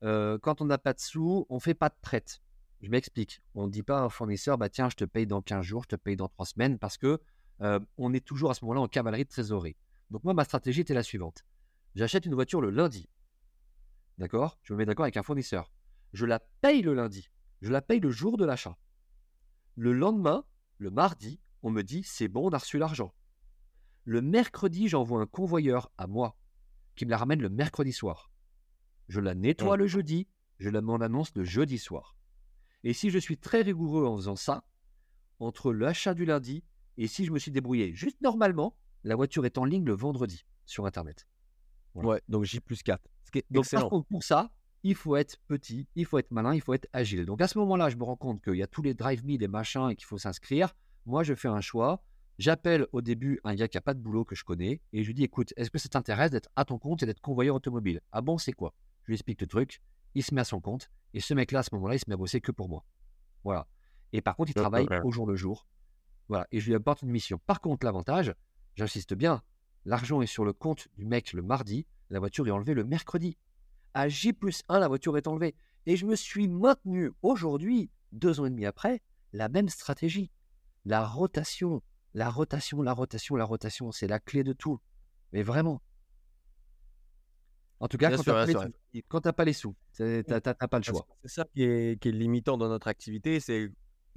quand 0.01 0.61
on 0.61 0.65
n'a 0.65 0.77
pas 0.77 0.93
de 0.93 0.99
sous, 0.99 1.45
on 1.49 1.59
fait 1.59 1.73
pas 1.73 1.89
de 1.89 1.95
traite. 2.01 2.39
Je 2.81 2.89
m'explique. 2.89 3.41
On 3.55 3.65
ne 3.65 3.71
dit 3.71 3.83
pas 3.83 3.99
à 3.99 4.03
un 4.03 4.09
fournisseur, 4.09 4.57
bah 4.57 4.69
tiens, 4.69 4.89
je 4.89 4.95
te 4.95 5.03
paye 5.03 5.25
dans 5.25 5.41
15 5.41 5.65
jours, 5.65 5.83
je 5.83 5.89
te 5.89 5.95
paye 5.95 6.15
dans 6.15 6.27
3 6.27 6.45
semaines, 6.45 6.79
parce 6.79 6.97
que 6.97 7.19
on 7.97 8.13
est 8.13 8.25
toujours 8.25 8.51
à 8.51 8.53
ce 8.53 8.63
moment-là 8.63 8.81
en 8.81 8.87
cavalerie 8.87 9.25
de 9.25 9.29
trésorerie. 9.29 9.75
Donc 10.09 10.23
moi, 10.23 10.33
ma 10.33 10.45
stratégie 10.45 10.81
était 10.81 10.93
la 10.93 11.03
suivante. 11.03 11.43
J'achète 11.97 12.27
une 12.27 12.35
voiture 12.35 12.61
le 12.61 12.69
lundi. 12.69 13.09
D'accord? 14.19 14.59
Je 14.61 14.73
me 14.73 14.77
mets 14.77 14.85
d'accord 14.85 15.05
avec 15.05 15.17
un 15.17 15.23
fournisseur. 15.23 15.73
Je 16.13 16.27
la 16.27 16.37
paye 16.37 16.83
le 16.83 16.93
lundi. 16.93 17.31
Je 17.63 17.71
la 17.71 17.81
paye 17.81 17.99
le 17.99 18.11
jour 18.11 18.37
de 18.37 18.45
l'achat. 18.45 18.77
Le 19.75 19.93
lendemain, 19.93 20.45
le 20.77 20.91
mardi, 20.91 21.39
on 21.63 21.71
me 21.71 21.81
dit 21.81 22.03
c'est 22.03 22.27
bon, 22.27 22.49
on 22.49 22.53
a 22.53 22.59
reçu 22.59 22.77
l'argent. 22.77 23.15
Le 24.03 24.21
mercredi, 24.21 24.87
j'envoie 24.87 25.19
un 25.19 25.25
convoyeur 25.25 25.91
à 25.97 26.05
moi 26.05 26.37
qui 26.95 27.07
me 27.07 27.09
la 27.09 27.17
ramène 27.17 27.41
le 27.41 27.49
mercredi 27.49 27.91
soir. 27.91 28.29
Je 29.07 29.19
la 29.19 29.33
nettoie 29.33 29.75
le 29.75 29.87
jeudi, 29.87 30.27
je 30.59 30.69
la 30.69 30.81
m'en 30.81 30.97
annonce 30.97 31.33
le 31.33 31.43
jeudi 31.43 31.79
soir. 31.79 32.15
Et 32.83 32.93
si 32.93 33.09
je 33.09 33.17
suis 33.17 33.39
très 33.39 33.63
rigoureux 33.63 34.05
en 34.05 34.17
faisant 34.17 34.35
ça, 34.35 34.67
entre 35.39 35.73
l'achat 35.73 36.13
du 36.13 36.25
lundi 36.25 36.63
et 36.97 37.07
si 37.07 37.25
je 37.25 37.31
me 37.31 37.39
suis 37.39 37.49
débrouillé 37.49 37.95
juste 37.95 38.21
normalement, 38.21 38.77
la 39.03 39.15
voiture 39.15 39.47
est 39.47 39.57
en 39.57 39.65
ligne 39.65 39.83
le 39.83 39.95
vendredi 39.95 40.45
sur 40.67 40.85
Internet. 40.85 41.27
Ouais, 42.05 42.21
donc 42.27 42.43
J 42.43 42.59
plus 42.59 42.83
4. 42.83 43.01
donc, 43.49 43.69
par 43.69 43.89
contre, 43.89 44.07
pour 44.07 44.23
ça, 44.23 44.51
il 44.83 44.95
faut 44.95 45.15
être 45.15 45.37
petit, 45.47 45.87
il 45.95 46.05
faut 46.05 46.17
être 46.17 46.31
malin, 46.31 46.53
il 46.53 46.61
faut 46.61 46.73
être 46.73 46.87
agile. 46.93 47.25
Donc 47.25 47.41
à 47.41 47.47
ce 47.47 47.57
moment-là, 47.57 47.89
je 47.89 47.97
me 47.97 48.03
rends 48.03 48.15
compte 48.15 48.41
qu'il 48.41 48.55
y 48.55 48.63
a 48.63 48.67
tous 48.67 48.81
les 48.81 48.93
drive 48.93 49.25
me, 49.25 49.37
des 49.37 49.47
machins 49.47 49.89
et 49.89 49.95
qu'il 49.95 50.05
faut 50.05 50.17
s'inscrire. 50.17 50.75
Moi, 51.05 51.23
je 51.23 51.33
fais 51.33 51.47
un 51.47 51.61
choix. 51.61 52.03
J'appelle 52.37 52.85
au 52.91 53.01
début 53.01 53.39
un 53.43 53.55
gars 53.55 53.67
qui 53.67 53.77
n'a 53.77 53.81
pas 53.81 53.95
de 53.95 53.99
boulot 53.99 54.23
que 54.23 54.35
je 54.35 54.43
connais 54.43 54.81
et 54.93 55.01
je 55.01 55.07
lui 55.07 55.15
dis 55.15 55.23
écoute, 55.23 55.53
est-ce 55.57 55.71
que 55.71 55.79
ça 55.79 55.89
t'intéresse 55.89 56.31
d'être 56.31 56.49
à 56.55 56.65
ton 56.65 56.77
compte 56.77 57.01
et 57.01 57.05
d'être 57.07 57.19
convoyeur 57.19 57.55
automobile? 57.55 57.99
Ah 58.11 58.21
bon, 58.21 58.37
c'est 58.37 58.53
quoi? 58.53 58.75
Je 59.03 59.07
lui 59.07 59.13
explique 59.15 59.41
le 59.41 59.47
truc. 59.47 59.81
Il 60.13 60.23
se 60.23 60.33
met 60.33 60.41
à 60.41 60.45
son 60.45 60.61
compte 60.61 60.91
et 61.13 61.19
ce 61.19 61.33
mec-là, 61.33 61.59
à 61.59 61.63
ce 61.63 61.73
moment-là, 61.73 61.95
il 61.95 61.99
se 61.99 62.05
met 62.07 62.13
à 62.13 62.17
bosser 62.17 62.41
que 62.41 62.51
pour 62.51 62.69
moi. 62.69 62.85
Voilà. 63.43 63.67
Et 64.13 64.21
par 64.21 64.35
contre, 64.35 64.51
il 64.51 64.53
travaille 64.53 64.87
au 65.03 65.11
jour 65.11 65.25
le 65.25 65.35
jour. 65.35 65.65
Voilà. 66.27 66.47
Et 66.51 66.59
je 66.59 66.67
lui 66.67 66.75
apporte 66.75 67.01
une 67.01 67.09
mission. 67.09 67.39
Par 67.45 67.59
contre, 67.59 67.85
l'avantage, 67.85 68.35
j'insiste 68.75 69.15
bien, 69.15 69.41
L'argent 69.87 70.21
est 70.21 70.27
sur 70.27 70.43
le 70.43 70.51
compte 70.51 70.89
du 70.97 71.05
mec 71.05 71.31
le 71.31 71.41
mardi, 71.41 71.85
la 72.09 72.19
voiture 72.19 72.45
est 72.45 72.51
enlevée 72.51 72.73
le 72.73 72.83
mercredi. 72.83 73.37
À 73.93 74.09
J 74.09 74.33
plus 74.33 74.63
1, 74.67 74.79
la 74.79 74.89
voiture 74.89 75.17
est 75.17 75.27
enlevée. 75.27 75.55
Et 75.85 75.95
je 75.95 76.05
me 76.05 76.17
suis 76.17 76.49
maintenu 76.49 77.13
aujourd'hui, 77.21 77.89
deux 78.11 78.41
ans 78.41 78.45
et 78.45 78.49
demi 78.49 78.65
après, 78.65 79.01
la 79.31 79.47
même 79.47 79.69
stratégie. 79.69 80.29
La 80.83 81.05
rotation, 81.05 81.81
la 82.13 82.29
rotation, 82.29 82.81
la 82.81 82.91
rotation, 82.91 83.37
la 83.37 83.45
rotation, 83.45 83.93
c'est 83.93 84.07
la 84.07 84.19
clé 84.19 84.43
de 84.43 84.51
tout. 84.51 84.81
Mais 85.31 85.41
vraiment. 85.41 85.81
En 87.79 87.87
tout 87.87 87.97
cas, 87.97 88.09
quand 88.09 88.23
tu 88.23 88.29
n'as 88.29 88.35
pas, 89.31 89.45
les 89.45 89.53
sous, 89.53 89.73
tu 89.95 90.03
n'as 90.03 90.41
pas 90.41 90.79
le 90.79 90.83
choix. 90.83 91.07
C'est 91.21 91.29
ça 91.29 91.45
qui 91.45 91.63
est, 91.63 92.01
qui 92.01 92.09
est 92.09 92.11
limitant 92.11 92.57
dans 92.57 92.67
notre 92.67 92.89
activité. 92.89 93.39
C'est, 93.39 93.71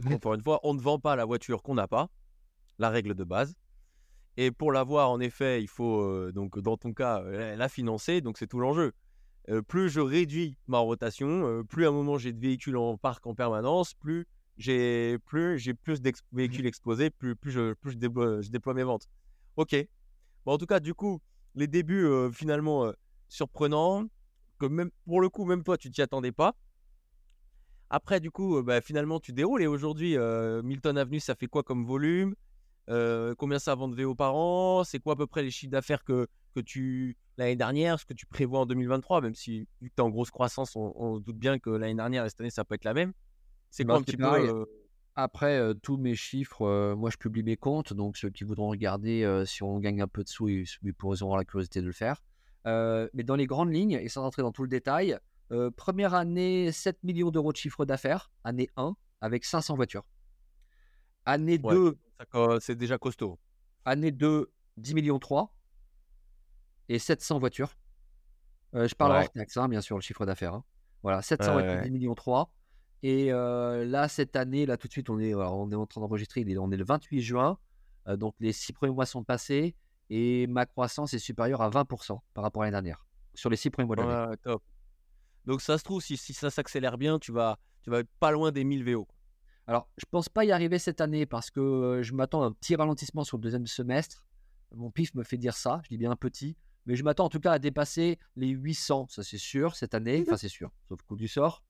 encore 0.05 0.35
une 0.35 0.43
fois, 0.43 0.59
on 0.65 0.75
ne 0.75 0.81
vend 0.81 0.99
pas 0.99 1.15
la 1.15 1.27
voiture 1.27 1.63
qu'on 1.63 1.75
n'a 1.75 1.87
pas, 1.87 2.11
la 2.79 2.91
règle 2.91 3.15
de 3.15 3.23
base. 3.23 3.55
Et 4.37 4.51
pour 4.51 4.73
l'avoir, 4.73 5.11
en 5.11 5.21
effet, 5.21 5.62
il 5.62 5.69
faut, 5.69 6.31
donc 6.33 6.59
dans 6.59 6.77
ton 6.77 6.93
cas, 6.93 7.23
la 7.23 7.69
financer. 7.69 8.21
Donc 8.21 8.38
c'est 8.38 8.47
tout 8.47 8.61
l'enjeu. 8.61 8.93
plus 9.69 9.88
je 9.88 10.01
réduis 10.01 10.57
ma 10.66 10.79
rotation, 10.79 11.64
plus 11.69 11.85
à 11.85 11.88
un 11.88 11.93
moment 11.93 12.16
j'ai 12.19 12.33
de 12.33 12.40
véhicules 12.40 12.77
en 12.77 12.97
parc 12.97 13.27
en 13.27 13.35
permanence, 13.35 13.95
plus 13.95 14.27
j'ai 14.61 15.19
plus, 15.25 15.59
j'ai 15.59 15.75
plus 15.75 16.03
de 16.03 16.12
véhicules 16.33 16.66
exposés, 16.66 17.11
plus, 17.11 17.35
plus, 17.35 17.51
je, 17.51 17.73
plus 17.73 17.93
je, 17.93 17.99
déploie, 18.51 18.75
mes 18.75 18.83
ventes. 18.83 19.09
Ok. 19.57 19.75
Bon, 20.45 20.53
en 20.53 20.59
tout 20.59 20.66
cas, 20.66 20.81
du 20.81 20.95
coup, 20.95 21.21
les 21.55 21.66
débuts 21.66 22.07
finalement 22.33 22.93
surprenants, 23.29 24.05
que 24.59 24.66
même 24.66 24.90
pour 25.07 25.21
le 25.21 25.29
coup, 25.31 25.45
même 25.45 25.64
toi, 25.64 25.79
tu 25.79 25.90
t'y 25.90 26.03
attendais 26.03 26.33
pas. 26.33 26.55
Après, 27.88 28.21
du 28.21 28.31
coup, 28.31 28.62
bah, 28.62 28.81
finalement, 28.81 29.19
tu 29.19 29.33
déroules. 29.33 29.62
Et 29.62 29.66
aujourd'hui, 29.66 30.16
Milton 30.62 30.99
Avenue, 30.99 31.21
ça 31.21 31.35
fait 31.35 31.47
quoi 31.47 31.62
comme 31.62 31.85
volume? 31.85 32.35
Combien 33.38 33.59
ça 33.59 33.74
vend 33.74 33.88
de 33.88 34.00
VO 34.00 34.14
par 34.14 34.35
an? 34.35 34.85
C'est 34.85 34.98
quoi 34.98 35.14
à 35.14 35.16
peu 35.16 35.26
près 35.26 35.42
les 35.42 35.50
chiffres 35.50 35.70
d'affaires 35.70 36.05
que, 36.05 36.26
que 36.55 36.61
tu 36.61 37.16
l'année 37.37 37.57
dernière, 37.57 37.98
ce 37.98 38.05
que 38.05 38.12
tu 38.12 38.26
prévois 38.26 38.61
en 38.61 38.66
2023, 38.66 39.22
même 39.22 39.35
si 39.35 39.66
vu 39.81 39.88
que 39.88 39.94
tu 39.94 40.00
es 40.00 40.00
en 40.00 40.11
grosse 40.11 40.31
croissance, 40.31 40.76
on, 40.76 41.18
doute 41.18 41.38
bien 41.38 41.59
que 41.59 41.70
l'année 41.70 41.94
dernière 41.94 42.24
et 42.24 42.29
cette 42.29 42.40
année 42.40 42.50
ça 42.50 42.64
peut 42.64 42.74
être 42.74 42.85
la 42.85 42.94
même. 42.94 43.12
C'est 43.70 43.85
quoi 43.85 43.94
bah, 43.94 44.00
un 44.00 44.03
petit 44.03 44.16
peu 44.16 44.66
Après 45.14 45.74
tous 45.83 45.96
mes 45.96 46.14
chiffres, 46.14 46.94
moi 46.94 47.11
je 47.11 47.16
publie 47.16 47.42
mes 47.42 47.57
comptes, 47.57 47.94
donc 47.94 48.16
ceux 48.16 48.31
qui 48.31 48.44
voudront 48.44 48.68
regarder 48.68 49.42
si 49.46 49.62
on 49.62 49.79
gagne 49.79 50.03
un 50.03 50.09
peu 50.09 50.22
de 50.22 50.29
sous, 50.29 50.48
ils, 50.48 50.94
pourront 50.96 51.14
avoir 51.22 51.38
la 51.38 51.44
curiosité 51.44 51.81
de 51.81 51.87
le 51.87 51.92
faire. 51.92 52.22
mais 52.64 53.22
dans 53.24 53.37
les 53.37 53.46
grandes 53.46 53.72
lignes, 53.72 53.98
et 54.00 54.09
sans 54.09 54.22
rentrer 54.22 54.42
dans 54.42 54.53
tout 54.53 54.62
le 54.62 54.68
détail, 54.68 55.18
première 55.76 56.14
année 56.14 56.70
7 56.72 57.03
millions 57.05 57.31
d'euros 57.31 57.53
de 57.53 57.57
chiffre 57.57 57.85
d'affaires, 57.85 58.31
année 58.44 58.68
1 58.76 58.94
avec 59.20 59.44
500 59.44 59.76
voitures. 59.76 60.05
Année 61.26 61.59
2, 61.59 61.98
c'est 62.61 62.77
déjà 62.77 62.99
costaud. 62.99 63.39
Année 63.85 64.11
2, 64.11 64.53
10 64.77 64.95
millions 64.95 65.19
3 65.19 65.55
et 66.89 66.99
700 66.99 67.39
voitures. 67.39 67.77
Euh, 68.75 68.87
je 68.87 68.95
parle 68.95 69.13
hors 69.13 69.31
taxe, 69.31 69.57
hein, 69.57 69.69
bien 69.69 69.81
sûr, 69.81 69.97
le 69.97 70.03
chiffre 70.03 70.27
d'affaires. 70.27 70.55
Hein. 70.55 70.65
Voilà, 71.03 71.23
700 71.23 71.53
voitures, 71.53 71.83
10 71.83 71.91
millions 71.91 72.15
3. 72.15 72.53
Et 73.03 73.33
euh, 73.33 73.85
là, 73.85 74.09
cette 74.09 74.37
année, 74.37 74.67
là, 74.67 74.77
tout 74.77 74.87
de 74.87 74.93
suite, 74.93 75.09
on 75.11 75.19
est, 75.19 75.35
on 75.35 75.71
est 75.73 75.75
en 75.75 75.87
train 75.87 76.01
d'enregistrer. 76.01 76.45
On 76.59 76.71
est 76.71 76.77
le 76.77 76.85
28 76.85 77.21
juin. 77.23 77.59
Euh, 78.09 78.17
donc, 78.17 78.35
les 78.41 78.53
six 78.53 78.73
premiers 78.73 78.93
mois 78.93 79.07
sont 79.07 79.25
passés. 79.25 79.75
Et 80.11 80.47
ma 80.49 80.67
croissance 80.67 81.15
est 81.15 81.19
supérieure 81.19 81.63
à 81.63 81.71
20% 81.71 82.19
par 82.35 82.45
rapport 82.45 82.63
à 82.63 82.67
l'année 82.67 82.73
dernière. 82.73 83.07
Sur 83.35 83.49
les 83.49 83.57
six 83.57 83.71
premiers 83.71 83.87
mois 83.87 83.97
de 83.97 84.03
l'année. 84.03 84.37
top. 84.43 84.63
Donc, 85.47 85.63
ça 85.63 85.79
se 85.79 85.85
trouve, 85.85 86.03
si, 86.03 86.17
si 86.17 86.35
ça 86.35 86.51
s'accélère 86.51 86.99
bien, 86.99 87.19
tu 87.19 87.33
vas, 87.33 87.59
tu 87.83 87.91
vas 87.91 88.01
être 88.01 88.11
pas 88.19 88.31
loin 88.31 88.53
des 88.53 88.65
1000 88.65 88.85
VO. 88.85 89.09
Alors, 89.71 89.89
je 89.99 90.05
pense 90.11 90.29
pas 90.29 90.45
y 90.45 90.51
arriver 90.51 90.81
cette 90.81 91.01
année 91.01 91.27
parce 91.27 91.49
que 91.49 92.01
je 92.03 92.13
m'attends 92.13 92.43
à 92.43 92.47
un 92.47 92.51
petit 92.51 92.75
ralentissement 92.75 93.23
sur 93.23 93.37
le 93.37 93.43
deuxième 93.43 93.69
semestre. 93.69 94.27
Mon 94.75 94.91
pif 94.91 95.15
me 95.15 95.23
fait 95.23 95.39
dire 95.39 95.55
ça, 95.55 95.81
je 95.85 95.91
dis 95.91 95.97
bien 95.97 96.11
un 96.11 96.17
petit, 96.17 96.57
mais 96.87 96.97
je 96.97 97.05
m'attends 97.05 97.27
en 97.27 97.29
tout 97.29 97.39
cas 97.39 97.53
à 97.53 97.61
dépasser 97.61 98.19
les 98.35 98.49
800, 98.49 99.07
ça 99.09 99.23
c'est 99.23 99.39
sûr, 99.39 99.77
cette 99.77 99.95
année. 99.95 100.25
Enfin, 100.27 100.37
c'est 100.37 100.49
sûr, 100.49 100.73
sauf 100.89 101.01
coup 101.03 101.15
du 101.15 101.29
sort. 101.29 101.63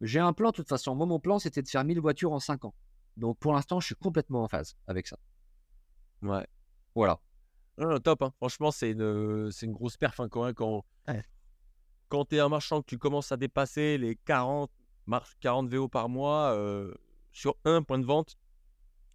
J'ai 0.00 0.18
un 0.18 0.32
plan 0.32 0.50
de 0.50 0.56
toute 0.56 0.68
façon. 0.68 0.96
Moi, 0.96 1.06
mon 1.06 1.20
plan, 1.20 1.38
c'était 1.38 1.62
de 1.62 1.68
faire 1.68 1.84
1000 1.84 2.00
voitures 2.00 2.32
en 2.32 2.40
5 2.40 2.64
ans. 2.64 2.74
Donc, 3.16 3.38
pour 3.38 3.52
l'instant, 3.52 3.78
je 3.78 3.86
suis 3.86 3.94
complètement 3.94 4.42
en 4.42 4.48
phase 4.48 4.76
avec 4.88 5.06
ça. 5.06 5.16
Ouais. 6.22 6.48
Voilà. 6.96 7.20
top, 8.02 8.22
hein. 8.22 8.32
franchement, 8.38 8.72
c'est 8.72 8.90
une, 8.90 9.52
une 9.62 9.72
grosse 9.72 9.96
perf 9.96 10.18
hein, 10.18 10.28
quand, 10.28 10.52
quand, 10.52 10.84
quand 12.08 12.24
tu 12.24 12.34
es 12.34 12.40
un 12.40 12.48
marchand 12.48 12.82
que 12.82 12.86
tu 12.86 12.98
commences 12.98 13.30
à 13.30 13.36
dépasser 13.36 13.98
les 13.98 14.16
40, 14.16 14.68
40 15.38 15.68
VO 15.68 15.86
par 15.86 16.08
mois, 16.08 16.52
euh, 16.56 16.92
sur 17.36 17.54
un 17.66 17.82
point 17.82 17.98
de 17.98 18.06
vente, 18.06 18.38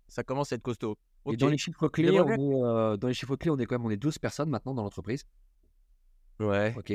ça 0.07 0.23
commence 0.23 0.51
à 0.51 0.55
être 0.55 0.61
costaud. 0.61 0.95
Et 1.25 1.37
dans 1.37 1.49
les 1.49 1.57
chiffres 1.57 1.87
clés, 1.87 2.19
on 2.19 2.29
est, 2.29 2.37
euh, 2.39 2.95
dans 2.95 3.07
les 3.07 3.15
chiffres 3.15 3.35
clés, 3.35 3.49
on 3.49 3.57
est 3.57 3.65
quand 3.65 3.79
même 3.79 3.85
on 3.85 3.89
est 3.89 3.97
12 3.97 4.19
personnes 4.19 4.49
maintenant 4.49 4.75
dans 4.75 4.83
l'entreprise. 4.83 5.25
Ouais. 6.39 6.71
Ok. 6.77 6.93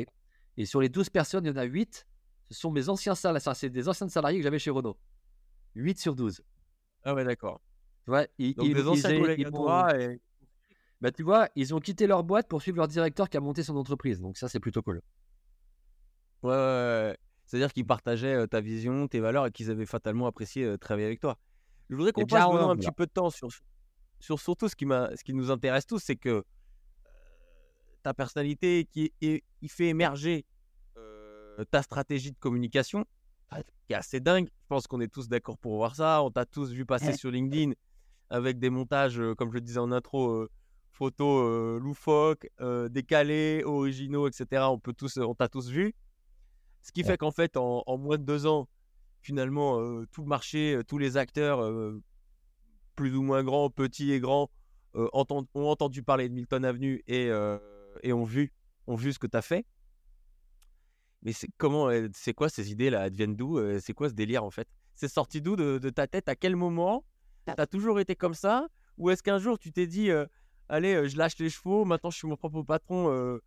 Et 0.57 0.67
sur 0.67 0.81
les 0.81 0.89
12 0.89 1.11
personnes, 1.11 1.45
il 1.45 1.49
y 1.49 1.51
en 1.51 1.57
a 1.57 1.65
8. 1.65 2.07
Ce 2.51 2.61
sont 2.61 2.71
mes 2.71 2.89
anciens 2.89 3.17
salariés. 3.17 3.55
C'est 3.55 3.71
des 3.71 3.89
anciens 3.89 4.09
salariés 4.09 4.39
que 4.39 4.45
j'avais 4.45 4.61
chez 4.61 4.71
Renault. 4.71 4.97
8 5.75 5.99
sur 5.99 6.15
12. 6.15 6.43
Ah 7.03 7.13
ouais, 7.13 7.25
d'accord. 7.25 7.61
Ouais, 8.07 8.29
ils, 8.39 8.55
Donc 8.55 8.73
des 8.73 8.87
anciens 8.87 9.21
collègues 9.21 9.51
toi 9.51 10.01
et... 10.01 10.21
bah, 11.01 11.11
tu 11.11 11.25
vois, 11.25 11.49
ils 11.57 11.75
ont 11.75 11.81
quitté 11.81 12.07
leur 12.07 12.23
boîte 12.23 12.47
pour 12.47 12.63
suivre 12.63 12.77
leur 12.77 12.87
directeur 12.87 13.29
qui 13.29 13.37
a 13.37 13.41
monté 13.41 13.65
son 13.65 13.77
entreprise. 13.77 14.21
Donc 14.21 14.37
ça, 14.39 14.47
c'est 14.49 14.61
plutôt 14.61 14.81
cool. 14.81 15.03
Ouais, 16.45 16.51
ouais, 16.51 16.55
ouais. 16.55 17.17
C'est-à-dire 17.47 17.73
qu'ils 17.73 17.87
partageaient 17.87 18.47
ta 18.49 18.61
vision, 18.61 19.09
tes 19.09 19.21
valeurs 19.21 19.47
et 19.47 19.51
qu'ils 19.53 19.71
avaient 19.71 19.87
fatalement 19.87 20.27
apprécié 20.27 20.77
travailler 20.79 21.07
avec 21.07 21.21
toi. 21.21 21.39
Je 21.89 21.97
voudrais 21.97 22.13
qu'on 22.13 22.27
passe 22.27 22.43
un 22.43 22.77
petit 22.77 22.91
peu 22.93 23.07
de 23.07 23.13
temps 23.13 23.31
sur, 23.31 23.49
sur 24.21 24.41
surtout 24.41 24.69
ce 24.69 24.75
qui, 24.77 24.85
ce 24.85 25.23
qui 25.25 25.33
nous 25.33 25.51
intéresse 25.51 25.87
tous, 25.87 26.01
c'est 26.01 26.17
que 26.17 26.45
ta 28.03 28.13
personnalité 28.15 28.85
qui 28.91 29.13
il 29.21 29.71
fait 29.71 29.89
émerger 29.89 30.45
ta 31.71 31.83
stratégie 31.83 32.33
de 32.33 32.39
communication. 32.39 33.05
qui 33.87 33.93
est 33.93 33.97
assez 33.97 34.21
dingue. 34.21 34.47
Je 34.47 34.67
pense 34.69 34.87
qu'on 34.87 35.01
est 35.01 35.13
tous 35.13 35.29
d'accord 35.29 35.59
pour 35.59 35.77
voir 35.77 35.95
ça. 35.95 36.23
On 36.23 36.31
t'a 36.31 36.45
tous 36.45 36.71
vu 36.73 36.85
passer 36.85 37.13
sur 37.13 37.31
LinkedIn 37.31 37.73
avec 38.31 38.59
des 38.59 38.71
montages, 38.71 39.23
comme 39.39 39.51
je 39.51 39.55
le 39.55 39.61
disais 39.61 39.79
en 39.79 39.93
intro, 39.93 40.49
photos 40.93 41.81
loufoques, 41.81 42.49
décalées, 42.91 43.63
originaux, 43.65 44.27
etc. 44.29 44.65
On 44.69 44.79
peut 44.79 44.93
tous, 44.93 45.17
on 45.19 45.35
t'a 45.35 45.49
tous 45.49 45.69
vu. 45.71 45.95
Ce 46.87 46.93
qui 46.93 47.03
fait 47.03 47.19
qu'en 47.19 47.33
fait, 47.33 47.57
en, 47.57 47.99
moins 47.99 48.17
de 48.17 48.23
deux 48.23 48.47
ans, 48.47 48.69
finalement, 49.21 50.05
tout 50.13 50.23
le 50.23 50.29
marché, 50.29 50.81
tous 50.87 50.99
les 50.99 51.17
acteurs, 51.17 51.69
plus 52.95 53.17
ou 53.17 53.23
moins 53.23 53.43
grands, 53.43 53.71
petits 53.71 54.13
et 54.13 54.21
grands, 54.21 54.53
ont 54.95 55.27
entendu 55.55 56.05
parler 56.05 56.29
de 56.29 56.35
Milton 56.35 56.65
Avenue 56.65 57.03
et, 57.09 57.33
et 58.05 58.13
ont, 58.13 58.23
vu, 58.23 58.53
ont 58.87 58.95
vu 58.95 59.13
ce 59.13 59.19
que 59.19 59.27
tu 59.27 59.37
as 59.37 59.43
fait. 59.43 59.67
Mais 61.23 61.33
c'est 61.33 61.49
comment, 61.59 61.91
c'est 62.15 62.35
quoi 62.35 62.49
ces 62.49 62.71
idées 62.71 62.89
là 62.89 63.09
Elles 63.09 63.15
viennent 63.15 63.35
d'où? 63.35 63.59
C'est 63.81 63.93
quoi 63.93 64.09
ce 64.09 64.15
délire 64.15 64.45
en 64.45 64.53
fait? 64.53 64.69
C'est 64.95 65.09
sorti 65.09 65.43
d'où 65.43 65.57
de, 65.57 65.91
ta 65.91 66.07
tête? 66.07 66.29
À 66.29 66.37
quel 66.37 66.55
moment 66.55 67.05
Tu 67.49 67.55
as 67.59 67.67
toujours 67.67 67.99
été 67.99 68.15
comme 68.15 68.35
ça? 68.35 68.69
Ou 68.97 69.11
est-ce 69.11 69.25
qu'un 69.25 69.41
jour 69.41 69.59
tu 69.59 69.73
t'es 69.73 69.89
dit 69.89 70.11
allez, 70.69 71.09
je 71.09 71.19
lâche 71.19 71.37
les 71.41 71.51
chevaux, 71.51 71.85
maintenant 71.85 72.11
je 72.11 72.19
suis 72.19 72.29
mon 72.29 72.37
propre 72.37 72.63
patron, 72.63 73.41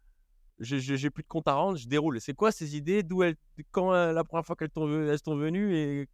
j'ai 0.59 1.09
plus 1.09 1.23
de 1.23 1.27
compte 1.27 1.47
à 1.47 1.53
rendre, 1.53 1.77
je 1.77 1.87
déroule. 1.87 2.19
C'est 2.21 2.33
quoi 2.33 2.51
ces 2.51 2.75
idées? 2.75 3.03
D'où 3.03 3.23
elles, 3.23 3.35
quand 3.71 3.91
la 3.91 4.23
première 4.23 4.45
fois 4.45 4.55
qu'elles 4.55 4.71
sont 4.73 5.35
venues 5.35 5.75
et 5.75 6.07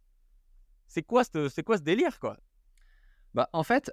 c'est 0.86 1.02
quoi, 1.02 1.22
c'est 1.24 1.62
quoi 1.62 1.78
ce 1.78 1.82
délire 1.82 2.18
quoi? 2.20 2.38
Bah, 3.34 3.48
en 3.52 3.64
fait, 3.64 3.90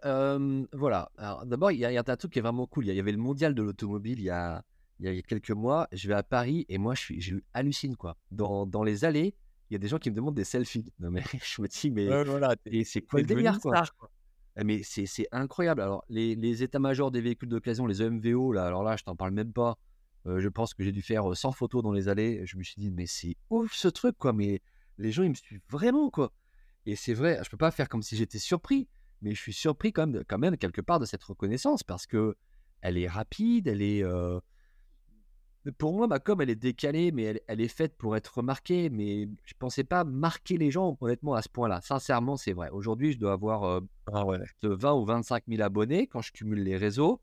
voilà. 0.73 1.11
d'abord, 1.45 1.71
il 1.71 1.79
y, 1.79 1.85
a 1.85 2.03
un 2.05 2.15
truc 2.15 2.31
qui 2.33 2.39
est 2.39 2.43
vraiment 2.43 2.67
cool. 2.67 2.87
Il 2.87 2.95
y 2.95 2.99
avait 2.99 3.11
le 3.11 3.17
mondial 3.17 3.53
de 3.53 3.61
l'automobile 3.61 4.19
il 4.19 4.25
y 4.25 4.29
a, 4.29 4.63
il 4.99 5.13
y 5.13 5.19
a 5.19 5.21
quelques 5.21 5.51
mois. 5.51 5.87
Je 5.91 6.07
vais 6.07 6.13
à 6.13 6.23
Paris 6.23 6.65
et 6.69 6.77
moi, 6.77 6.95
je 6.95 7.01
suis, 7.01 7.21
je 7.21 7.37
hallucine 7.53 7.95
quoi. 7.95 8.17
Dans, 8.31 8.65
dans 8.65 8.83
les 8.83 9.05
allées, 9.05 9.35
il 9.69 9.73
y 9.73 9.75
a 9.75 9.79
des 9.79 9.87
gens 9.87 9.97
qui 9.97 10.11
me 10.11 10.15
demandent 10.15 10.35
des 10.35 10.43
selfies. 10.43 10.93
Non 10.99 11.11
mais 11.11 11.23
je 11.43 11.61
me 11.61 11.67
dis 11.67 11.91
mais 11.91 12.83
c'est 12.85 13.01
quoi 13.01 13.19
le 13.19 13.25
délire 13.25 13.59
quoi, 13.59 13.83
quoi. 13.97 14.09
Eh, 14.55 14.63
mais 14.63 14.81
c'est 14.83 15.27
incroyable. 15.31 15.81
Alors, 15.81 16.05
les, 16.09 16.63
états-majors 16.63 17.11
des 17.11 17.21
véhicules 17.21 17.49
d'occasion, 17.49 17.87
les 17.87 18.01
EMVO, 18.01 18.53
là, 18.53 18.65
alors 18.65 18.83
là, 18.83 18.95
je 18.95 19.03
t'en 19.03 19.15
parle 19.15 19.31
même 19.31 19.51
pas. 19.51 19.77
Euh, 20.25 20.39
je 20.39 20.49
pense 20.49 20.73
que 20.73 20.83
j'ai 20.83 20.91
dû 20.91 21.01
faire 21.01 21.36
100 21.36 21.51
photos 21.51 21.83
dans 21.83 21.91
les 21.91 22.07
allées. 22.07 22.45
Je 22.45 22.57
me 22.57 22.63
suis 22.63 22.75
dit, 22.77 22.91
mais 22.91 23.05
c'est 23.05 23.36
ouf 23.49 23.73
ce 23.73 23.88
truc, 23.88 24.17
quoi. 24.17 24.33
Mais 24.33 24.62
les 24.97 25.12
gens, 25.12 25.23
ils 25.23 25.29
me 25.29 25.36
suivent 25.36 25.62
vraiment, 25.69 26.09
quoi. 26.09 26.31
Et 26.86 26.95
c'est 26.95 27.13
vrai, 27.13 27.39
je 27.43 27.49
peux 27.49 27.57
pas 27.57 27.71
faire 27.71 27.89
comme 27.89 28.01
si 28.01 28.15
j'étais 28.15 28.39
surpris, 28.39 28.88
mais 29.21 29.33
je 29.33 29.39
suis 29.39 29.53
surpris 29.53 29.93
quand 29.93 30.07
même, 30.07 30.23
quand 30.27 30.38
même 30.38 30.57
quelque 30.57 30.81
part 30.81 30.99
de 30.99 31.05
cette 31.05 31.23
reconnaissance 31.23 31.83
parce 31.83 32.05
que 32.05 32.36
elle 32.81 32.97
est 32.97 33.07
rapide, 33.07 33.67
elle 33.67 33.81
est, 33.81 34.03
euh, 34.03 34.39
pour 35.77 35.93
moi, 35.93 36.07
ma 36.07 36.19
com, 36.19 36.41
elle 36.41 36.49
est 36.49 36.55
décalée, 36.55 37.12
mais 37.13 37.41
elle, 37.47 37.62
est 37.62 37.69
faite 37.69 37.95
pour 37.97 38.17
être 38.17 38.38
remarquée. 38.38 38.89
Mais 38.89 39.29
je 39.45 39.53
pensais 39.57 39.86
pas 39.86 40.03
marquer 40.03 40.57
les 40.57 40.71
gens, 40.71 40.97
honnêtement, 40.99 41.33
à 41.33 41.41
ce 41.41 41.49
point-là. 41.49 41.79
Sincèrement, 41.81 42.36
c'est 42.36 42.51
vrai. 42.51 42.69
Aujourd'hui, 42.71 43.13
je 43.13 43.19
dois 43.19 43.31
avoir 43.31 43.63
euh, 43.63 43.79
ah 44.12 44.25
ouais. 44.25 44.39
20 44.62 44.93
ou 44.93 45.05
25 45.05 45.43
000 45.47 45.62
abonnés 45.62 46.07
quand 46.07 46.21
je 46.21 46.33
cumule 46.33 46.62
les 46.62 46.75
réseaux. 46.75 47.21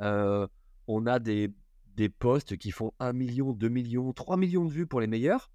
Euh, 0.00 0.46
on 0.86 1.06
a 1.06 1.18
des, 1.18 1.50
des 1.98 2.08
posts 2.08 2.56
qui 2.56 2.70
font 2.70 2.92
1 3.00 3.12
million, 3.12 3.52
2 3.52 3.68
millions, 3.68 4.12
3 4.12 4.36
millions 4.36 4.64
de 4.64 4.70
vues 4.70 4.86
pour 4.86 5.00
les 5.00 5.08
meilleurs. 5.08 5.50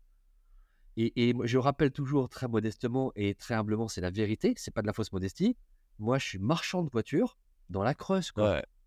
Et, 0.98 1.30
et 1.30 1.34
je 1.46 1.58
rappelle 1.58 1.92
toujours 1.92 2.28
très 2.28 2.50
modestement 2.50 3.14
et 3.16 3.34
très 3.34 3.54
humblement, 3.56 3.88
c'est 3.88 4.02
la 4.02 4.12
vérité, 4.12 4.54
c'est 4.58 4.72
pas 4.72 4.82
de 4.82 4.88
la 4.88 4.94
fausse 4.94 5.14
modestie. 5.14 5.56
Moi, 6.00 6.20
je 6.20 6.26
suis 6.26 6.40
marchand 6.40 6.84
de 6.84 6.90
voitures 6.90 7.38
dans 7.70 7.82
la 7.82 7.94
Creuse. 7.94 8.34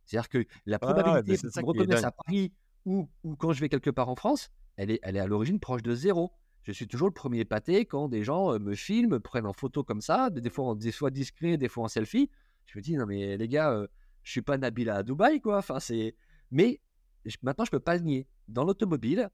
C'est-à-dire 0.04 0.28
que 0.28 0.44
la 0.66 0.78
probabilité 0.78 1.48
de 1.48 1.60
me 1.60 1.66
reconnaître 1.66 2.04
à 2.04 2.12
Paris 2.12 2.52
ou, 2.84 3.08
quand 3.38 3.52
je 3.54 3.60
vais 3.60 3.70
quelque 3.70 3.90
part 3.90 4.10
en 4.10 4.16
France, 4.16 4.50
elle 4.76 4.90
est, 4.90 5.00
elle 5.02 5.16
est 5.16 5.20
à 5.20 5.26
l'origine 5.26 5.58
proche 5.58 5.82
de 5.82 5.94
zéro. 5.94 6.32
Je 6.62 6.72
suis 6.72 6.86
toujours 6.86 7.08
le 7.08 7.14
premier 7.14 7.46
pâté 7.46 7.86
quand 7.86 8.08
des 8.08 8.22
gens 8.22 8.52
euh, 8.52 8.58
me 8.58 8.74
filment, 8.74 9.18
prennent 9.18 9.46
en 9.46 9.54
photo 9.54 9.82
comme 9.82 10.02
ça, 10.02 10.28
des 10.30 10.50
fois, 10.50 10.74
des 10.74 10.92
fois 10.92 11.10
discret, 11.10 11.56
des 11.56 11.68
fois 11.68 11.84
en 11.84 11.88
selfie. 11.88 12.28
Je 12.66 12.78
me 12.78 12.82
dis, 12.82 12.96
non 12.96 13.06
mais 13.06 13.38
les 13.38 13.48
gars, 13.48 13.72
euh, 13.72 13.86
je 14.24 14.32
suis 14.32 14.42
pas 14.42 14.58
Nabila 14.58 14.96
à 14.96 15.02
Dubaï, 15.02 15.40
quoi. 15.40 15.58
Enfin, 15.58 15.80
c'est... 15.80 16.14
Mais 16.50 16.80
maintenant, 17.42 17.64
je 17.64 17.70
peux 17.70 17.80
pas 17.80 17.96
le 17.96 18.02
nier. 18.02 18.26
Dans 18.48 18.64
l'automobile, 18.64 19.30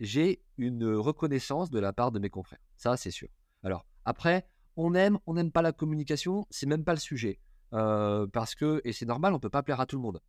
j'ai 0.00 0.42
une 0.58 0.86
reconnaissance 0.94 1.70
de 1.70 1.78
la 1.78 1.92
part 1.92 2.12
de 2.12 2.18
mes 2.18 2.30
confrères. 2.30 2.60
Ça, 2.76 2.96
c'est 2.96 3.10
sûr. 3.10 3.28
Alors, 3.62 3.86
après, 4.04 4.48
on 4.76 4.94
aime, 4.94 5.18
on 5.26 5.34
n'aime 5.34 5.50
pas 5.50 5.62
la 5.62 5.72
communication, 5.72 6.46
c'est 6.50 6.66
même 6.66 6.84
pas 6.84 6.92
le 6.92 7.00
sujet. 7.00 7.40
Euh, 7.72 8.26
parce 8.26 8.54
que, 8.54 8.80
et 8.84 8.92
c'est 8.92 9.06
normal, 9.06 9.34
on 9.34 9.40
peut 9.40 9.50
pas 9.50 9.62
plaire 9.62 9.80
à 9.80 9.86
tout 9.86 9.96
le 9.96 10.02
monde. 10.02 10.20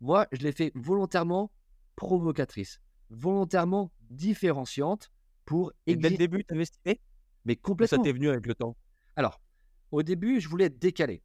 Moi, 0.00 0.26
je 0.32 0.38
l'ai 0.38 0.52
fait 0.52 0.72
volontairement 0.74 1.50
provocatrice, 1.96 2.80
volontairement 3.10 3.90
différenciante 4.10 5.10
pour 5.44 5.72
Et 5.86 5.96
dès 5.96 6.10
le 6.10 6.16
début, 6.16 6.44
tu 6.44 6.54
avais 6.54 7.00
Mais 7.44 7.56
complètement. 7.56 7.98
Ça 7.98 8.02
t'est 8.02 8.12
venu 8.12 8.28
avec 8.28 8.46
le 8.46 8.54
temps? 8.54 8.76
Alors, 9.16 9.40
au 9.90 10.02
début, 10.02 10.40
je 10.40 10.48
voulais 10.48 10.66
être 10.66 10.78
décalé. 10.78 11.22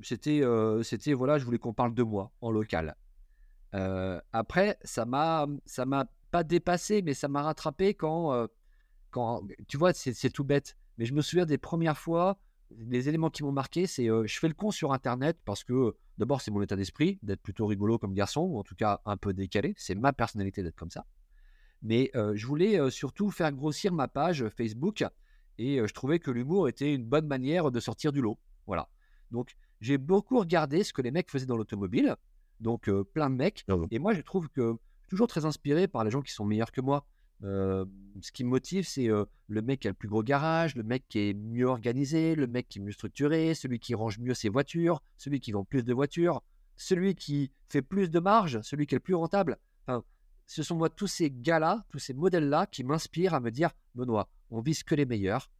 C'était, 0.00 0.42
euh, 0.42 0.82
c'était 0.82 1.14
voilà, 1.14 1.38
je 1.38 1.44
voulais 1.44 1.58
qu'on 1.58 1.72
parle 1.72 1.94
de 1.94 2.02
moi 2.02 2.30
en 2.40 2.50
local. 2.50 2.94
Euh, 3.74 4.20
après, 4.32 4.78
ça 4.84 5.04
m'a, 5.04 5.46
ça 5.66 5.84
m'a 5.84 6.06
pas 6.30 6.44
dépassé, 6.44 7.02
mais 7.02 7.14
ça 7.14 7.28
m'a 7.28 7.42
rattrapé 7.42 7.94
quand, 7.94 8.32
euh, 8.32 8.46
quand, 9.10 9.42
tu 9.68 9.76
vois, 9.76 9.92
c'est, 9.92 10.30
tout 10.30 10.44
bête. 10.44 10.76
Mais 10.98 11.04
je 11.04 11.14
me 11.14 11.22
souviens 11.22 11.46
des 11.46 11.58
premières 11.58 11.98
fois 11.98 12.38
les 12.76 13.08
éléments 13.08 13.30
qui 13.30 13.44
m'ont 13.44 13.52
marqué, 13.52 13.86
c'est 13.86 14.06
je 14.06 14.38
fais 14.38 14.48
le 14.48 14.54
con 14.54 14.70
sur 14.70 14.92
Internet 14.92 15.38
parce 15.44 15.62
que 15.62 15.94
d'abord 16.18 16.40
c'est 16.40 16.50
mon 16.50 16.60
état 16.62 16.74
d'esprit 16.74 17.20
d'être 17.22 17.40
plutôt 17.40 17.66
rigolo 17.66 17.98
comme 17.98 18.14
garçon 18.14 18.40
ou 18.40 18.58
en 18.58 18.64
tout 18.64 18.74
cas 18.74 19.00
un 19.04 19.16
peu 19.16 19.32
décalé. 19.32 19.74
C'est 19.76 19.94
ma 19.94 20.12
personnalité 20.12 20.62
d'être 20.62 20.74
comme 20.74 20.90
ça. 20.90 21.06
Mais 21.82 22.10
je 22.14 22.46
voulais 22.46 22.90
surtout 22.90 23.30
faire 23.30 23.52
grossir 23.52 23.92
ma 23.92 24.08
page 24.08 24.48
Facebook 24.48 25.04
et 25.58 25.86
je 25.86 25.92
trouvais 25.92 26.18
que 26.18 26.32
l'humour 26.32 26.68
était 26.68 26.92
une 26.92 27.04
bonne 27.04 27.26
manière 27.26 27.70
de 27.70 27.78
sortir 27.78 28.10
du 28.10 28.22
lot. 28.22 28.38
Voilà. 28.66 28.88
Donc 29.30 29.54
j'ai 29.80 29.98
beaucoup 29.98 30.40
regardé 30.40 30.82
ce 30.82 30.92
que 30.92 31.02
les 31.02 31.12
mecs 31.12 31.30
faisaient 31.30 31.46
dans 31.46 31.56
l'automobile. 31.56 32.16
Donc 32.64 32.90
plein 33.12 33.28
de 33.28 33.36
mecs. 33.36 33.64
Ah 33.68 33.76
et 33.90 33.98
moi 33.98 34.14
je 34.14 34.22
trouve 34.22 34.48
que 34.48 34.62
je 34.62 35.02
suis 35.02 35.10
toujours 35.10 35.28
très 35.28 35.44
inspiré 35.44 35.86
par 35.86 36.02
les 36.02 36.10
gens 36.10 36.22
qui 36.22 36.32
sont 36.32 36.46
meilleurs 36.46 36.72
que 36.72 36.80
moi 36.80 37.06
ce 37.42 38.32
qui 38.32 38.42
me 38.42 38.48
motive, 38.48 38.86
c'est 38.88 39.08
le 39.08 39.62
mec 39.62 39.80
qui 39.80 39.88
a 39.88 39.90
le 39.90 39.94
plus 39.94 40.08
gros 40.08 40.22
garage, 40.22 40.74
le 40.76 40.82
mec 40.82 41.04
qui 41.10 41.18
est 41.18 41.34
mieux 41.34 41.66
organisé, 41.66 42.34
le 42.34 42.46
mec 42.46 42.66
qui 42.70 42.78
est 42.78 42.82
mieux 42.82 42.92
structuré, 42.92 43.54
celui 43.54 43.78
qui 43.78 43.94
range 43.94 44.18
mieux 44.18 44.32
ses 44.32 44.48
voitures, 44.48 45.02
celui 45.18 45.40
qui 45.40 45.52
vend 45.52 45.62
plus 45.62 45.84
de 45.84 45.92
voitures, 45.92 46.40
celui 46.76 47.14
qui 47.14 47.52
fait 47.68 47.82
plus 47.82 48.10
de 48.10 48.18
marge, 48.18 48.62
celui 48.62 48.86
qui 48.86 48.94
est 48.94 48.96
le 48.96 49.02
plus 49.02 49.14
rentable. 49.14 49.58
Enfin, 49.86 50.02
ce 50.46 50.62
sont 50.62 50.76
moi 50.76 50.88
tous 50.88 51.06
ces 51.06 51.30
gars-là, 51.30 51.84
tous 51.90 51.98
ces 51.98 52.14
modèles-là 52.14 52.66
qui 52.66 52.82
m'inspirent 52.82 53.34
à 53.34 53.40
me 53.40 53.50
dire 53.50 53.72
Benoît, 53.94 54.30
on 54.50 54.62
vise 54.62 54.82
que 54.82 54.94
les 54.94 55.04
meilleurs. 55.04 55.50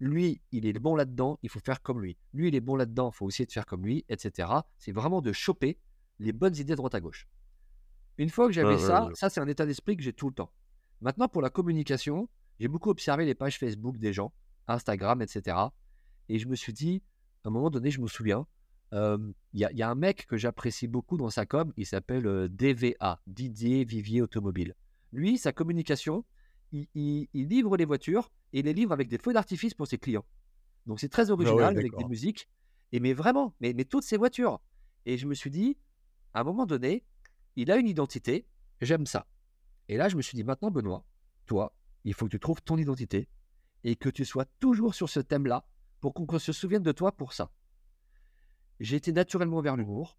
Lui, 0.00 0.42
il 0.50 0.66
est 0.66 0.72
bon 0.74 0.96
là-dedans, 0.96 1.38
il 1.42 1.48
faut 1.48 1.60
faire 1.60 1.80
comme 1.80 2.02
lui. 2.02 2.18
Lui, 2.34 2.48
il 2.48 2.54
est 2.54 2.60
bon 2.60 2.76
là-dedans, 2.76 3.10
il 3.10 3.16
faut 3.16 3.28
essayer 3.30 3.46
de 3.46 3.52
faire 3.52 3.64
comme 3.64 3.86
lui, 3.86 4.04
etc. 4.10 4.50
C'est 4.76 4.92
vraiment 4.92 5.22
de 5.22 5.32
choper 5.32 5.78
les 6.22 6.32
bonnes 6.32 6.56
idées 6.56 6.72
de 6.72 6.76
droite 6.76 6.94
à 6.94 7.00
gauche. 7.00 7.28
Une 8.18 8.30
fois 8.30 8.46
que 8.46 8.52
j'avais 8.52 8.78
ça, 8.78 9.08
ça 9.14 9.30
c'est 9.30 9.40
un 9.40 9.48
état 9.48 9.66
d'esprit 9.66 9.96
que 9.96 10.02
j'ai 10.02 10.12
tout 10.12 10.28
le 10.28 10.34
temps. 10.34 10.52
Maintenant, 11.00 11.28
pour 11.28 11.42
la 11.42 11.50
communication, 11.50 12.28
j'ai 12.60 12.68
beaucoup 12.68 12.90
observé 12.90 13.24
les 13.24 13.34
pages 13.34 13.58
Facebook 13.58 13.98
des 13.98 14.12
gens, 14.12 14.32
Instagram, 14.68 15.20
etc. 15.22 15.56
Et 16.28 16.38
je 16.38 16.46
me 16.46 16.54
suis 16.54 16.72
dit, 16.72 17.02
à 17.44 17.48
un 17.48 17.50
moment 17.50 17.70
donné, 17.70 17.90
je 17.90 18.00
me 18.00 18.06
souviens, 18.06 18.46
il 18.92 19.34
y, 19.54 19.82
a 19.82 19.90
un 19.90 19.94
mec 19.94 20.26
que 20.26 20.36
j'apprécie 20.36 20.86
beaucoup 20.86 21.16
dans 21.16 21.30
sa 21.30 21.46
com, 21.46 21.72
il 21.76 21.86
s'appelle 21.86 22.48
DVA, 22.50 23.20
Didier 23.26 23.84
Vivier 23.84 24.20
Automobile. 24.20 24.74
Lui, 25.12 25.38
sa 25.38 25.52
communication, 25.52 26.24
il, 26.72 27.28
livre 27.32 27.76
les 27.76 27.84
voitures 27.84 28.30
et 28.52 28.60
il 28.60 28.66
les 28.66 28.74
livre 28.74 28.92
avec 28.92 29.08
des 29.08 29.18
feux 29.18 29.32
d'artifice 29.32 29.74
pour 29.74 29.86
ses 29.86 29.98
clients. 29.98 30.24
Donc 30.86 31.00
c'est 31.00 31.08
très 31.08 31.30
ah 31.30 31.32
original 31.32 31.76
avec 31.76 31.96
des 31.96 32.04
musiques. 32.04 32.48
Et 32.92 33.00
mais 33.00 33.14
vraiment, 33.14 33.54
mais, 33.60 33.72
mais 33.72 33.84
toutes 33.84 34.04
ces 34.04 34.18
voitures. 34.18 34.60
Et 35.06 35.16
je 35.16 35.26
me 35.26 35.34
suis 35.34 35.50
dit, 35.50 35.78
à 36.34 36.40
un 36.40 36.44
moment 36.44 36.66
donné, 36.66 37.04
il 37.56 37.70
a 37.70 37.76
une 37.76 37.88
identité, 37.88 38.46
j'aime 38.80 39.06
ça. 39.06 39.26
Et 39.88 39.96
là, 39.96 40.08
je 40.08 40.16
me 40.16 40.22
suis 40.22 40.36
dit, 40.36 40.44
maintenant, 40.44 40.70
Benoît, 40.70 41.04
toi, 41.46 41.74
il 42.04 42.14
faut 42.14 42.26
que 42.26 42.30
tu 42.30 42.40
trouves 42.40 42.62
ton 42.62 42.76
identité 42.76 43.28
et 43.84 43.96
que 43.96 44.08
tu 44.08 44.24
sois 44.24 44.44
toujours 44.60 44.94
sur 44.94 45.08
ce 45.08 45.20
thème-là 45.20 45.66
pour 46.00 46.14
qu'on 46.14 46.38
se 46.38 46.52
souvienne 46.52 46.82
de 46.82 46.92
toi 46.92 47.12
pour 47.12 47.32
ça. 47.32 47.50
J'ai 48.80 48.96
été 48.96 49.12
naturellement 49.12 49.60
vers 49.60 49.76
l'humour 49.76 50.18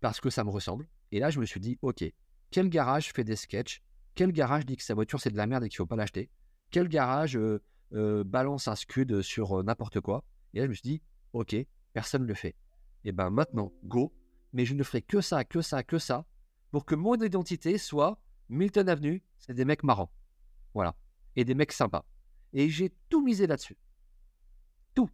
parce 0.00 0.20
que 0.20 0.30
ça 0.30 0.44
me 0.44 0.50
ressemble. 0.50 0.88
Et 1.12 1.20
là, 1.20 1.30
je 1.30 1.40
me 1.40 1.44
suis 1.44 1.60
dit, 1.60 1.78
OK, 1.82 2.04
quel 2.50 2.68
garage 2.68 3.12
fait 3.12 3.24
des 3.24 3.36
sketchs? 3.36 3.82
Quel 4.14 4.32
garage 4.32 4.66
dit 4.66 4.76
que 4.76 4.82
sa 4.82 4.94
voiture 4.94 5.20
c'est 5.20 5.30
de 5.30 5.36
la 5.36 5.46
merde 5.46 5.64
et 5.64 5.68
qu'il 5.68 5.76
ne 5.76 5.84
faut 5.84 5.86
pas 5.86 5.96
l'acheter? 5.96 6.30
Quel 6.70 6.88
garage 6.88 7.36
euh, 7.36 7.62
euh, 7.92 8.24
balance 8.24 8.68
un 8.68 8.74
scud 8.74 9.22
sur 9.22 9.60
euh, 9.60 9.62
n'importe 9.62 10.00
quoi? 10.00 10.24
Et 10.54 10.58
là, 10.58 10.64
je 10.64 10.70
me 10.70 10.74
suis 10.74 10.82
dit, 10.82 11.02
OK, 11.32 11.54
personne 11.92 12.22
ne 12.22 12.26
le 12.26 12.34
fait. 12.34 12.56
Et 13.04 13.12
ben 13.12 13.30
maintenant, 13.30 13.72
go, 13.84 14.12
mais 14.52 14.64
je 14.64 14.74
ne 14.74 14.82
ferai 14.82 15.02
que 15.02 15.20
ça, 15.20 15.44
que 15.44 15.62
ça, 15.62 15.82
que 15.82 15.98
ça, 15.98 16.26
pour 16.70 16.84
que 16.84 16.94
mon 16.94 17.14
identité 17.14 17.78
soit 17.78 18.20
Milton 18.48 18.88
Avenue, 18.88 19.22
c'est 19.38 19.54
des 19.54 19.64
mecs 19.64 19.82
marrants. 19.82 20.10
Voilà. 20.74 20.94
Et 21.36 21.44
des 21.44 21.54
mecs 21.54 21.72
sympas. 21.72 22.04
Et 22.52 22.68
j'ai 22.68 22.92
tout 23.08 23.22
misé 23.22 23.46
là-dessus. 23.46 23.76
Tout. 24.94 25.10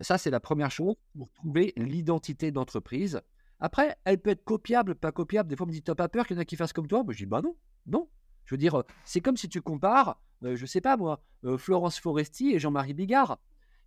Ça, 0.00 0.18
c'est 0.18 0.30
la 0.30 0.40
première 0.40 0.70
chose 0.70 0.96
pour 1.16 1.30
trouver 1.32 1.72
l'identité 1.76 2.50
d'entreprise. 2.50 3.20
Après, 3.60 3.96
elle 4.04 4.18
peut 4.18 4.30
être 4.30 4.44
copiable, 4.44 4.94
pas 4.94 5.12
copiable. 5.12 5.48
Des 5.48 5.56
fois, 5.56 5.64
on 5.64 5.68
me 5.68 5.72
dit 5.72 5.82
T'as 5.82 5.94
pas 5.94 6.08
peur 6.08 6.26
qu'il 6.26 6.36
y 6.36 6.38
en 6.38 6.42
a 6.42 6.44
qui 6.44 6.56
fassent 6.56 6.72
comme 6.72 6.86
toi? 6.86 7.02
Moi, 7.02 7.12
je 7.12 7.18
dis 7.18 7.26
Bah 7.26 7.40
non, 7.42 7.56
non. 7.86 8.08
Je 8.44 8.54
veux 8.54 8.58
dire, 8.58 8.82
c'est 9.04 9.20
comme 9.20 9.36
si 9.36 9.48
tu 9.48 9.60
compares, 9.60 10.20
je 10.40 10.56
je 10.56 10.64
sais 10.64 10.80
pas 10.80 10.96
moi, 10.96 11.22
Florence 11.58 11.98
Foresti 11.98 12.54
et 12.54 12.58
Jean-Marie 12.58 12.94
Bigard. 12.94 13.38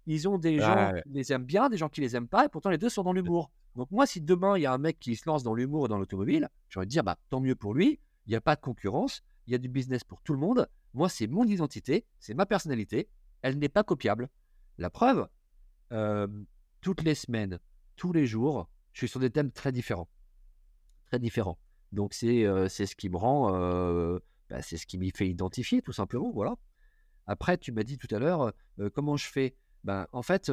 Ils 0.06 0.28
ont 0.28 0.38
des 0.38 0.60
gens 0.60 0.94
qui 1.04 1.10
les 1.10 1.34
aiment 1.34 1.46
bien, 1.46 1.70
des 1.70 1.78
gens 1.78 1.90
qui 1.90 2.02
les 2.02 2.16
aiment 2.16 2.28
pas, 2.28 2.46
et 2.46 2.50
pourtant 2.50 2.70
les 2.70 2.78
deux 2.78 2.90
sont 2.90 3.04
dans 3.04 3.14
l'humour. 3.14 3.52
Donc 3.76 3.90
moi, 3.92 4.06
si 4.06 4.22
demain 4.22 4.58
il 4.58 4.62
y 4.62 4.66
a 4.66 4.74
un 4.74 4.78
mec 4.78 5.00
qui 5.00 5.16
se 5.16 5.28
lance 5.28 5.44
dans 5.44 5.54
l'humour 5.54 5.86
et 5.86 5.90
dans 5.90 5.98
l'automobile, 5.98 6.50
de 6.76 6.84
dire, 6.84 7.04
bah, 7.04 7.18
tant 7.30 7.40
mieux 7.40 7.56
pour 7.56 7.74
lui, 7.74 8.00
il 8.26 8.30
n'y 8.30 8.36
a 8.36 8.42
pas 8.42 8.56
de 8.56 8.62
concurrence, 8.62 9.24
il 9.48 9.52
y 9.52 9.56
a 9.56 9.58
du 9.58 9.70
business 9.70 10.04
pour 10.04 10.22
tout 10.22 10.34
le 10.34 10.40
monde. 10.40 10.70
Moi, 10.94 11.10
c'est 11.10 11.28
mon 11.28 11.46
identité, 11.46 12.06
c'est 12.20 12.34
ma 12.34 12.46
personnalité, 12.46 13.10
elle 13.42 13.58
n'est 13.58 13.70
pas 13.70 13.84
copiable. 13.84 14.30
La 14.78 14.90
preuve, 14.90 15.28
toutes 16.82 17.04
les 17.04 17.16
semaines, 17.16 17.60
tous 17.96 18.14
les 18.14 18.26
jours, 18.26 18.70
je 18.94 19.00
suis 19.00 19.08
sur 19.08 19.20
des 19.20 19.30
thèmes 19.30 19.52
très 19.52 19.72
différents. 19.72 20.10
Très 21.06 21.20
différents. 21.20 21.58
Donc 21.92 22.14
c'est 22.14 22.46
c'est 22.70 22.86
ce 22.86 22.96
qui 22.96 23.10
me 23.10 23.18
rend, 23.18 23.52
bah, 24.50 24.62
c'est 24.62 24.78
ce 24.78 24.86
qui 24.86 24.98
m'y 24.98 25.12
fait 25.12 25.28
identifier 25.28 25.82
tout 25.82 25.94
simplement. 25.94 26.32
Voilà. 26.32 26.56
Après, 27.28 27.58
tu 27.58 27.72
m'as 27.72 27.84
dit 27.84 27.98
tout 27.98 28.14
à 28.14 28.20
l'heure, 28.20 28.54
comment 28.94 29.18
je 29.18 29.28
fais? 29.28 29.56
Ben, 29.84 30.08
En 30.12 30.22
fait, 30.22 30.52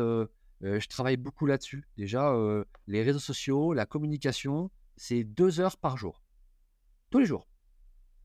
je 0.60 0.86
travaille 0.88 1.16
beaucoup 1.16 1.46
là-dessus. 1.46 1.88
Déjà, 1.96 2.34
les 2.86 3.02
réseaux 3.02 3.18
sociaux, 3.18 3.72
la 3.72 3.86
communication, 3.86 4.70
c'est 4.96 5.24
deux 5.24 5.60
heures 5.60 5.76
par 5.76 5.96
jour. 5.96 6.22
Tous 7.10 7.18
les 7.18 7.26
jours. 7.26 7.48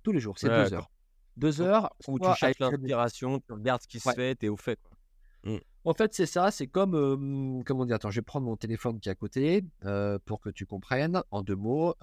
Tous 0.03 0.11
les 0.11 0.19
jours, 0.19 0.37
c'est 0.37 0.49
deux 0.49 0.73
heures. 0.73 0.91
Deux 1.37 1.61
heures 1.61 1.95
où 2.07 2.19
tu 2.19 2.33
cherches 2.35 2.59
l'inspiration, 2.59 3.39
tu 3.39 3.53
regardes 3.53 3.81
ce 3.81 3.87
qui 3.87 3.99
se 3.99 4.11
fait, 4.11 4.35
tu 4.35 4.47
es 4.47 4.49
au 4.49 4.57
fait. 4.57 4.79
Mmh. 5.43 5.57
En 5.85 5.93
fait, 5.93 6.13
c'est 6.13 6.25
ça, 6.25 6.51
c'est 6.51 6.67
comme, 6.67 7.63
comment 7.65 7.85
dire, 7.85 7.95
attends, 7.95 8.11
je 8.11 8.19
vais 8.19 8.23
prendre 8.23 8.45
mon 8.45 8.55
téléphone 8.55 8.99
qui 8.99 9.09
est 9.09 9.11
à 9.11 9.15
côté 9.15 9.65
pour 10.25 10.39
que 10.39 10.49
tu 10.49 10.65
comprennes. 10.65 11.21
En 11.31 11.41
deux 11.41 11.55
mots, 11.55 11.95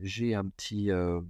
j'ai 0.00 0.34
un 0.34 0.48
petit, 0.48 0.90
un 0.90 1.22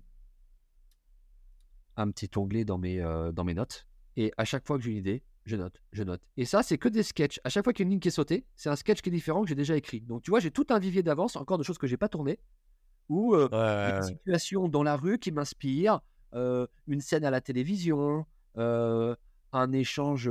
petit 2.11 2.31
onglet 2.37 2.65
dans 2.65 2.79
mes, 2.79 2.99
dans 3.33 3.45
mes 3.45 3.55
notes. 3.55 3.87
Et 4.17 4.33
à 4.37 4.45
chaque 4.45 4.67
fois 4.67 4.79
que 4.79 4.85
j'ai 4.85 4.93
une 4.93 4.99
idée, 4.99 5.23
je 5.51 5.57
note, 5.57 5.83
je 5.93 6.05
note. 6.05 6.23
Et 6.37 6.45
ça, 6.45 6.63
c'est 6.63 6.79
que 6.79 6.89
des 6.89 7.03
sketchs. 7.03 7.41
À 7.43 7.49
chaque 7.49 7.65
fois 7.65 7.73
qu'il 7.73 7.85
y 7.85 7.85
a 7.85 7.87
une 7.87 7.91
ligne 7.91 8.01
qui 8.01 8.09
est 8.09 8.13
sautée, 8.13 8.47
c'est 8.55 8.71
un 8.71 8.77
sketch 8.77 9.03
qui 9.03 9.09
est 9.09 9.13
différent 9.13 9.43
que 9.43 9.49
j'ai 9.49 9.57
déjà 9.57 9.77
écrit. 9.77 10.01
Donc, 10.01 10.23
tu 10.23 10.31
vois, 10.31 10.39
j'ai 10.39 10.53
tout 10.53 10.67
un 10.71 10.79
vivier 10.79 11.03
d'avance, 11.03 11.35
encore 11.35 11.59
de 11.59 11.65
choses 11.65 11.77
que 11.77 11.89
j'ai 11.89 11.97
pas 11.97 12.09
tournées, 12.09 12.39
ou 13.09 13.35
euh, 13.35 13.49
une 13.97 14.03
situation 14.05 14.69
dans 14.69 14.85
la 14.85 14.97
rue 14.97 15.19
qui 15.19 15.33
m'inspire, 15.33 16.01
euh, 16.35 16.69
une 16.87 17.01
scène 17.01 17.25
à 17.25 17.31
la 17.31 17.41
télévision, 17.41 18.27
euh, 18.59 19.17
un 19.53 19.73
échange 19.73 20.31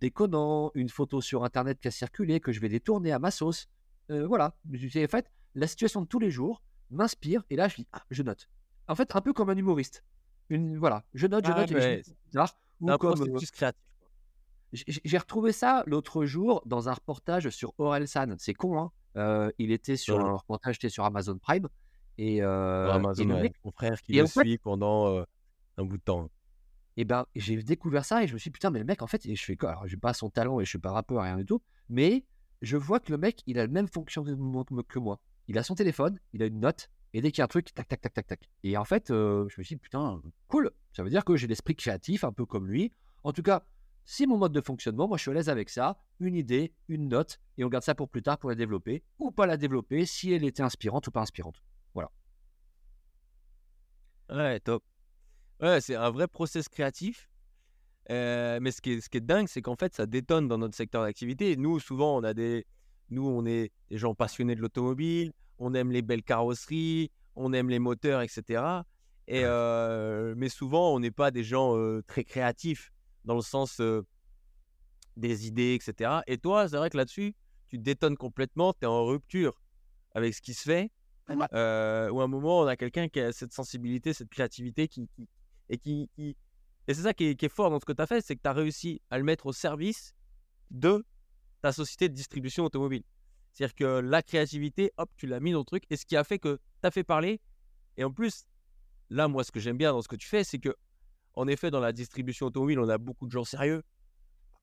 déconnant, 0.00 0.72
une 0.74 0.88
photo 0.88 1.20
sur 1.20 1.44
Internet 1.44 1.78
qui 1.80 1.86
a 1.86 1.92
circulé, 1.92 2.40
que 2.40 2.50
je 2.50 2.60
vais 2.60 2.68
détourner 2.68 3.12
à 3.12 3.20
ma 3.20 3.30
sauce. 3.30 3.68
voilà. 4.08 4.56
En 4.68 5.08
fait, 5.08 5.30
la 5.54 5.68
situation 5.68 6.02
de 6.02 6.06
tous 6.06 6.18
les 6.18 6.32
jours 6.32 6.60
m'inspire, 6.90 7.44
et 7.50 7.56
là, 7.56 7.68
je 7.68 7.76
dis, 7.76 7.86
ah, 7.92 8.02
je 8.10 8.24
note. 8.24 8.48
En 8.88 8.96
fait, 8.96 9.14
un 9.14 9.20
peu 9.20 9.32
comme 9.32 9.50
un 9.50 9.56
humoriste. 9.56 10.02
Une, 10.48 10.76
voilà, 10.76 11.04
je 11.14 11.28
note, 11.28 11.46
je 11.46 11.52
note, 11.52 11.70
et 11.70 12.02
je... 12.02 12.40
Ou 12.80 12.96
comme, 12.96 13.38
créatif. 13.52 13.89
J'ai 14.72 15.18
retrouvé 15.18 15.52
ça 15.52 15.82
l'autre 15.86 16.24
jour 16.24 16.62
dans 16.64 16.88
un 16.88 16.92
reportage 16.92 17.48
sur 17.50 17.74
Orelsan. 17.78 18.36
C'est 18.38 18.54
con, 18.54 18.78
hein 18.78 18.92
euh, 19.16 19.50
Il 19.58 19.72
était 19.72 19.96
sur 19.96 20.20
un 20.20 20.36
reportage, 20.36 20.76
était 20.76 20.88
sur 20.88 21.04
Amazon 21.04 21.38
Prime. 21.38 21.68
Et, 22.18 22.42
euh, 22.42 22.90
Amazon, 22.90 23.42
mon 23.64 23.72
frère 23.72 24.00
qui 24.02 24.12
le 24.12 24.26
suit 24.26 24.58
pendant 24.58 25.08
euh, 25.08 25.24
un 25.78 25.84
bout 25.84 25.96
de 25.96 26.02
temps. 26.02 26.28
Et 26.96 27.04
ben, 27.04 27.26
j'ai 27.34 27.62
découvert 27.62 28.04
ça 28.04 28.22
et 28.22 28.26
je 28.26 28.34
me 28.34 28.38
suis 28.38 28.50
dit, 28.50 28.52
putain, 28.52 28.70
mais 28.70 28.78
le 28.78 28.84
mec, 28.84 29.02
en 29.02 29.06
fait, 29.06 29.22
je 29.26 29.42
fais 29.42 29.56
quoi 29.56 29.70
Alors, 29.70 29.86
j'ai 29.86 29.96
pas 29.96 30.12
son 30.12 30.28
talent 30.28 30.60
et 30.60 30.64
je 30.64 30.68
suis 30.68 30.78
pas 30.78 30.92
rappeur, 30.92 31.22
rien 31.22 31.36
du 31.36 31.46
tout. 31.46 31.62
Mais 31.88 32.24
je 32.62 32.76
vois 32.76 33.00
que 33.00 33.10
le 33.10 33.18
mec, 33.18 33.42
il 33.46 33.58
a 33.58 33.64
le 33.64 33.72
même 33.72 33.88
fonctionnement 33.88 34.64
que 34.64 34.98
moi. 34.98 35.20
Il 35.48 35.58
a 35.58 35.62
son 35.62 35.74
téléphone, 35.74 36.20
il 36.32 36.42
a 36.42 36.46
une 36.46 36.60
note, 36.60 36.90
et 37.12 37.20
dès 37.22 37.32
qu'il 37.32 37.38
y 37.38 37.42
a 37.42 37.44
un 37.46 37.48
truc, 37.48 37.74
tac, 37.74 37.88
tac, 37.88 38.00
tac, 38.00 38.12
tac, 38.12 38.26
tac. 38.26 38.50
Et 38.62 38.76
en 38.76 38.84
fait, 38.84 39.06
je 39.08 39.42
me 39.42 39.48
suis 39.64 39.74
dit, 39.74 39.80
putain, 39.80 40.20
cool. 40.48 40.70
Ça 40.92 41.02
veut 41.02 41.10
dire 41.10 41.24
que 41.24 41.36
j'ai 41.36 41.46
l'esprit 41.46 41.74
créatif, 41.74 42.22
un 42.22 42.32
peu 42.32 42.44
comme 42.44 42.68
lui. 42.68 42.92
En 43.24 43.32
tout 43.32 43.42
cas, 43.42 43.64
si 44.04 44.26
mon 44.26 44.38
mode 44.38 44.52
de 44.52 44.60
fonctionnement, 44.60 45.06
moi 45.08 45.16
je 45.16 45.22
suis 45.22 45.30
à 45.30 45.34
l'aise 45.34 45.48
avec 45.48 45.68
ça, 45.68 45.98
une 46.18 46.34
idée, 46.34 46.72
une 46.88 47.08
note, 47.08 47.40
et 47.58 47.64
on 47.64 47.68
garde 47.68 47.84
ça 47.84 47.94
pour 47.94 48.08
plus 48.08 48.22
tard 48.22 48.38
pour 48.38 48.50
la 48.50 48.56
développer, 48.56 49.02
ou 49.18 49.30
pas 49.30 49.46
la 49.46 49.56
développer 49.56 50.06
si 50.06 50.32
elle 50.32 50.44
était 50.44 50.62
inspirante 50.62 51.06
ou 51.06 51.10
pas 51.10 51.20
inspirante. 51.20 51.62
Voilà. 51.94 52.10
Ouais, 54.30 54.60
top. 54.60 54.84
Ouais, 55.60 55.80
c'est 55.80 55.94
un 55.94 56.10
vrai 56.10 56.26
process 56.28 56.68
créatif. 56.68 57.28
Euh, 58.10 58.58
mais 58.60 58.72
ce 58.72 58.80
qui 58.80 58.92
est, 58.92 59.00
ce 59.00 59.08
qui 59.08 59.18
est 59.18 59.20
dingue, 59.20 59.46
c'est 59.46 59.62
qu'en 59.62 59.76
fait, 59.76 59.94
ça 59.94 60.06
détonne 60.06 60.48
dans 60.48 60.58
notre 60.58 60.74
secteur 60.74 61.02
d'activité. 61.02 61.56
Nous, 61.56 61.78
souvent, 61.78 62.16
on 62.16 62.24
a 62.24 62.34
des, 62.34 62.66
nous, 63.10 63.26
on 63.26 63.44
est 63.46 63.70
des 63.90 63.98
gens 63.98 64.14
passionnés 64.14 64.54
de 64.54 64.60
l'automobile, 64.60 65.32
on 65.58 65.74
aime 65.74 65.92
les 65.92 66.02
belles 66.02 66.22
carrosseries, 66.22 67.10
on 67.36 67.52
aime 67.52 67.68
les 67.68 67.78
moteurs, 67.78 68.22
etc. 68.22 68.82
Et, 69.28 69.42
euh, 69.44 70.34
mais 70.36 70.48
souvent, 70.48 70.92
on 70.94 70.98
n'est 70.98 71.12
pas 71.12 71.30
des 71.30 71.44
gens 71.44 71.76
euh, 71.76 72.02
très 72.06 72.24
créatifs 72.24 72.92
dans 73.24 73.34
le 73.34 73.42
sens 73.42 73.80
des 75.16 75.46
idées, 75.46 75.74
etc. 75.74 76.20
Et 76.26 76.38
toi, 76.38 76.68
c'est 76.68 76.76
vrai 76.76 76.90
que 76.90 76.96
là-dessus, 76.96 77.34
tu 77.68 77.78
te 77.78 77.82
détonnes 77.82 78.16
complètement, 78.16 78.72
tu 78.72 78.80
es 78.82 78.86
en 78.86 79.04
rupture 79.04 79.60
avec 80.14 80.34
ce 80.34 80.40
qui 80.40 80.54
se 80.54 80.62
fait. 80.62 80.90
ou 81.28 81.34
à 82.20 82.24
un 82.24 82.26
moment, 82.26 82.60
on 82.60 82.66
a 82.66 82.76
quelqu'un 82.76 83.08
qui 83.08 83.20
a 83.20 83.32
cette 83.32 83.52
sensibilité, 83.52 84.12
cette 84.12 84.30
créativité 84.30 84.88
qui, 84.88 85.08
et 85.68 85.78
qui, 85.78 86.10
et 86.90 86.94
c'est 86.94 87.02
ça 87.02 87.14
qui 87.14 87.24
est, 87.24 87.48
fort 87.48 87.70
dans 87.70 87.78
ce 87.78 87.84
que 87.84 87.92
tu 87.92 88.02
as 88.02 88.06
fait, 88.06 88.20
c'est 88.20 88.34
que 88.34 88.42
tu 88.42 88.48
as 88.48 88.52
réussi 88.52 89.00
à 89.10 89.18
le 89.18 89.24
mettre 89.24 89.46
au 89.46 89.52
service 89.52 90.14
de 90.70 91.04
ta 91.62 91.72
société 91.72 92.08
de 92.08 92.14
distribution 92.14 92.64
automobile. 92.64 93.04
C'est-à-dire 93.52 93.74
que 93.74 94.00
la 94.00 94.22
créativité, 94.22 94.92
hop, 94.96 95.10
tu 95.16 95.26
l'as 95.26 95.40
mis 95.40 95.52
dans 95.52 95.60
le 95.60 95.64
truc, 95.64 95.84
et 95.90 95.96
ce 95.96 96.04
qui 96.04 96.16
a 96.16 96.24
fait 96.24 96.38
que 96.38 96.58
tu 96.80 96.86
as 96.86 96.90
fait 96.90 97.04
parler. 97.04 97.40
Et 97.96 98.04
en 98.04 98.10
plus, 98.10 98.46
là, 99.08 99.28
moi, 99.28 99.44
ce 99.44 99.52
que 99.52 99.60
j'aime 99.60 99.76
bien 99.76 99.92
dans 99.92 100.02
ce 100.02 100.08
que 100.08 100.16
tu 100.16 100.26
fais, 100.26 100.42
c'est 100.42 100.58
que 100.58 100.74
en 101.34 101.46
effet, 101.48 101.70
dans 101.70 101.80
la 101.80 101.92
distribution 101.92 102.46
automobile, 102.46 102.78
on 102.80 102.88
a 102.88 102.98
beaucoup 102.98 103.26
de 103.26 103.32
gens 103.32 103.44
sérieux. 103.44 103.82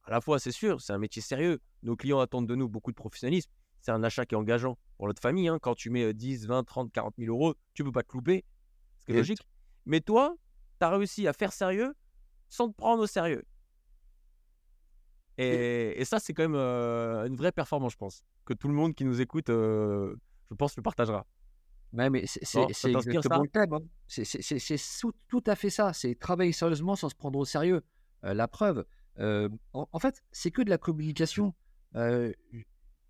À 0.04 0.12
la 0.12 0.22
fois, 0.22 0.40
c'est 0.40 0.52
sûr, 0.52 0.82
c'est 0.82 0.94
un 0.94 0.98
métier 0.98 1.22
sérieux. 1.22 1.60
Nos 1.84 1.96
clients 1.96 2.20
attendent 2.20 2.48
de 2.48 2.56
nous 2.56 2.70
beaucoup 2.70 2.92
de 2.92 2.96
professionnalisme. 2.96 3.50
C'est 3.82 3.92
un 3.92 4.04
achat 4.04 4.26
qui 4.26 4.36
est 4.36 4.38
engageant 4.38 4.78
pour 4.98 5.08
notre 5.08 5.22
famille. 5.22 5.48
Hein. 5.48 5.60
Quand 5.62 5.76
tu 5.76 5.90
mets 5.90 6.14
10, 6.14 6.48
20, 6.48 6.64
30, 6.64 6.92
40 6.92 7.16
000 7.18 7.34
euros, 7.34 7.56
tu 7.74 7.84
ne 7.84 7.88
peux 7.88 7.92
pas 7.92 8.04
te 8.04 8.14
louper. 8.14 8.44
C'est 9.06 9.14
logique. 9.14 9.40
Mais 9.86 10.02
toi, 10.02 10.36
tu 10.80 10.86
as 10.86 10.90
réussi 10.90 11.28
à 11.28 11.34
faire 11.34 11.54
sérieux 11.54 11.94
sans 12.50 12.70
te 12.70 12.76
prendre 12.76 13.04
au 13.04 13.08
sérieux. 13.08 13.44
Et, 15.38 16.04
ça, 16.06 16.20
c'est 16.20 16.34
quand 16.34 16.44
même 16.44 16.56
euh, 16.56 17.26
une 17.28 17.36
vraie 17.36 17.52
performance, 17.52 17.94
je 17.94 17.98
pense. 17.98 18.24
Que 18.46 18.54
tout 18.54 18.68
le 18.68 18.74
monde 18.74 18.96
qui 18.96 19.06
nous 19.06 19.22
écoute, 19.22 19.50
euh, 19.50 20.16
je 20.50 20.56
pense, 20.56 20.76
le 20.76 20.82
partagera. 20.82 21.26
Ouais, 21.94 22.10
mais 22.10 22.26
c'est 22.26 22.62
exactement 22.64 23.42
le 23.42 23.50
thème. 23.50 23.74
Hein. 23.74 23.80
C'est 24.08 24.78
tout 25.28 25.44
à 25.46 25.56
fait 25.56 25.70
ça. 25.70 25.94
C'est 25.94 26.16
travailler 26.16 26.52
sérieusement 26.52 26.96
sans 26.96 27.10
se 27.10 27.16
prendre 27.16 27.40
au 27.40 27.46
sérieux. 27.46 27.82
Euh, 28.24 28.34
la 28.34 28.48
preuve, 28.48 28.86
euh, 29.20 29.50
en, 29.74 30.00
fait, 30.00 30.24
c'est 30.32 30.52
que 30.52 30.62
de 30.62 30.70
la 30.70 30.78
communication. 30.78 31.54
Euh, 31.96 32.32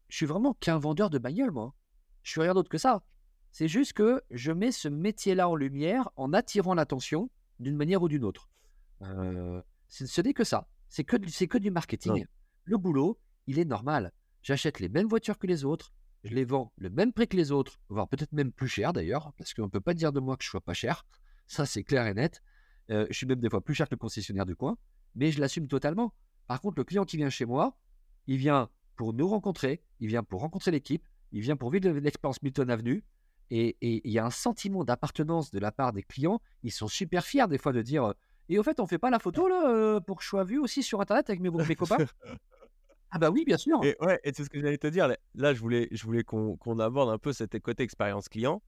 je 0.09 0.15
suis 0.15 0.25
vraiment 0.25 0.53
qu'un 0.53 0.77
vendeur 0.77 1.09
de 1.09 1.17
bagnole, 1.17 1.51
moi. 1.51 1.73
Je 2.23 2.31
suis 2.31 2.41
rien 2.41 2.53
d'autre 2.53 2.69
que 2.69 2.77
ça. 2.77 3.03
C'est 3.51 3.67
juste 3.67 3.93
que 3.93 4.21
je 4.31 4.51
mets 4.51 4.71
ce 4.71 4.87
métier-là 4.87 5.49
en 5.49 5.55
lumière 5.55 6.09
en 6.15 6.33
attirant 6.33 6.73
l'attention 6.73 7.29
d'une 7.59 7.75
manière 7.75 8.01
ou 8.01 8.07
d'une 8.07 8.23
autre. 8.23 8.49
ce 8.99 10.21
n'est 10.21 10.33
que 10.33 10.43
ça. 10.43 10.67
C'est 10.89 11.03
que, 11.03 11.17
que 11.17 11.57
du 11.57 11.71
marketing. 11.71 12.25
Le 12.63 12.77
boulot, 12.77 13.19
il 13.47 13.59
est 13.59 13.65
normal. 13.65 14.11
J'achète 14.43 14.79
les 14.79 14.89
mêmes 14.89 15.07
voitures 15.07 15.37
que 15.37 15.47
les 15.47 15.65
autres 15.65 15.91
je 16.27 16.35
les 16.35 16.45
vends 16.45 16.71
le 16.77 16.89
même 16.89 17.13
prix 17.13 17.27
que 17.27 17.37
les 17.37 17.51
autres, 17.51 17.79
voire 17.89 18.07
peut-être 18.07 18.33
même 18.33 18.51
plus 18.51 18.67
cher 18.67 18.93
d'ailleurs, 18.93 19.33
parce 19.37 19.53
qu'on 19.53 19.63
ne 19.63 19.69
peut 19.69 19.81
pas 19.81 19.93
dire 19.93 20.11
de 20.11 20.19
moi 20.19 20.37
que 20.37 20.43
je 20.43 20.49
sois 20.49 20.61
pas 20.61 20.73
cher. 20.73 21.05
Ça, 21.47 21.65
c'est 21.65 21.83
clair 21.83 22.05
et 22.07 22.13
net. 22.13 22.43
Euh, 22.89 23.07
je 23.09 23.15
suis 23.15 23.25
même 23.25 23.39
des 23.39 23.49
fois 23.49 23.61
plus 23.61 23.73
cher 23.73 23.87
que 23.87 23.95
le 23.95 23.99
concessionnaire 23.99 24.45
du 24.45 24.55
coin, 24.55 24.77
mais 25.15 25.31
je 25.31 25.39
l'assume 25.39 25.67
totalement. 25.67 26.13
Par 26.47 26.61
contre, 26.61 26.77
le 26.77 26.83
client 26.83 27.05
qui 27.05 27.17
vient 27.17 27.29
chez 27.29 27.45
moi, 27.45 27.77
il 28.27 28.37
vient 28.37 28.69
pour 28.95 29.13
nous 29.13 29.27
rencontrer, 29.27 29.81
il 29.99 30.07
vient 30.07 30.23
pour 30.23 30.41
rencontrer 30.41 30.71
l'équipe, 30.71 31.05
il 31.31 31.41
vient 31.41 31.55
pour 31.55 31.71
vivre 31.71 31.89
l'expérience 31.89 32.41
Milton 32.41 32.69
Avenue. 32.69 33.03
Et 33.49 33.77
il 33.81 34.11
y 34.11 34.19
a 34.19 34.25
un 34.25 34.29
sentiment 34.29 34.83
d'appartenance 34.83 35.51
de 35.51 35.59
la 35.59 35.71
part 35.71 35.93
des 35.93 36.03
clients. 36.03 36.41
Ils 36.63 36.71
sont 36.71 36.89
super 36.89 37.23
fiers 37.23 37.47
des 37.47 37.57
fois 37.57 37.71
de 37.71 37.81
dire 37.81 38.13
Et 38.49 38.59
au 38.59 38.63
fait, 38.63 38.81
on 38.81 38.87
fait 38.87 38.97
pas 38.97 39.09
la 39.09 39.19
photo 39.19 39.47
là, 39.47 39.69
euh, 39.69 39.99
pour 40.01 40.17
que 40.17 40.23
je 40.23 40.27
sois 40.27 40.43
vu 40.43 40.59
aussi 40.59 40.83
sur 40.83 40.99
Internet 40.99 41.29
avec 41.29 41.39
mes, 41.39 41.49
mes 41.49 41.75
copains? 41.75 41.97
Ah 43.11 43.19
bah 43.19 43.29
oui, 43.29 43.45
bien 43.45 43.57
sûr. 43.57 43.83
Et 43.83 43.95
ouais, 44.01 44.19
et 44.23 44.33
c'est 44.33 44.43
ce 44.43 44.49
que 44.49 44.59
j'allais 44.59 44.77
te 44.77 44.87
dire. 44.87 45.07
Là, 45.35 45.53
je 45.53 45.59
voulais, 45.59 45.87
je 45.91 46.03
voulais 46.03 46.23
qu'on 46.23 46.79
aborde 46.79 47.09
un 47.09 47.17
peu 47.17 47.33
cet 47.33 47.57
côté 47.59 47.83
expérience 47.83 48.27
client. 48.27 48.61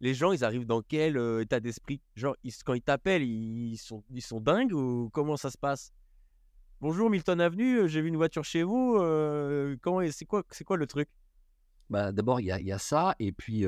Les 0.00 0.14
gens, 0.14 0.32
ils 0.32 0.44
arrivent 0.44 0.66
dans 0.66 0.82
quel 0.82 1.16
état 1.40 1.60
d'esprit? 1.60 2.00
Genre, 2.16 2.36
quand 2.64 2.74
ils 2.74 2.82
t'appellent, 2.82 3.22
ils 3.22 3.78
sont, 3.78 4.02
ils 4.10 4.22
sont 4.22 4.40
dingues 4.40 4.72
ou 4.72 5.10
comment 5.12 5.36
ça 5.36 5.50
se 5.50 5.56
passe? 5.56 5.92
Bonjour 6.82 7.08
Milton 7.08 7.40
Avenue, 7.40 7.88
j'ai 7.88 8.02
vu 8.02 8.08
une 8.08 8.16
voiture 8.16 8.44
chez 8.44 8.64
vous. 8.64 8.94
comment 9.80 10.00
c'est 10.10 10.24
quoi, 10.24 10.42
c'est 10.50 10.64
quoi 10.64 10.76
le 10.76 10.88
truc? 10.88 11.08
Bah 11.88 12.10
d'abord, 12.10 12.40
il 12.40 12.46
y 12.46 12.50
a, 12.50 12.60
y 12.60 12.72
a, 12.72 12.78
ça 12.78 13.14
et 13.20 13.30
puis 13.30 13.60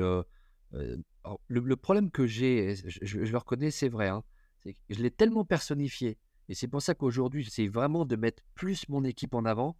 le, 0.73 1.75
problème 1.75 2.11
que 2.11 2.27
j'ai, 2.27 2.75
je, 2.75 3.19
le 3.19 3.37
reconnais, 3.37 3.71
c'est 3.71 3.87
vrai, 3.87 4.09
hein, 4.09 4.21
que 4.65 4.71
je 4.89 5.01
l'ai 5.01 5.11
tellement 5.11 5.45
personnifié 5.45 6.17
et 6.49 6.55
c'est 6.55 6.67
pour 6.67 6.81
ça 6.81 6.93
qu'aujourd'hui, 6.93 7.41
j'essaie 7.41 7.67
vraiment 7.67 8.03
de 8.05 8.17
mettre 8.17 8.43
plus 8.53 8.89
mon 8.89 9.05
équipe 9.05 9.33
en 9.33 9.45
avant 9.45 9.77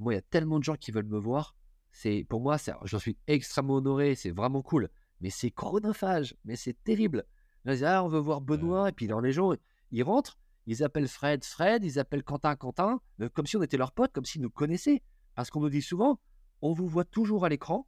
moi, 0.00 0.14
il 0.14 0.16
y 0.16 0.18
a 0.18 0.22
tellement 0.22 0.58
de 0.58 0.64
gens 0.64 0.76
qui 0.76 0.90
veulent 0.90 1.06
me 1.06 1.18
voir. 1.18 1.54
C'est 1.92 2.24
Pour 2.28 2.40
moi, 2.40 2.56
j'en 2.84 2.98
suis 2.98 3.16
extrêmement 3.26 3.74
honoré. 3.76 4.14
C'est 4.14 4.30
vraiment 4.30 4.62
cool. 4.62 4.88
Mais 5.20 5.30
c'est 5.30 5.50
chronophage. 5.50 6.34
Mais 6.44 6.56
c'est 6.56 6.82
terrible. 6.82 7.24
Là, 7.64 7.74
ah, 7.98 8.04
on 8.04 8.08
veut 8.08 8.18
voir 8.18 8.40
Benoît. 8.40 8.88
Et 8.88 8.92
puis, 8.92 9.06
dans 9.06 9.20
les 9.20 9.32
gens, 9.32 9.52
Ils 9.90 10.02
rentrent, 10.02 10.38
ils 10.66 10.82
appellent 10.84 11.08
Fred, 11.08 11.44
Fred, 11.44 11.84
ils 11.84 11.98
appellent 11.98 12.22
Quentin, 12.22 12.54
Quentin, 12.56 13.00
euh, 13.20 13.28
comme 13.28 13.46
si 13.46 13.56
on 13.56 13.62
était 13.62 13.76
leurs 13.76 13.92
potes, 13.92 14.12
comme 14.12 14.24
s'ils 14.24 14.40
nous 14.40 14.50
connaissaient. 14.50 15.02
Parce 15.34 15.50
qu'on 15.50 15.60
nous 15.60 15.68
dit 15.70 15.82
souvent, 15.82 16.20
on 16.62 16.72
vous 16.72 16.86
voit 16.86 17.04
toujours 17.04 17.44
à 17.44 17.48
l'écran, 17.48 17.86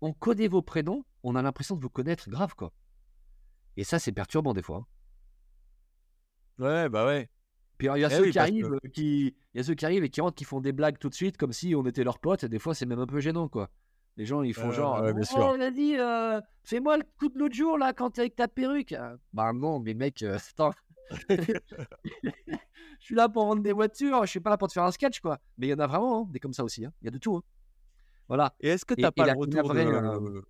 on 0.00 0.12
connaît 0.12 0.48
vos 0.48 0.62
prénoms, 0.62 1.04
on 1.22 1.34
a 1.36 1.42
l'impression 1.42 1.74
de 1.76 1.80
vous 1.80 1.88
connaître 1.90 2.28
grave, 2.28 2.54
quoi. 2.54 2.72
Et 3.76 3.84
ça, 3.84 3.98
c'est 3.98 4.12
perturbant 4.12 4.52
des 4.52 4.62
fois. 4.62 4.78
hein. 4.78 4.86
Ouais, 6.58 6.88
bah 6.88 7.06
ouais. 7.06 7.30
Puis 7.82 7.90
il 7.96 8.00
y 8.00 8.04
a 8.04 8.08
Eh 8.12 8.14
ceux 8.14 8.20
oui, 8.22 8.28
qui 8.28 8.34
que- 8.34 8.38
arrivent, 8.38 8.72
euh, 8.74 8.88
qui, 8.92 9.34
il 9.54 9.56
y 9.56 9.60
a 9.60 9.64
ceux 9.64 9.74
qui 9.74 9.84
arrivent 9.84 10.04
et 10.04 10.08
qui 10.08 10.20
rentrent, 10.20 10.36
qui 10.36 10.44
font 10.44 10.60
des 10.60 10.70
blagues 10.70 10.98
tout 11.00 11.08
de 11.08 11.14
suite, 11.14 11.36
comme 11.36 11.52
si 11.52 11.74
on 11.74 11.84
était 11.84 12.04
leurs 12.04 12.20
potes. 12.20 12.44
Et 12.44 12.48
des 12.48 12.60
fois, 12.60 12.76
c'est 12.76 12.86
même 12.86 13.00
un 13.00 13.06
peu 13.08 13.18
gênant, 13.18 13.48
quoi. 13.48 13.70
Les 14.16 14.24
gens, 14.24 14.42
ils 14.44 14.54
font 14.54 14.68
Euh, 14.68 14.72
genre, 14.72 15.02
ouais, 15.02 15.12
oh, 15.36 15.70
dit, 15.72 15.96
euh, 15.98 16.40
fais-moi 16.62 16.96
le 16.98 17.02
coup 17.18 17.28
de 17.28 17.36
l'autre 17.40 17.56
jour 17.56 17.78
là, 17.78 17.92
quand 17.92 18.10
t'es 18.10 18.20
avec 18.20 18.36
ta 18.36 18.46
perruque. 18.46 18.92
Ah, 18.92 19.16
Bah 19.32 19.52
non, 19.52 19.80
mais 19.80 19.94
mec, 19.94 20.22
euh, 20.22 20.38
attends. 20.54 20.70
je 21.28 22.46
suis 23.00 23.16
là 23.16 23.28
pour 23.28 23.46
vendre 23.46 23.62
des 23.64 23.72
voitures, 23.72 24.24
je 24.24 24.30
suis 24.30 24.38
pas 24.40 24.50
là 24.50 24.56
pour 24.56 24.68
te 24.68 24.74
faire 24.74 24.84
un 24.84 24.92
sketch, 24.92 25.18
quoi. 25.20 25.40
Mais 25.58 25.66
il 25.66 25.70
y 25.70 25.74
en 25.74 25.78
a 25.80 25.86
vraiment, 25.88 26.22
hein, 26.22 26.28
des 26.30 26.38
comme 26.38 26.52
ça 26.52 26.62
aussi. 26.62 26.84
hein. 26.84 26.92
Il 27.02 27.06
y 27.06 27.08
a 27.08 27.10
de 27.10 27.18
tout. 27.18 27.34
hein. 27.36 27.42
Voilà. 28.28 28.54
Et 28.60 28.68
est-ce 28.68 28.84
que 28.84 28.94
Et- 28.94 29.02
t'as 29.02 29.08
et 29.08 29.10
pas 29.10 29.26
la- 29.26 29.32
le 29.32 29.38
retour 29.40 29.66
vraie, 29.66 29.84
de... 29.86 30.44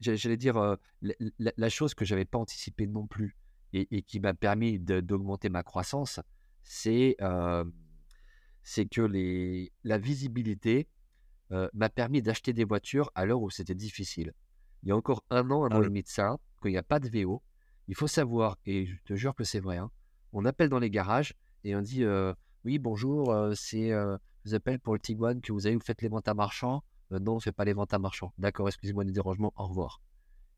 J'allais 0.00 0.36
dire 0.36 0.58
la, 1.00 1.14
la- 1.38 1.52
la 1.56 1.68
chose 1.70 1.94
que 1.94 2.04
j'avais 2.04 2.24
pas 2.26 2.36
anticipée 2.38 2.86
non 2.86 3.06
plus 3.06 3.34
et, 3.72 3.96
et 3.96 4.02
qui 4.02 4.20
m'a 4.20 4.34
permis 4.34 4.78
d'augmenter 4.78 5.48
ma 5.48 5.62
croissance, 5.62 6.20
c'est 6.62 7.16
euh, 7.20 7.64
que 8.90 9.02
les, 9.02 9.72
la 9.84 9.98
visibilité 9.98 10.88
euh, 11.50 11.68
m'a 11.74 11.88
permis 11.88 12.22
d'acheter 12.22 12.52
des 12.52 12.64
voitures 12.64 13.10
à 13.14 13.24
l'heure 13.26 13.42
où 13.42 13.50
c'était 13.50 13.74
difficile. 13.74 14.32
Il 14.82 14.88
y 14.88 14.92
a 14.92 14.96
encore 14.96 15.24
un 15.30 15.50
an, 15.50 15.64
un 15.64 15.68
Ah 15.70 15.76
an 15.76 15.80
oui. 15.80 15.86
et 15.86 15.88
demi 15.88 16.02
de 16.02 16.08
ça, 16.08 16.38
quand 16.60 16.68
il 16.68 16.72
n'y 16.72 16.78
a 16.78 16.82
pas 16.82 17.00
de 17.00 17.08
VO, 17.08 17.42
il 17.88 17.94
faut 17.94 18.06
savoir, 18.06 18.58
et 18.64 18.86
je 18.86 18.96
te 19.04 19.14
jure 19.14 19.34
que 19.34 19.44
c'est 19.44 19.60
vrai, 19.60 19.76
hein, 19.76 19.90
on 20.32 20.44
appelle 20.44 20.68
dans 20.68 20.78
les 20.78 20.90
garages 20.90 21.34
et 21.64 21.74
on 21.76 21.82
dit 21.82 22.04
euh, 22.04 22.32
Oui, 22.64 22.78
bonjour, 22.78 23.34
c'est 23.54 23.90
je 24.44 24.50
vous 24.50 24.54
appelle 24.54 24.80
pour 24.80 24.94
le 24.94 24.98
Tiguan 24.98 25.40
que 25.40 25.52
vous 25.52 25.66
avez, 25.66 25.76
vous 25.76 25.82
faites 25.82 26.02
les 26.02 26.08
ventes 26.08 26.26
à 26.26 26.34
marchands. 26.34 26.82
Non, 27.10 27.32
on 27.32 27.34
ne 27.36 27.40
fait 27.40 27.52
pas 27.52 27.64
les 27.64 27.74
ventes 27.74 27.94
à 27.94 27.98
marchands. 27.98 28.32
D'accord, 28.38 28.66
excusez-moi 28.68 29.04
du 29.04 29.12
dérangement, 29.12 29.52
au 29.56 29.66
revoir. 29.66 30.00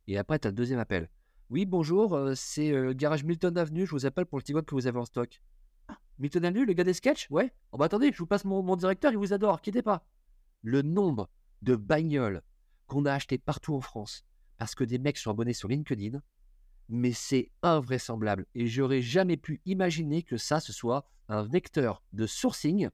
Et 0.07 0.17
après, 0.17 0.39
tu 0.39 0.47
as 0.47 0.51
le 0.53 0.57
deuxième 0.57 0.79
appel. 0.79 1.11
Oui, 1.51 1.67
bonjour, 1.67 2.15
euh, 2.15 2.35
c'est 2.35 2.73
euh, 2.73 2.93
garage 2.95 3.25
Milton 3.25 3.57
Avenue, 3.59 3.87
je 3.87 3.91
vous 3.91 4.07
appelle 4.07 4.27
pour 4.27 4.39
le 4.39 4.43
Tiguan 4.43 4.65
que 4.65 4.75
vous 4.75 4.87
avez 4.87 4.99
en 4.99 5.05
stock. 5.05 5.41
Ah, 5.89 5.99
Milton 6.19 6.45
Avenue, 6.45 6.65
le 6.65 6.73
gars 6.73 6.85
des 6.85 6.95
sketchs? 6.95 7.27
Ouais. 7.31 7.53
Oh 7.73 7.77
bah 7.79 7.85
attendez, 7.87 8.11
je 8.13 8.19
vous 8.19 8.27
passe 8.27 8.45
mon, 8.45 8.63
mon 8.63 8.77
directeur, 8.77 9.13
il 9.13 9.19
vous 9.19 9.33
adore, 9.33 9.61
quittez 9.61 9.83
pas. 9.83 10.07
Le 10.63 10.83
nombre 10.83 11.29
de 11.63 11.77
bagnoles 11.77 12.43
qu'on 12.87 13.05
a 13.05 13.13
achetées 13.13 13.39
partout 13.39 13.75
en 13.75 13.81
France 13.81 14.25
parce 14.57 14.75
que 14.75 14.85
des 14.85 14.99
mecs 14.99 15.19
sont 15.19 15.31
abonnés 15.31 15.53
sur 15.53 15.69
LinkedIn, 15.69 16.23
mais 16.89 17.13
c'est 17.13 17.51
invraisemblable. 17.63 18.47
Et 18.55 18.67
j'aurais 18.67 19.03
jamais 19.03 19.37
pu 19.37 19.61
imaginer 19.67 20.23
que 20.23 20.37
ça, 20.37 20.61
ce 20.61 20.73
soit 20.73 21.07
un 21.29 21.43
vecteur 21.43 22.03
de 22.13 22.27
sourcing. 22.27 22.89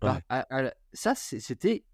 par- 0.00 0.16
Ouais. 0.16 0.22
à- 0.30 0.46
à- 0.68 0.72
ça, 0.94 1.14
c'était 1.14 1.84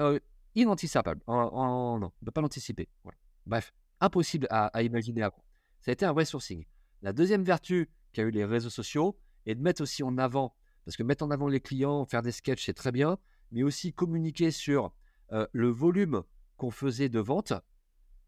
euh, 0.00 0.18
inanticipable. 0.54 1.22
En- 1.26 1.34
en- 1.34 1.98
non, 1.98 2.06
on 2.06 2.20
ne 2.20 2.26
peut 2.26 2.30
pas 2.30 2.42
l'anticiper. 2.42 2.88
Voilà. 3.04 3.16
Bref, 3.46 3.72
impossible 4.00 4.46
à, 4.50 4.66
à 4.68 4.82
imaginer 4.82 5.22
avant. 5.22 5.42
Ça 5.80 5.90
a 5.90 5.92
été 5.92 6.04
un 6.04 6.12
vrai 6.12 6.24
sourcing. 6.24 6.64
La 7.02 7.12
deuxième 7.12 7.44
vertu 7.44 7.90
qu'a 8.12 8.22
eu 8.22 8.30
les 8.30 8.44
réseaux 8.44 8.70
sociaux 8.70 9.18
est 9.46 9.54
de 9.54 9.60
mettre 9.62 9.82
aussi 9.82 10.02
en 10.02 10.16
avant, 10.18 10.54
parce 10.84 10.96
que 10.96 11.02
mettre 11.02 11.24
en 11.24 11.30
avant 11.30 11.48
les 11.48 11.60
clients, 11.60 12.04
faire 12.04 12.22
des 12.22 12.32
sketchs, 12.32 12.64
c'est 12.66 12.74
très 12.74 12.92
bien, 12.92 13.18
mais 13.52 13.62
aussi 13.62 13.92
communiquer 13.92 14.50
sur 14.50 14.92
euh, 15.32 15.46
le 15.52 15.68
volume 15.68 16.22
qu'on 16.56 16.70
faisait 16.70 17.08
de 17.08 17.20
vente 17.20 17.52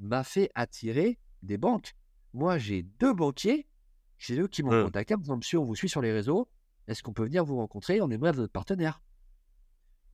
m'a 0.01 0.23
fait 0.25 0.51
attirer 0.55 1.19
des 1.43 1.57
banques. 1.59 1.95
Moi, 2.35 2.59
j'ai 2.59 2.83
deux 2.83 3.14
banquiers, 3.14 3.66
c'est 4.19 4.39
eux 4.39 4.49
qui 4.49 4.62
m'ont 4.62 4.71
Ouais. 4.71 4.85
contacté 4.85 5.14
en 5.14 5.19
disant 5.19 5.37
Monsieur, 5.37 5.59
on 5.59 5.64
vous 5.64 5.75
suit 5.75 5.89
sur 5.89 6.03
les 6.03 6.12
réseaux, 6.12 6.49
est-ce 6.87 7.03
qu'on 7.03 7.12
peut 7.12 7.25
venir 7.25 7.45
vous 7.45 7.57
rencontrer? 7.57 8.01
On 8.01 8.11
aimerait 8.11 8.31
être 8.31 8.37
votre 8.37 8.53
partenaire. 8.53 9.03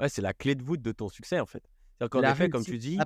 Ouais, 0.01 0.09
c'est 0.09 0.23
la 0.23 0.33
clé 0.33 0.55
de 0.55 0.63
voûte 0.63 0.83
de 0.83 0.93
ton 0.93 1.09
succès, 1.09 1.39
en 1.41 1.47
fait. 1.47 1.63
C'est-à-dire 1.99 2.11
qu'en 2.11 2.21
effet, 2.33 2.45
comme 2.51 2.63
tu 2.73 2.79
dis, 2.79 2.97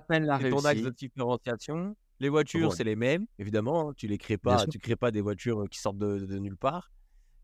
c'est 0.40 0.50
ton 0.50 0.64
axe 0.64 0.80
de 0.82 0.90
différenciation. 0.90 1.96
Les 2.20 2.28
voitures, 2.28 2.72
c'est 2.76 2.84
les 2.84 2.96
mêmes, 2.96 3.26
évidemment. 3.38 3.90
hein, 3.90 3.94
Tu 3.96 4.06
les 4.08 4.18
crées 4.18 4.38
pas, 4.38 4.56
tu 4.72 4.78
crées 4.78 4.96
pas 4.96 5.10
des 5.10 5.20
voitures 5.20 5.64
qui 5.70 5.78
sortent 5.78 5.98
de, 5.98 6.18
de 6.18 6.38
nulle 6.38 6.56
part. 6.56 6.90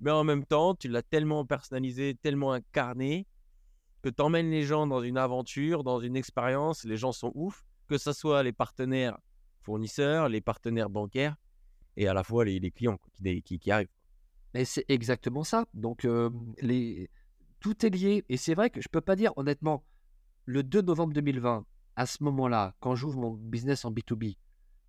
Mais 0.01 0.11
en 0.11 0.25
même 0.25 0.45
temps, 0.45 0.75
tu 0.75 0.89
l'as 0.89 1.03
tellement 1.03 1.45
personnalisé, 1.47 2.16
tellement 2.20 2.53
incarné, 2.53 3.27
que 4.03 4.09
tu 4.09 4.20
emmènes 4.20 4.51
les 4.51 4.64
gens 4.64 4.87
dans 4.87 5.01
une 5.03 5.16
aventure, 5.16 5.85
dans 5.85 6.01
une 6.01 6.16
expérience. 6.16 6.85
Les 6.85 6.97
gens 6.97 7.12
sont 7.12 7.31
ouf, 7.35 7.64
que 7.87 7.97
ce 7.99 8.12
soit 8.12 8.43
les 8.43 8.53
partenaires 8.53 9.16
fournisseurs, 9.62 10.29
les 10.29 10.41
partenaires 10.41 10.91
bancaires, 10.91 11.37
et 11.97 12.09
à 12.09 12.12
la 12.14 12.25
fois 12.25 12.45
les, 12.45 12.59
les 12.59 12.70
clients 12.70 12.99
qui, 13.14 13.22
dé- 13.22 13.43
qui, 13.43 13.59
qui 13.59 13.70
arrivent. 13.70 13.89
Mais 14.53 14.64
c'est 14.64 14.85
exactement 14.89 15.45
ça. 15.45 15.64
Donc, 15.72 16.05
euh, 16.05 16.29
les... 16.61 17.09
tout 17.61 17.87
est 17.87 17.91
lié. 17.91 18.25
Et 18.29 18.37
c'est 18.37 18.55
vrai 18.55 18.70
que 18.70 18.81
je 18.81 18.89
peux 18.89 19.01
pas 19.01 19.16
dire, 19.16 19.33
honnêtement, 19.37 19.85
le 20.45 20.62
2 20.62 20.83
novembre 20.83 21.12
2020, 21.14 21.64
à 21.97 22.07
ce 22.07 22.22
moment-là, 22.25 22.75
quand 22.81 22.95
j'ouvre 22.97 23.18
mon 23.18 23.31
business 23.33 23.85
en 23.85 23.93
B2B, 23.93 24.37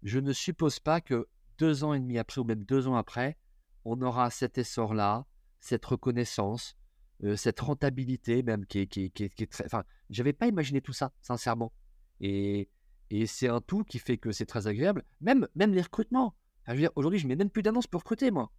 je 0.06 0.20
ne 0.20 0.32
suppose 0.32 0.80
pas 0.80 1.02
que 1.02 1.28
deux 1.58 1.84
ans 1.84 1.94
et 1.94 2.00
demi 2.00 2.18
après, 2.18 2.40
ou 2.40 2.44
même 2.46 2.64
deux 2.64 2.88
ans 2.88 2.96
après, 2.96 3.38
on 3.84 4.02
aura 4.02 4.30
cet 4.30 4.58
essor-là, 4.58 5.26
cette 5.60 5.84
reconnaissance, 5.86 6.78
euh, 7.24 7.36
cette 7.36 7.60
rentabilité 7.60 8.44
même 8.44 8.66
qui 8.66 8.80
est, 8.80 8.88
qui 8.88 9.06
est- 9.06 9.10
qui 9.10 9.24
est- 9.26 9.30
qui 9.30 9.44
est 9.44 9.48
très... 9.52 9.66
Enfin, 9.66 9.84
j'avais 10.10 10.34
pas 10.34 10.48
imaginé 10.48 10.80
tout 10.82 10.94
ça, 10.94 11.12
sincèrement. 11.22 11.74
Et, 12.22 12.70
et 13.10 13.26
c'est 13.26 13.48
un 13.48 13.62
tout 13.62 13.84
qui 13.84 14.00
fait 14.00 14.18
que 14.18 14.32
c'est 14.32 14.46
très 14.46 14.68
agréable. 14.68 15.04
Même, 15.22 15.48
même 15.56 15.74
les 15.74 15.82
recrutements. 15.82 16.36
Enfin, 16.64 16.72
je 16.72 16.74
veux 16.74 16.80
dire, 16.82 16.92
aujourd'hui, 16.96 17.20
je 17.20 17.28
mets 17.28 17.36
même 17.36 17.50
plus 17.50 17.64
d'annonces 17.64 17.88
pour 17.88 18.02
recruter, 18.02 18.32
moi. 18.32 18.52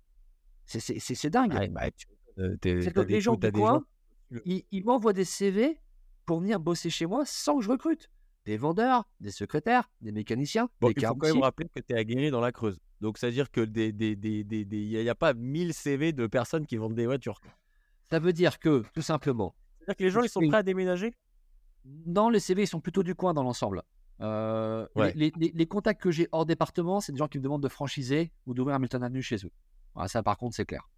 C'est- 0.64 0.80
C'est 0.80 0.98
c'est- 0.98 1.14
c'est 1.14 1.30
dingue. 1.30 1.52
Ouais, 1.54 1.68
bah, 1.68 1.90
tu- 1.90 2.06
euh, 2.38 2.56
C'est 2.82 2.92
que 2.92 3.00
les 3.00 3.20
gens 3.20 3.34
du 3.34 3.40
des 3.40 3.52
coin, 3.52 3.84
gens- 4.32 4.40
ils, 4.44 4.64
ils 4.72 4.84
m'envoient 4.84 5.12
des 5.12 5.24
CV 5.24 5.80
pour 6.24 6.40
venir 6.40 6.58
bosser 6.58 6.90
chez 6.90 7.06
moi 7.06 7.24
sans 7.24 7.58
que 7.58 7.62
je 7.64 7.70
recrute? 7.70 8.10
Des 8.46 8.56
vendeurs, 8.56 9.04
des 9.20 9.32
secrétaires, 9.32 9.90
des 10.00 10.12
mécaniciens, 10.12 10.68
Bon, 10.80 10.88
des 10.88 10.94
il 10.96 11.04
faut 11.06 11.14
quand 11.16 11.26
même 11.26 11.42
rappeler 11.42 11.68
que 11.68 11.80
tu 11.80 11.92
es 11.92 11.98
aguerri 11.98 12.30
dans 12.30 12.40
la 12.40 12.52
Creuse. 12.52 12.78
Donc, 13.00 13.18
c'est-à-dire 13.18 13.50
que 13.50 13.60
des, 13.60 13.92
des, 13.92 14.14
des, 14.16 14.44
des, 14.44 14.64
des- 14.64 14.78
il 14.82 15.02
n'y 15.02 15.08
a, 15.08 15.14
pas 15.16 15.34
1000 15.34 15.74
CV 15.74 16.12
de 16.12 16.26
personnes 16.28 16.64
qui 16.64 16.76
vendent 16.76 16.94
des 16.94 17.06
voitures. 17.06 17.40
Ça 18.08 18.20
veut 18.20 18.32
dire 18.32 18.58
que, 18.60 18.84
tout 18.94 19.02
simplement, 19.02 19.54
C'est-à-dire 19.80 19.96
que 19.96 20.02
les 20.04 20.10
gens, 20.10 20.22
ils 20.22 20.28
sont 20.28 20.40
prêts 20.46 20.58
à 20.58 20.62
déménager? 20.62 21.12
Dans 21.84 22.30
les 22.30 22.38
CV, 22.40 22.62
ils 22.62 22.66
sont 22.68 22.80
plutôt 22.80 23.02
du 23.02 23.14
coin 23.16 23.34
dans 23.34 23.42
l'ensemble. 23.42 23.82
Euh, 24.20 24.86
Ouais. 24.94 25.12
les, 25.16 25.32
les- 25.36 25.52
les 25.52 25.66
contacts 25.66 26.00
que 26.00 26.10
j'ai 26.12 26.28
hors 26.32 26.46
département, 26.46 27.00
c'est 27.00 27.10
des 27.12 27.18
gens 27.18 27.28
qui 27.28 27.38
me 27.38 27.42
demandent 27.42 27.62
de 27.64 27.68
franchiser 27.68 28.32
ou 28.46 28.54
d'ouvrir 28.54 28.76
un 28.76 28.78
Milton 28.78 29.02
Avenue 29.02 29.22
chez 29.22 29.44
eux. 29.44 29.52
Voilà, 29.94 30.08
ça, 30.08 30.22
par 30.22 30.36
contre, 30.38 30.54
c'est 30.54 30.64
clair. 30.64 30.88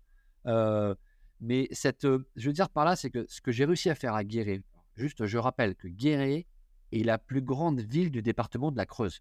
Euh, 0.46 0.94
mais 1.40 1.66
cette, 1.72 2.04
euh, 2.04 2.26
je 2.36 2.46
veux 2.48 2.52
dire 2.52 2.68
par 2.68 2.84
là, 2.84 2.94
c'est 2.94 3.10
que 3.10 3.24
ce 3.28 3.40
que 3.40 3.52
j'ai 3.52 3.64
réussi 3.64 3.88
à 3.90 3.94
faire 3.94 4.14
à 4.14 4.22
Guéret, 4.22 4.62
juste, 4.96 5.24
je 5.26 5.38
rappelle 5.38 5.74
que 5.74 5.88
Guéret 5.88 6.46
est 6.92 7.02
la 7.04 7.18
plus 7.18 7.42
grande 7.42 7.80
ville 7.80 8.10
du 8.10 8.22
département 8.22 8.70
de 8.70 8.76
la 8.76 8.86
Creuse. 8.86 9.20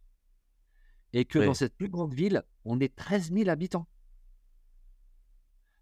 Et 1.13 1.25
que 1.25 1.39
Oui. 1.39 1.45
dans 1.45 1.53
cette 1.53 1.75
plus 1.75 1.89
grande 1.89 2.13
ville, 2.13 2.43
on 2.65 2.79
est 2.79 2.93
13 2.95 3.31
000 3.31 3.49
habitants. 3.49 3.87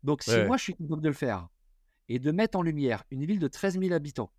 Donc, 0.03 0.21
si 0.21 0.37
moi, 0.45 0.57
je 0.57 0.63
suis 0.63 0.75
capable 0.75 1.01
de 1.01 1.07
le 1.07 1.13
faire 1.15 1.47
et 2.09 2.19
de 2.19 2.31
mettre 2.31 2.57
en 2.57 2.61
lumière 2.61 3.03
une 3.09 3.25
ville 3.25 3.39
de 3.39 3.47
13 3.47 3.79
000 3.79 3.91
habitants, 3.93 4.31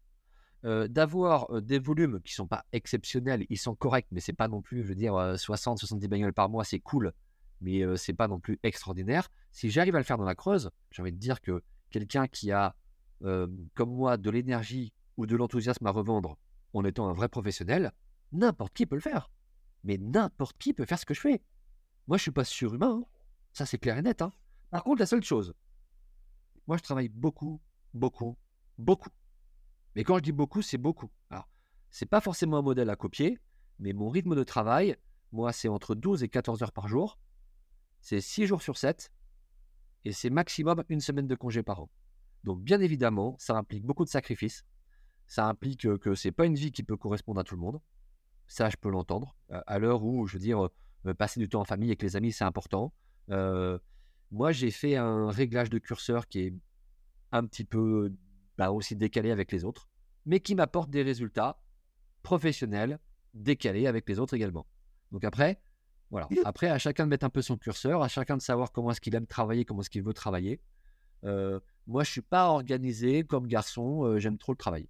euh, 0.65 0.87
d'avoir 0.87 1.51
euh, 1.53 1.61
des 1.61 1.79
volumes 1.81 2.21
qui 2.23 2.33
sont 2.33 2.47
pas 2.47 2.65
exceptionnels, 2.73 3.45
ils 3.51 3.59
sont 3.59 3.75
corrects, 3.75 4.07
mais 4.13 4.21
c'est 4.21 4.33
pas 4.33 4.49
non 4.49 4.63
plus, 4.63 4.83
je 4.83 4.89
veux 4.89 4.95
dire, 4.95 5.15
60-70 5.15 6.09
bagnoles 6.09 6.33
par 6.33 6.49
mois, 6.49 6.65
c'est 6.65 6.79
cool, 6.79 7.13
mais 7.61 7.83
euh, 7.83 7.97
c'est 7.97 8.13
pas 8.15 8.29
non 8.29 8.39
plus 8.39 8.59
extraordinaire. 8.63 9.29
Si 9.51 9.71
j'arrive 9.71 9.97
à 9.97 9.99
le 9.99 10.05
faire 10.05 10.19
dans 10.19 10.25
la 10.25 10.35
Creuse, 10.35 10.71
j'ai 10.91 11.03
envie 11.03 11.13
de 11.13 11.19
dire 11.19 11.41
que 11.41 11.63
quelqu'un 11.91 12.27
qui 12.29 12.53
a, 12.53 12.75
euh, 13.23 13.47
comme 13.75 13.91
moi, 13.91 14.17
de 14.17 14.31
l'énergie 14.31 14.93
ou 15.17 15.27
de 15.27 15.35
l'enthousiasme 15.37 15.87
à 15.87 15.91
revendre 15.91 16.39
en 16.77 16.85
étant 16.85 17.09
un 17.09 17.13
vrai 17.13 17.29
professionnel, 17.29 17.93
n'importe 18.33 18.75
qui 18.75 18.87
peut 18.87 18.97
le 18.97 19.01
faire. 19.01 19.31
Mais 19.85 19.99
n'importe 19.99 20.59
qui 20.59 20.73
peut 20.73 20.85
faire 20.85 20.99
ce 20.99 21.07
que 21.07 21.15
je 21.15 21.21
fais. 21.21 21.43
Moi, 22.07 22.17
je 22.17 22.23
suis 22.23 22.31
pas 22.31 22.45
surhumain, 22.45 23.01
hein. 23.03 23.07
ça 23.53 23.67
c'est 23.67 23.79
clair 23.79 23.99
et 23.99 24.03
net. 24.03 24.23
hein. 24.23 24.33
Par 24.71 24.85
contre, 24.85 25.01
la 25.01 25.07
seule 25.07 25.23
chose, 25.23 25.55
moi 26.67 26.77
je 26.77 26.83
travaille 26.83 27.09
beaucoup, 27.09 27.61
beaucoup, 27.95 28.37
beaucoup. 28.79 29.11
Mais 29.95 30.05
quand 30.05 30.19
je 30.19 30.23
dis 30.23 30.33
beaucoup, 30.33 30.63
c'est 30.63 30.79
beaucoup. 30.79 31.11
Alors, 31.31 31.49
c'est 31.91 32.07
pas 32.07 32.21
forcément 32.21 32.59
un 32.59 32.63
modèle 32.63 32.91
à 32.91 32.97
copier, 32.97 33.39
mais 33.79 33.93
mon 33.93 34.09
rythme 34.09 34.35
de 34.35 34.45
travail, 34.45 34.97
moi, 35.33 35.53
c'est 35.53 35.69
entre 35.69 35.95
12 35.95 36.23
et 36.23 36.29
14 36.29 36.63
heures 36.63 36.73
par 36.73 36.89
jour. 36.89 37.19
C'est 38.01 38.21
6 38.21 38.47
jours 38.47 38.63
sur 38.63 38.77
7. 38.77 39.11
Et 40.05 40.13
c'est 40.13 40.31
maximum 40.31 40.85
une 40.89 41.01
semaine 41.01 41.27
de 41.27 41.35
congé 41.35 41.63
par 41.63 41.81
an. 41.81 41.91
Donc, 42.45 42.63
bien 42.63 42.81
évidemment, 42.81 43.35
ça 43.39 43.57
implique 43.57 43.85
beaucoup 43.85 44.05
de 44.05 44.11
sacrifices. 44.11 44.65
Ça 45.27 45.47
implique 45.49 45.87
que 45.99 46.15
c'est 46.15 46.33
pas 46.33 46.47
une 46.47 46.55
vie 46.55 46.73
qui 46.73 46.83
peut 46.83 46.97
correspondre 46.97 47.41
à 47.41 47.45
tout 47.45 47.55
le 47.57 47.61
monde. 47.61 47.81
Ça, 48.47 48.71
je 48.71 48.77
peux 48.77 48.91
l'entendre. 48.91 49.37
À 49.49 49.79
l'heure 49.79 50.05
où, 50.05 50.27
je 50.27 50.35
veux 50.35 50.39
dire, 50.41 50.69
passer 51.19 51.41
du 51.41 51.49
temps 51.49 51.61
en 51.61 51.65
famille 51.65 51.89
avec 51.89 52.03
les 52.03 52.15
amis, 52.17 52.33
c'est 52.33 52.45
important. 52.45 52.93
Euh, 53.31 53.79
moi, 54.31 54.53
j'ai 54.53 54.71
fait 54.71 54.97
un 54.97 55.31
réglage 55.31 55.69
de 55.71 55.79
curseur 55.79 56.29
qui 56.29 56.41
est 56.41 56.55
un 57.33 57.45
petit 57.47 57.65
peu 57.65 58.13
bah, 58.57 58.71
aussi 58.71 58.95
décalé 58.95 59.31
avec 59.33 59.51
les 59.51 59.65
autres, 59.65 59.89
mais 60.27 60.39
qui 60.41 60.55
m'apporte 60.55 60.91
des 60.91 61.03
résultats 61.03 61.61
professionnels 62.23 62.99
décalés 63.35 63.87
avec 63.87 64.09
les 64.09 64.19
autres 64.19 64.35
également. 64.35 64.67
Donc 65.13 65.25
après, 65.25 65.61
Voilà. 66.11 66.29
Après, 66.45 66.69
à 66.69 66.79
chacun 66.79 67.05
de 67.05 67.11
mettre 67.11 67.27
un 67.27 67.31
peu 67.31 67.43
son 67.43 67.57
curseur, 67.57 68.03
à 68.03 68.09
chacun 68.09 68.37
de 68.37 68.43
savoir 68.43 68.71
comment 68.73 68.91
est-ce 68.93 69.01
qu'il 69.01 69.15
aime 69.15 69.27
travailler, 69.27 69.65
comment 69.65 69.81
est-ce 69.81 69.91
qu'il 69.91 70.03
veut 70.05 70.15
travailler. 70.15 70.61
Euh, 71.25 71.59
moi, 71.87 72.05
je 72.05 72.11
suis 72.13 72.23
pas 72.23 72.49
organisé 72.51 73.25
comme 73.25 73.47
garçon. 73.49 74.05
euh, 74.05 74.19
J'aime 74.19 74.39
trop 74.39 74.53
le 74.53 74.57
travail. 74.57 74.89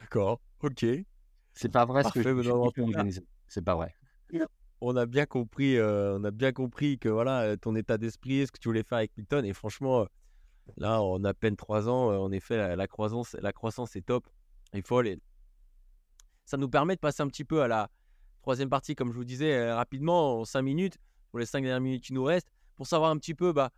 D'accord, 0.00 0.40
ok. 0.62 0.84
C'est 1.52 1.70
pas 1.70 1.84
vrai 1.84 2.04
ce 2.04 2.10
que 2.10 2.22
je. 2.22 3.20
C'est 3.48 3.64
pas 3.64 3.74
vrai. 3.74 3.94
On 4.80 4.94
a 4.96 5.06
bien 5.06 5.26
compris, 5.26 5.76
euh, 5.76 6.18
on 6.18 6.24
a 6.24 6.30
bien 6.30 6.52
compris 6.52 6.98
que 6.98 7.08
voilà, 7.08 7.40
euh, 7.42 7.56
ton 7.56 7.74
état 7.74 7.98
d'esprit, 7.98 8.46
ce 8.46 8.52
que 8.52 8.60
tu 8.60 8.68
voulais 8.68 8.84
faire 8.84 8.98
avec 8.98 9.16
Milton. 9.16 9.44
Et 9.44 9.52
franchement, 9.52 10.02
euh, 10.02 10.04
là, 10.76 11.02
en 11.02 11.24
à 11.24 11.34
peine 11.34 11.56
trois 11.56 11.88
ans, 11.88 12.16
en 12.16 12.30
effet, 12.30 12.56
la, 12.56 12.76
la 12.76 12.86
croissance, 12.86 13.34
la 13.40 13.52
croissance 13.52 13.96
est 13.96 14.02
top, 14.06 14.28
est 14.72 14.86
folle. 14.86 15.08
Et 15.08 15.18
ça 16.44 16.56
nous 16.56 16.68
permet 16.68 16.94
de 16.94 17.00
passer 17.00 17.22
un 17.22 17.26
petit 17.26 17.44
peu 17.44 17.60
à 17.62 17.66
la 17.66 17.90
troisième 18.40 18.70
partie, 18.70 18.94
comme 18.94 19.10
je 19.10 19.16
vous 19.16 19.24
disais 19.24 19.72
rapidement, 19.72 20.40
en 20.40 20.44
cinq 20.44 20.62
minutes, 20.62 20.96
pour 21.30 21.40
les 21.40 21.46
cinq 21.46 21.62
dernières 21.62 21.80
minutes 21.80 22.04
qui 22.04 22.12
nous 22.12 22.24
restent, 22.24 22.52
pour 22.76 22.86
savoir 22.86 23.10
un 23.10 23.16
petit 23.18 23.34
peu 23.34 23.52
bah, 23.52 23.70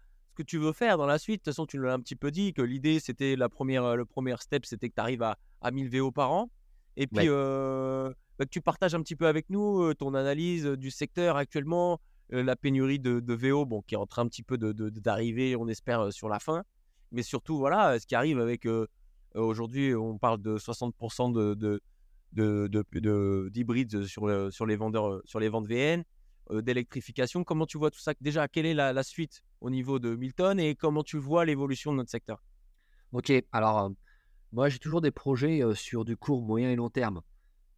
que 0.45 0.47
tu 0.51 0.59
veux 0.59 0.73
faire 0.73 0.97
dans 0.99 1.07
la 1.07 1.19
suite. 1.19 1.41
De 1.41 1.45
toute 1.45 1.53
façon, 1.55 1.67
tu 1.67 1.77
nous 1.77 1.85
l'as 1.85 1.93
un 1.95 2.01
petit 2.01 2.17
peu 2.17 2.31
dit, 2.31 2.53
que 2.53 2.63
l'idée, 2.63 3.01
c'était 3.01 3.37
la 3.37 3.49
première, 3.49 3.85
euh, 3.85 3.95
le 3.97 4.05
premier 4.05 4.35
step, 4.41 4.65
c'était 4.67 4.89
que 4.89 4.95
tu 4.95 5.01
arrives 5.01 5.23
à, 5.23 5.37
à 5.61 5.71
1000 5.71 5.89
VO 5.89 6.11
par 6.11 6.33
an. 6.33 6.51
Et 6.97 7.07
puis, 7.07 7.21
Ouais. 7.21 7.27
euh, 7.29 8.09
bah, 8.39 8.45
que 8.45 8.51
tu 8.51 8.61
partages 8.61 8.95
un 8.95 9.03
petit 9.03 9.17
peu 9.17 9.27
avec 9.27 9.49
nous 9.51 9.83
euh, 9.83 9.95
ton 9.95 10.15
analyse 10.15 10.65
du 10.67 10.91
secteur 10.91 11.37
actuellement, 11.37 12.01
euh, 12.33 12.43
la 12.43 12.57
pénurie 12.57 12.99
de, 12.99 13.21
de 13.21 13.35
VO, 13.35 13.67
bon, 13.67 13.83
qui 13.83 13.95
est 13.95 13.99
en 13.99 14.07
train 14.07 14.23
un 14.23 14.29
petit 14.29 14.43
peu 14.43 14.57
de- 14.59 14.73
de- 14.73 14.89
d'arriver, 14.89 15.57
on 15.57 15.69
espère, 15.69 16.13
sur 16.13 16.29
la 16.29 16.39
fin. 16.39 16.65
Mais 17.13 17.23
surtout, 17.23 17.59
voilà, 17.59 17.99
ce 17.99 18.07
qui 18.07 18.15
arrive 18.15 18.39
avec. 18.41 18.67
euh, 18.67 18.87
Aujourd'hui, 19.35 19.95
on 19.95 20.19
parle 20.19 20.43
de 20.43 20.59
60% 20.59 21.29
de, 21.33 21.55
de, 21.55 21.81
de, 22.33 22.67
de- 22.67 22.85
de- 22.99 23.49
d'hybrides 23.53 24.05
sur, 24.05 24.27
le- 24.27 24.51
sur, 24.51 24.67
les 24.67 24.75
vendeurs, 24.77 25.21
sur 25.25 25.39
les 25.39 25.49
ventes 25.49 25.69
VN, 25.69 26.03
euh, 26.51 26.63
d'électrification. 26.63 27.45
Comment 27.45 27.65
tu 27.67 27.79
vois 27.79 27.91
tout 27.93 28.01
ça? 28.01 28.13
Déjà, 28.21 28.49
quelle 28.49 28.67
est 28.67 28.75
la, 28.75 28.93
la 28.93 29.03
suite? 29.05 29.43
Au 29.61 29.71
niveau 29.71 29.99
de 29.99 30.15
Milton 30.15 30.59
et 30.59 30.75
comment 30.75 31.03
tu 31.03 31.19
vois 31.19 31.45
l'évolution 31.45 31.93
de 31.93 31.99
notre 31.99 32.11
secteur? 32.11 32.43
Ok, 33.13 33.33
alors 33.53 33.79
euh, 33.79 33.89
moi 34.53 34.69
j'ai 34.69 34.79
toujours 34.79 35.01
des 35.01 35.11
projets 35.11 35.63
euh, 35.63 35.75
sur 35.75 36.05
du 36.05 36.17
court, 36.17 36.43
moyen 36.43 36.71
et 36.71 36.77
long 36.77 36.91
terme. 36.91 37.23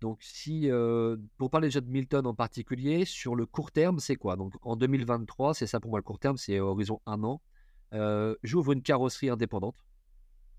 Donc 0.01 0.19
si, 0.21 0.71
euh, 0.71 1.17
pour 1.39 1.51
parler 1.51 1.69
déjà 1.69 1.81
de 1.81 1.89
Milton 1.89 2.27
en 2.27 2.35
particulier, 2.35 3.05
sur 3.05 3.35
le 3.35 3.47
court 3.47 3.71
terme, 3.71 3.99
c'est 4.01 4.17
quoi? 4.17 4.37
Donc 4.37 4.55
en 4.63 4.77
2023, 4.77 5.55
c'est 5.55 5.67
ça 5.67 5.81
pour 5.81 5.91
moi 5.91 5.99
le 5.99 6.05
court 6.05 6.19
terme, 6.19 6.37
c'est 6.37 6.61
horizon 6.61 7.01
un 7.07 7.23
an. 7.25 7.41
J'ouvre 8.43 8.73
une 8.73 8.83
carrosserie 8.83 9.29
indépendante, 9.29 9.77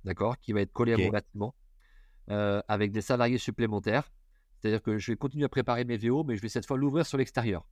d'accord, 0.03 0.39
qui 0.39 0.53
va 0.53 0.61
être 0.61 0.71
collée 0.71 0.93
à 0.93 0.97
mon 0.97 1.09
bâtiment, 1.09 1.55
avec 2.27 2.91
des 2.91 3.01
salariés 3.01 3.39
supplémentaires. 3.39 4.13
C'est-à-dire 4.59 4.81
que 4.81 4.97
je 4.97 5.11
vais 5.11 5.17
continuer 5.17 5.43
à 5.43 5.49
préparer 5.49 5.83
mes 5.83 5.97
VO, 5.97 6.23
mais 6.23 6.37
je 6.37 6.41
vais 6.41 6.47
cette 6.47 6.65
fois 6.65 6.77
l'ouvrir 6.77 7.05
sur 7.05 7.17
l'extérieur. 7.17 7.67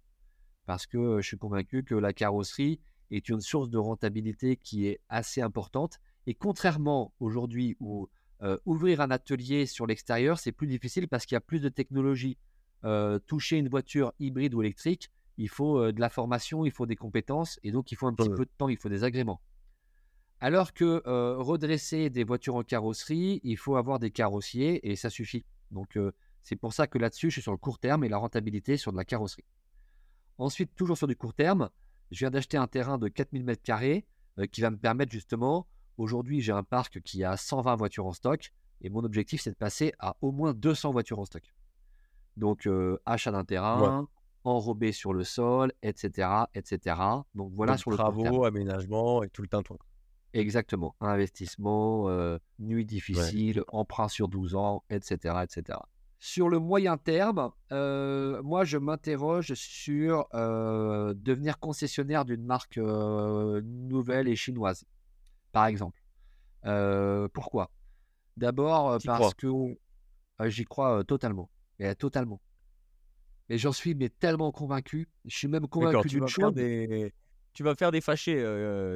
Parce 0.66 0.86
que 0.86 1.22
je 1.22 1.28
suis 1.28 1.38
convaincu 1.38 1.84
que 1.84 1.95
la 1.95 2.12
carrosserie 2.12 2.82
est 3.12 3.30
une 3.30 3.41
source 3.41 3.70
de 3.70 3.78
rentabilité 3.78 4.55
qui 4.55 4.88
est 4.88 4.99
assez 5.09 5.41
importante. 5.41 5.99
Et 6.28 6.34
contrairement 6.34 7.14
aujourd'hui 7.20 7.76
où 7.80 8.09
euh, 8.41 8.57
ouvrir 8.66 9.01
un 9.01 9.12
atelier 9.12 9.66
sur 9.66 9.86
l'extérieur, 9.86 10.39
c'est 10.39 10.51
plus 10.51 10.68
difficile 10.68 11.07
parce 11.07 11.26
qu'il 11.26 11.36
y 11.36 11.38
a 11.38 11.41
plus 11.41 11.59
de 11.59 11.70
technologie. 11.70 12.38
Euh, 12.84 13.20
toucher 13.20 13.57
une 13.57 13.70
voiture 13.70 14.12
hybride 14.20 14.55
ou 14.55 14.62
électrique, 14.62 15.12
il 15.38 15.49
faut 15.49 15.78
euh, 15.78 15.91
de 15.91 15.99
la 15.99 16.09
formation, 16.09 16.66
il 16.66 16.72
faut 16.72 16.88
des 16.88 16.95
compétences 16.95 17.59
et 17.64 17.72
donc 17.72 17.91
il 17.91 17.95
faut 17.95 18.07
un 18.07 18.14
petit 18.14 18.30
Ouais. 18.30 18.36
peu 18.36 18.45
de 18.45 18.51
temps, 18.57 18.70
il 18.70 18.78
faut 18.78 18.89
des 18.89 19.03
agréments. 19.03 19.41
Alors 20.39 20.74
que 20.74 21.03
redresser 21.38 22.09
des 22.09 22.24
voitures 22.24 22.55
en 22.55 22.64
carrosserie, 22.64 23.41
il 23.43 23.57
faut 23.57 23.76
avoir 23.76 23.99
des 23.99 24.09
carrossiers 24.09 24.89
et 24.89 24.95
ça 24.95 25.12
suffit. 25.12 25.45
Donc 25.70 25.99
c'est 26.41 26.55
pour 26.55 26.74
ça 26.74 26.88
que 26.88 26.97
là-dessus, 26.97 27.30
je 27.30 27.34
suis 27.34 27.41
sur 27.43 27.51
le 27.51 27.59
court 27.59 27.78
terme 27.78 28.03
et 28.03 28.09
la 28.09 28.18
rentabilité 28.18 28.76
sur 28.76 28.91
de 28.91 28.97
la 28.97 29.05
carrosserie. 29.05 29.45
Ensuite, 30.39 30.72
toujours 30.76 30.97
sur 30.97 31.05
du 31.05 31.16
court 31.16 31.36
terme, 31.36 31.70
je 32.12 32.20
viens 32.20 32.30
d'acheter 32.30 32.57
un 32.57 32.68
terrain 32.68 32.97
de 32.97 33.07
4000 33.07 33.43
m2 33.45 34.03
qui 34.51 34.62
va 34.62 34.70
me 34.70 34.78
permettre 34.78 35.12
justement, 35.12 35.68
aujourd'hui 35.97 36.41
j'ai 36.41 36.51
un 36.51 36.64
parc 36.64 37.01
qui 37.01 37.24
a 37.24 37.38
120 37.38 37.76
voitures 37.76 38.05
en 38.05 38.14
stock 38.14 38.51
et 38.82 38.89
mon 38.89 39.03
objectif 39.03 39.41
c'est 39.41 39.51
de 39.51 39.55
passer 39.55 39.93
à 39.99 40.16
au 40.22 40.32
moins 40.32 40.53
200 40.53 40.91
voitures 40.91 41.20
en 41.20 41.26
stock. 41.26 41.53
Donc 42.38 42.68
euh, 42.68 42.99
achat 43.05 43.32
d'un 43.32 43.43
terrain, 43.43 44.07
enrobé 44.43 44.91
sur 44.91 45.14
le 45.14 45.24
sol, 45.24 45.72
etc. 45.84 46.28
etc. 46.55 46.95
Donc 47.36 47.51
voilà 47.53 47.74
Donc, 47.74 47.80
sur 47.80 47.91
le 47.91 47.97
court 47.97 48.05
terme. 48.05 48.24
travaux, 48.24 48.45
aménagement 48.45 49.24
et 49.24 49.30
tout 49.30 49.41
le 49.41 49.47
tintouin. 49.47 49.78
Exactement. 50.34 50.95
Investissement, 51.01 52.09
euh, 52.09 52.38
nuit 52.59 52.86
difficile, 52.86 53.64
emprunt 53.68 54.07
sur 54.07 54.30
12 54.30 54.55
ans, 54.55 54.84
etc., 54.89 55.36
etc. 55.43 55.78
Sur 56.24 56.49
le 56.49 56.59
moyen 56.59 56.97
terme, 56.97 57.51
euh, 57.72 58.43
moi, 58.43 58.63
je 58.63 58.78
m'interroge 58.78 59.55
sur 59.55 60.28
euh, 60.36 61.15
devenir 61.15 61.57
concessionnaire 61.57 62.26
d'une 62.26 62.45
marque 62.45 62.78
euh, 62.78 63.59
nouvelle 63.65 64.28
et 64.28 64.36
chinoise, 64.36 64.86
par 65.51 65.65
exemple. 65.65 65.99
Pourquoi? 67.34 67.72
D'abord 68.38 68.99
parce 69.03 69.34
crois 69.34 69.76
que 70.38 70.47
j'y 70.49 70.63
crois 70.63 71.03
totalement. 71.05 71.49
Mais 71.80 71.95
totalement. 71.95 72.39
Et 73.49 73.57
j'en 73.57 73.72
suis 73.72 73.95
mais 73.95 74.09
tellement 74.09 74.51
convaincu. 74.51 75.09
Je 75.26 75.36
suis 75.36 75.47
même 75.47 75.67
convaincu 75.67 76.07
tu 76.07 76.19
d'une 76.19 76.28
chose. 76.28 76.53
des, 76.53 77.15
tu 77.53 77.63
vas 77.63 77.74
faire 77.74 77.89
des 77.89 77.99
fâchés 77.99 78.38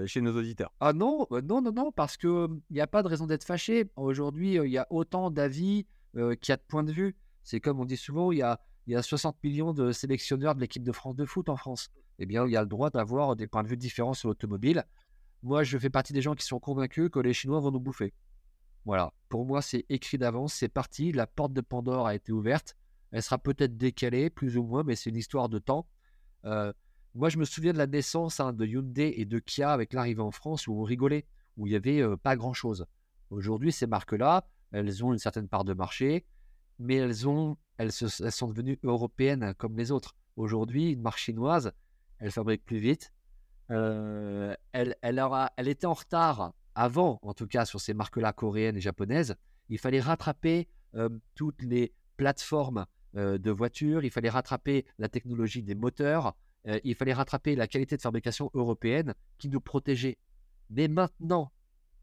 chez 0.06 0.22
nos 0.22 0.38
auditeurs. 0.38 0.72
Ah 0.80 0.94
non, 0.94 1.26
non, 1.32 1.60
non, 1.60 1.72
non, 1.72 1.92
parce 1.92 2.18
que 2.18 2.48
il 2.70 2.74
n'y 2.76 2.82
a 2.82 2.88
pas 2.88 3.02
de 3.02 3.08
raison 3.08 3.26
d'être 3.26 3.46
fâché. 3.46 3.90
Aujourd'hui, 3.96 4.58
il 4.58 4.70
y 4.70 4.78
a 4.78 4.86
autant 4.92 5.32
d'avis 5.32 5.88
euh, 6.18 6.36
qu'il 6.36 6.52
y 6.52 6.54
a 6.54 6.58
de 6.58 6.64
points 6.68 6.84
de 6.84 6.92
vue. 6.92 7.16
C'est 7.44 7.60
comme 7.60 7.80
on 7.80 7.86
dit 7.86 7.98
souvent, 7.98 8.32
il 8.32 8.40
y 8.40 8.42
a, 8.42 8.60
il 8.88 8.94
y 8.94 8.96
a 8.96 9.02
60 9.02 9.38
millions 9.44 9.74
de 9.74 9.92
sélectionneurs 9.92 10.56
de 10.56 10.62
l'équipe 10.62 10.84
de 10.84 10.92
France 10.92 11.16
de 11.16 11.26
foot 11.26 11.50
en 11.50 11.58
France. 11.58 11.90
Eh 12.20 12.26
bien, 12.26 12.46
il 12.46 12.52
y 12.52 12.58
a 12.58 12.62
le 12.62 12.68
droit 12.68 12.90
d'avoir 12.90 13.36
des 13.36 13.48
points 13.48 13.64
de 13.64 13.68
vue 13.68 13.78
différents 13.78 14.14
sur 14.14 14.30
l'automobile. 14.30 14.86
Moi, 15.44 15.64
je 15.64 15.78
fais 15.78 15.90
partie 15.90 16.14
des 16.14 16.22
gens 16.22 16.34
qui 16.34 16.46
sont 16.46 16.60
convaincus 16.60 17.10
que 17.12 17.20
les 17.20 17.34
Chinois 17.34 17.60
vont 17.60 17.72
nous 17.72 17.80
bouffer. 17.80 18.14
Voilà. 18.86 19.14
Pour 19.30 19.46
moi, 19.46 19.62
c'est 19.62 19.86
écrit 19.90 20.18
d'avance, 20.18 20.54
c'est 20.54 20.70
parti. 20.70 21.12
La 21.12 21.28
porte 21.28 21.54
de 21.54 21.62
Pandore 21.62 22.08
a 22.08 22.16
été 22.16 22.32
ouverte. 22.32 22.76
Elle 23.12 23.22
sera 23.22 23.38
peut-être 23.38 23.78
décalée, 23.78 24.30
plus 24.30 24.58
ou 24.58 24.64
moins, 24.64 24.84
mais 24.84 24.96
c'est 24.96 25.10
une 25.10 25.16
histoire 25.16 25.50
de 25.50 25.60
temps. 25.60 25.88
Euh, 26.46 26.72
moi, 27.16 27.30
je 27.30 27.38
me 27.38 27.46
souviens 27.46 27.74
de 27.74 27.78
la 27.78 27.88
naissance 27.88 28.40
hein, 28.40 28.54
de 28.54 28.66
Hyundai 28.66 29.14
et 29.18 29.26
de 29.26 29.40
Kia 29.40 29.72
avec 29.72 29.94
l'arrivée 29.94 30.22
en 30.22 30.32
France 30.32 30.68
où 30.68 30.74
on 30.74 30.84
rigolait, 30.84 31.26
où 31.58 31.68
il 31.68 31.72
n'y 31.72 31.76
avait 31.76 32.02
euh, 32.02 32.18
pas 32.18 32.36
grand-chose. 32.36 32.86
Aujourd'hui, 33.30 33.72
ces 33.72 33.88
marques-là, 33.88 34.46
elles 34.76 35.04
ont 35.06 35.14
une 35.14 35.20
certaine 35.20 35.48
part 35.48 35.64
de 35.64 35.74
marché, 35.74 36.26
mais 36.80 36.96
elles, 36.96 37.28
ont, 37.28 37.58
elles, 37.78 37.92
sont 37.92 38.48
devenues 38.48 38.78
européennes 38.84 39.54
comme 39.58 39.78
les 39.78 39.92
autres. 39.92 40.16
Aujourd'hui, 40.36 40.92
une 40.92 41.02
marque 41.02 41.20
chinoise, 41.20 41.72
elle 42.20 42.32
fabrique 42.32 42.66
plus 42.66 42.78
vite. 42.78 43.14
Euh, 43.72 44.54
elle, 44.74 44.96
était 45.68 45.86
en 45.86 45.94
retard 45.94 46.54
avant, 46.76 47.20
en 47.22 47.34
tout 47.34 47.48
cas, 47.48 47.66
sur 47.66 47.80
ces 47.80 47.94
marques-là 47.94 48.34
coréennes 48.34 48.76
et 48.76 48.82
japonaises. 48.82 49.36
Il 49.70 49.80
fallait 49.80 50.02
rattraper 50.02 50.68
euh, 50.96 51.10
toutes 51.36 51.62
les 51.62 51.94
plateformes 52.18 52.86
euh, 53.16 53.38
de 53.38 53.52
voitures, 53.52 54.04
il 54.04 54.12
fallait 54.12 54.30
rattraper 54.30 54.86
la 54.98 55.08
technologie 55.08 55.64
des 55.64 55.76
moteurs, 55.76 56.36
il 56.84 56.96
fallait 56.96 57.14
rattraper 57.14 57.56
la 57.56 57.68
qualité 57.68 57.96
de 57.96 58.02
fabrication 58.02 58.50
européenne 58.56 59.14
qui 59.38 59.50
nous 59.50 59.62
protégeait. 59.62 60.18
Mais 60.72 60.88
maintenant 60.88 61.52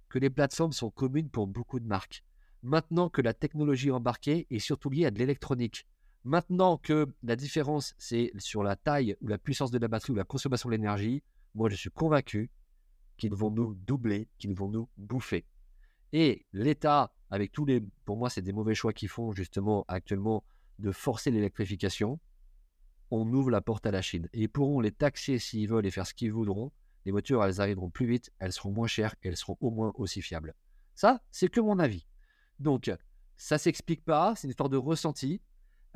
que 0.09 0.21
les 0.21 0.31
plateformes 0.31 0.71
sont 0.71 0.89
communes 0.89 1.31
pour 1.31 1.49
beaucoup 1.49 1.81
de 1.81 1.87
marques, 1.87 2.23
maintenant 2.63 3.09
que 3.09 3.23
la 3.23 3.35
technologie 3.35 3.91
embarquée 3.91 4.47
est 4.51 4.59
surtout 4.59 4.91
liée 4.91 5.07
à 5.07 5.11
de 5.11 5.19
l'électronique, 5.19 5.87
maintenant 6.25 6.77
que 6.79 7.13
la 7.23 7.37
différence 7.37 7.95
c'est 7.99 8.33
sur 8.39 8.63
la 8.63 8.77
taille 8.77 9.17
ou 9.21 9.29
la 9.29 9.39
puissance 9.39 9.71
de 9.71 9.79
la 9.79 9.89
batterie 9.89 10.13
ou 10.13 10.17
la 10.17 10.25
consommation 10.25 10.69
de 10.69 10.75
l'énergie, 10.75 11.23
moi 11.55 11.69
je 11.69 11.77
suis 11.77 11.91
convaincu 11.91 12.51
qu'ils 13.17 13.35
vont 13.35 13.51
nous 13.51 13.75
doubler, 13.75 14.29
qu'ils 14.39 14.55
vont 14.55 14.69
nous 14.69 14.89
bouffer. 14.97 15.45
Et 16.13 16.47
l'État, 16.53 17.13
avec 17.31 17.53
tous 17.53 17.65
les, 17.65 17.83
pour 18.05 18.17
moi 18.17 18.31
c'est 18.31 18.43
des 18.43 18.53
mauvais 18.53 18.75
choix 18.75 18.93
qu'ils 18.93 19.09
font 19.09 19.33
justement 19.33 19.85
actuellement 19.89 20.45
de 20.79 20.93
forcer 20.93 21.31
l'électrification, 21.31 22.19
on 23.11 23.31
ouvre 23.33 23.51
la 23.51 23.61
porte 23.61 23.87
à 23.87 23.91
la 23.91 24.03
Chine. 24.03 24.29
Et 24.33 24.43
ils 24.43 24.49
pourront 24.49 24.81
les 24.81 24.91
taxer 24.91 25.39
s'ils 25.39 25.69
veulent 25.69 25.87
et 25.87 25.91
faire 25.91 26.07
ce 26.07 26.15
qu'ils 26.15 26.33
voudront. 26.33 26.73
Les 27.05 27.13
voitures, 27.13 27.45
elles 27.45 27.61
arriveront 27.61 27.91
plus 27.91 28.07
vite, 28.07 28.33
elles 28.39 28.53
seront 28.53 28.73
moins 28.73 28.87
chères 28.87 29.15
et 29.23 29.29
elles 29.29 29.37
seront 29.37 29.59
au 29.61 29.71
moins 29.71 29.93
aussi 29.97 30.23
fiables. 30.23 30.55
Ça, 30.95 31.23
c'est 31.31 31.49
que 31.49 31.61
mon 31.61 31.79
avis. 31.79 32.07
Donc, 32.63 32.91
ça 33.37 33.59
s'explique 33.59 34.05
pas, 34.05 34.35
c'est 34.37 34.47
une 34.47 34.51
histoire 34.51 34.69
de 34.69 34.77
ressenti. 34.77 35.41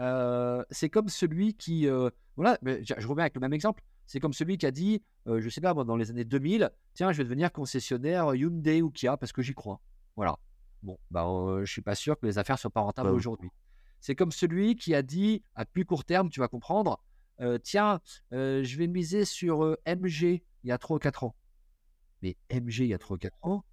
Euh, 0.01 0.65
c'est 0.71 0.91
comme 0.91 1.09
celui 1.09 1.55
qui, 1.55 1.89
euh, 1.89 2.11
voilà, 2.35 2.59
je 2.63 3.07
reviens 3.07 3.23
avec 3.23 3.35
le 3.35 3.41
même 3.41 3.53
exemple. 3.53 3.83
C'est 4.07 4.21
comme 4.21 4.33
celui 4.33 4.59
qui 4.59 4.67
a 4.67 4.71
dit, 4.71 5.03
euh, 5.27 5.41
je 5.41 5.49
sais 5.49 5.61
pas, 5.61 5.73
moi, 5.73 5.85
dans 5.85 5.97
les 5.97 6.11
années 6.11 6.25
2000, 6.25 6.71
tiens, 6.95 7.13
je 7.13 7.19
vais 7.19 7.25
devenir 7.25 7.53
concessionnaire 7.53 8.35
Hyundai 8.35 8.83
ou 8.83 8.91
Kia 8.91 9.17
parce 9.17 9.33
que 9.33 9.43
j'y 9.43 9.55
crois. 9.55 9.81
Voilà. 10.17 10.37
Bon, 10.83 10.99
bah, 11.11 11.25
euh, 11.27 11.65
je 11.65 11.73
suis 11.73 11.83
pas 11.83 11.95
sûr 11.95 12.19
que 12.19 12.27
les 12.27 12.37
affaires 12.39 12.59
soient 12.59 12.71
pas 12.71 12.81
rentables 12.81 13.11
Bah 13.11 13.15
aujourd'hui. 13.15 13.51
C'est 14.01 14.15
comme 14.15 14.33
celui 14.33 14.77
qui 14.77 14.95
a 14.95 15.03
dit, 15.03 15.43
à 15.55 15.65
plus 15.65 15.85
court 15.85 16.05
terme, 16.05 16.29
tu 16.29 16.41
vas 16.41 16.49
comprendre, 16.49 17.01
tiens, 17.63 18.01
je 18.31 18.77
vais 18.77 18.87
miser 18.87 19.25
sur 19.25 19.77
MG 19.87 20.43
il 20.65 20.69
y 20.69 20.73
a 20.73 20.79
3 20.79 20.97
ou 20.97 20.99
4 20.99 21.25
ans. 21.25 21.35
Mais 22.23 22.37
MG 22.51 22.81
il 22.81 22.89
y 22.89 22.95
a 22.95 22.99
3 22.99 23.17
ou 23.17 23.19
4 23.19 23.37
ans, 23.43 23.65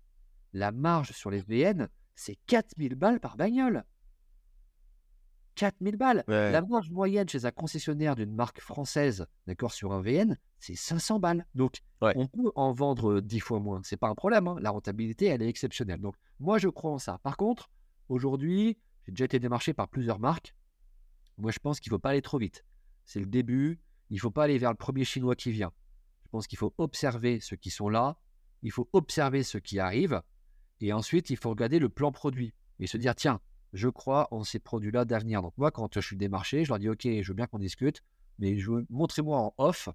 la 0.54 0.72
marge 0.72 1.12
sur 1.12 1.30
les 1.30 1.42
VN, 1.42 1.90
c'est 2.16 2.38
4000 2.48 2.96
balles 2.96 3.20
par 3.20 3.38
bagnole. 3.38 3.84
4000 5.56 5.98
balles. 5.98 6.24
Ouais. 6.28 6.52
La 6.52 6.62
marge 6.62 6.90
moyenne 6.90 7.30
chez 7.30 7.46
un 7.46 7.52
concessionnaire 7.52 8.16
d'une 8.16 8.34
marque 8.34 8.60
française, 8.60 9.28
d'accord, 9.46 9.72
sur 9.72 9.94
un 9.94 10.02
VN, 10.02 10.38
c'est 10.60 10.76
500 10.76 11.20
balles. 11.20 11.46
Donc, 11.54 11.82
Ouais. 12.02 12.14
on 12.16 12.28
peut 12.28 12.52
en 12.56 12.74
vendre 12.74 13.22
10 13.22 13.40
fois 13.40 13.60
moins. 13.60 13.82
C'est 13.84 13.98
pas 13.98 14.08
un 14.10 14.16
problème. 14.16 14.48
hein. 14.48 14.56
La 14.60 14.72
rentabilité, 14.72 15.28
elle 15.28 15.44
est 15.44 15.48
exceptionnelle. 15.48 16.02
Donc, 16.02 16.16
moi, 16.40 16.58
je 16.58 16.70
crois 16.70 16.92
en 16.92 16.98
ça. 16.98 17.20
Par 17.22 17.38
contre, 17.38 17.70
aujourd'hui, 18.10 18.80
j'ai 19.06 19.12
déjà 19.12 19.26
été 19.26 19.40
démarché 19.40 19.74
par 19.74 19.88
plusieurs 19.88 20.20
marques. 20.20 20.56
Moi, 21.38 21.52
je 21.52 21.60
pense 21.60 21.80
qu'il 21.80 21.92
ne 21.92 21.96
faut 21.96 22.00
pas 22.00 22.10
aller 22.10 22.22
trop 22.24 22.40
vite. 22.40 22.66
C'est 23.06 23.20
le 23.20 23.26
début. 23.28 23.80
Il 24.10 24.16
ne 24.16 24.20
faut 24.22 24.32
pas 24.32 24.46
aller 24.46 24.58
vers 24.58 24.72
le 24.72 24.78
premier 24.78 25.04
chinois 25.06 25.36
qui 25.36 25.52
vient. 25.52 25.72
Je 26.24 26.30
pense 26.30 26.48
qu'il 26.48 26.58
faut 26.58 26.74
observer 26.80 27.40
ceux 27.40 27.58
qui 27.58 27.70
sont 27.70 27.90
là. 27.90 28.18
Il 28.64 28.72
faut 28.72 28.90
observer 28.94 29.44
ceux 29.44 29.60
qui 29.60 29.78
arrivent. 29.80 30.22
Et 30.84 30.92
ensuite, 30.92 31.30
il 31.30 31.38
faut 31.38 31.50
regarder 31.50 31.80
le 31.80 31.88
plan 31.88 32.12
produit 32.12 32.54
et 32.80 32.88
se 32.88 32.98
dire 32.98 33.16
tiens, 33.16 33.40
je 33.72 33.88
crois 33.88 34.28
en 34.32 34.44
ces 34.44 34.60
produits-là 34.60 35.06
d'avenir. 35.06 35.42
Donc, 35.42 35.54
moi, 35.58 35.72
quand 35.72 35.94
je 35.96 36.02
suis 36.02 36.18
démarché, 36.18 36.66
je 36.66 36.70
leur 36.70 36.78
dis 36.78 36.90
ok, 36.90 37.04
je 37.04 37.26
veux 37.30 37.34
bien 37.34 37.48
qu'on 37.48 37.58
discute, 37.58 38.04
mais 38.38 38.58
montrez-moi 38.90 39.40
en 39.40 39.54
off 39.58 39.88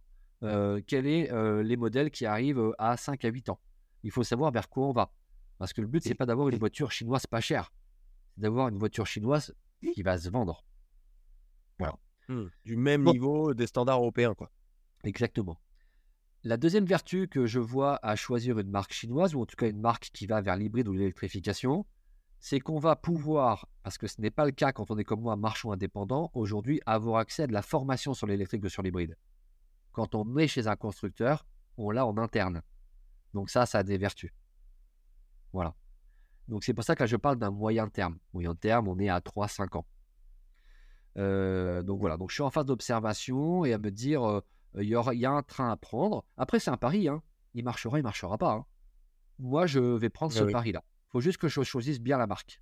euh, 0.43 0.80
quels 0.86 1.26
sont 1.26 1.34
euh, 1.34 1.62
les 1.62 1.76
modèles 1.76 2.11
qui 2.11 2.24
arrivent 2.24 2.59
euh, 2.59 2.72
à 2.78 2.97
5 2.97 3.22
à 3.22 3.28
8 3.28 3.51
ans. 3.51 3.61
Il 4.03 4.11
faut 4.11 4.22
savoir 4.22 4.51
vers 4.51 4.70
quoi 4.70 4.86
on 4.86 4.93
va. 4.93 5.12
Parce 5.59 5.74
que 5.74 5.82
le 5.82 5.89
but, 5.89 6.03
c'est 6.03 6.14
pas 6.14 6.24
d'avoir 6.24 6.49
une 6.49 6.57
voiture 6.59 6.91
chinoise 6.91 7.26
pas 7.26 7.43
chère. 7.43 7.70
C'est 8.34 8.41
d'avoir 8.41 8.68
une 8.68 8.78
voiture 8.78 9.07
chinoise 9.07 9.55
qui 9.93 10.03
va 10.03 10.16
se 10.16 10.30
vendre. 10.30 10.64
Hmm. 12.30 12.49
Du 12.64 12.76
même 12.76 13.05
Bon. 13.05 13.12
niveau 13.12 13.55
des 13.55 13.66
standards 13.66 14.01
européens, 14.01 14.34
quoi. 14.34 14.51
Exactement. 15.03 15.59
La 16.49 16.57
deuxième 16.57 16.86
vertu 16.86 17.28
que 17.28 17.44
je 17.44 17.61
vois 17.61 17.99
à 18.03 18.16
choisir 18.16 18.59
une 18.59 18.70
marque 18.70 18.94
chinoise, 18.94 19.34
ou 19.34 19.42
en 19.42 19.44
tout 19.44 19.55
cas 19.55 19.68
une 19.68 19.82
marque 19.82 20.09
qui 20.14 20.26
va 20.26 20.40
vers 20.40 20.57
l'hybride 20.57 20.88
ou 20.88 20.94
l'électrification, 20.94 21.84
c'est 22.40 22.59
qu'on 22.59 22.78
va 22.78 22.96
pouvoir, 22.96 23.68
parce 23.82 23.99
que 23.99 24.07
ce 24.07 24.18
n'est 24.22 24.30
pas 24.30 24.46
le 24.46 24.53
cas 24.53 24.72
quand 24.72 24.90
on 24.90 24.96
est 24.96 25.05
comme 25.05 25.20
moi 25.20 25.36
marchand 25.36 25.72
indépendant, 25.72 26.30
aujourd'hui 26.32 26.80
avoir 26.86 27.18
accès 27.18 27.42
à 27.42 27.46
de 27.49 27.53
la 27.53 27.61
formation 27.61 28.14
sur 28.14 28.26
l'électrique 28.26 28.64
ou 28.64 28.70
sur 28.70 28.80
l'hybride. 28.82 29.18
Quand 29.92 30.14
on 30.14 30.38
est 30.38 30.49
chez 30.49 30.68
un 30.68 30.76
constructeur, 30.76 31.44
on 31.76 31.90
l'a 31.90 32.07
en 32.07 32.16
interne. 32.16 32.62
Donc 33.34 33.51
ça, 33.51 33.66
ça 33.66 33.80
a 33.80 33.82
des 33.82 33.99
vertus. 33.99 34.32
Voilà. 35.53 35.74
Donc 36.49 36.64
c'est 36.64 36.72
pour 36.72 36.82
ça 36.82 36.94
que 36.94 37.03
là, 37.03 37.07
je 37.07 37.16
parle 37.16 37.36
d'un 37.36 37.51
moyen 37.51 37.88
terme. 37.88 38.16
Moyen 38.32 38.55
terme, 38.55 38.88
on 38.88 38.99
est 38.99 39.11
à 39.11 39.20
3-5 39.20 39.76
ans. 39.76 39.86
Euh, 41.18 41.82
donc 41.82 42.01
voilà, 42.01 42.16
donc 42.16 42.30
je 42.30 42.36
suis 42.36 42.42
en 42.42 42.49
phase 42.49 42.64
d'observation 42.64 43.66
et 43.66 43.74
à 43.74 43.78
me 43.78 43.90
dire, 43.90 44.26
euh, 44.26 44.40
il 44.76 44.84
y, 44.84 44.94
aura- 44.94 45.14
il 45.14 45.20
y 45.20 45.26
a 45.26 45.30
un 45.30 45.42
train 45.42 45.70
à 45.70 45.76
prendre. 45.76 46.24
Après, 46.36 46.60
c'est 46.60 46.70
un 46.70 46.76
pari. 46.76 47.08
Hein. 47.08 47.22
Il 47.54 47.64
marchera, 47.64 47.98
il 47.98 48.02
marchera 48.02 48.36
pas. 48.38 48.52
hein. 48.52 48.66
Moi, 49.38 49.66
je 49.66 49.78
vais 49.80 50.10
prendre 50.10 50.32
Ah 50.34 50.38
ce 50.40 50.44
oui. 50.44 50.52
pari-là. 50.52 50.82
Il 50.84 51.10
faut 51.12 51.20
juste 51.20 51.38
que 51.38 51.48
je 51.48 51.62
choisisse 51.62 52.00
bien 52.00 52.18
la 52.18 52.26
marque. 52.26 52.60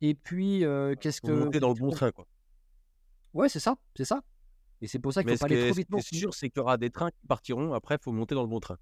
Et 0.00 0.14
puis, 0.14 0.64
euh, 0.64 0.94
qu'est-ce 1.00 1.20
que. 1.20 1.30
monter 1.30 1.60
dans 1.60 1.68
le 1.68 1.74
bon 1.74 1.90
train, 1.90 2.10
quoi. 2.10 2.26
Ouais, 3.34 3.48
c'est 3.48 3.60
ça, 3.60 3.76
c'est 3.96 4.04
ça. 4.04 4.22
Et 4.80 4.88
c'est 4.88 4.98
pour 4.98 5.12
ça 5.12 5.22
qu'il 5.22 5.30
faut 5.30 5.36
ce 5.36 5.40
pas 5.40 5.46
qui 5.48 5.54
aller 5.54 5.62
trop 5.66 5.74
ce 5.74 5.78
vite 5.78 5.86
qui 5.86 5.92
non 5.92 5.98
est 5.98 6.14
sûr, 6.14 6.34
c'est 6.34 6.50
qu'il 6.50 6.58
y 6.58 6.62
aura 6.62 6.76
des 6.76 6.90
trains 6.90 7.10
qui 7.10 7.26
partiront. 7.28 7.72
Après, 7.72 7.94
il 7.94 8.02
faut 8.02 8.10
monter 8.12 8.34
dans 8.34 8.42
le 8.42 8.48
bon 8.48 8.58
train. 8.60 8.78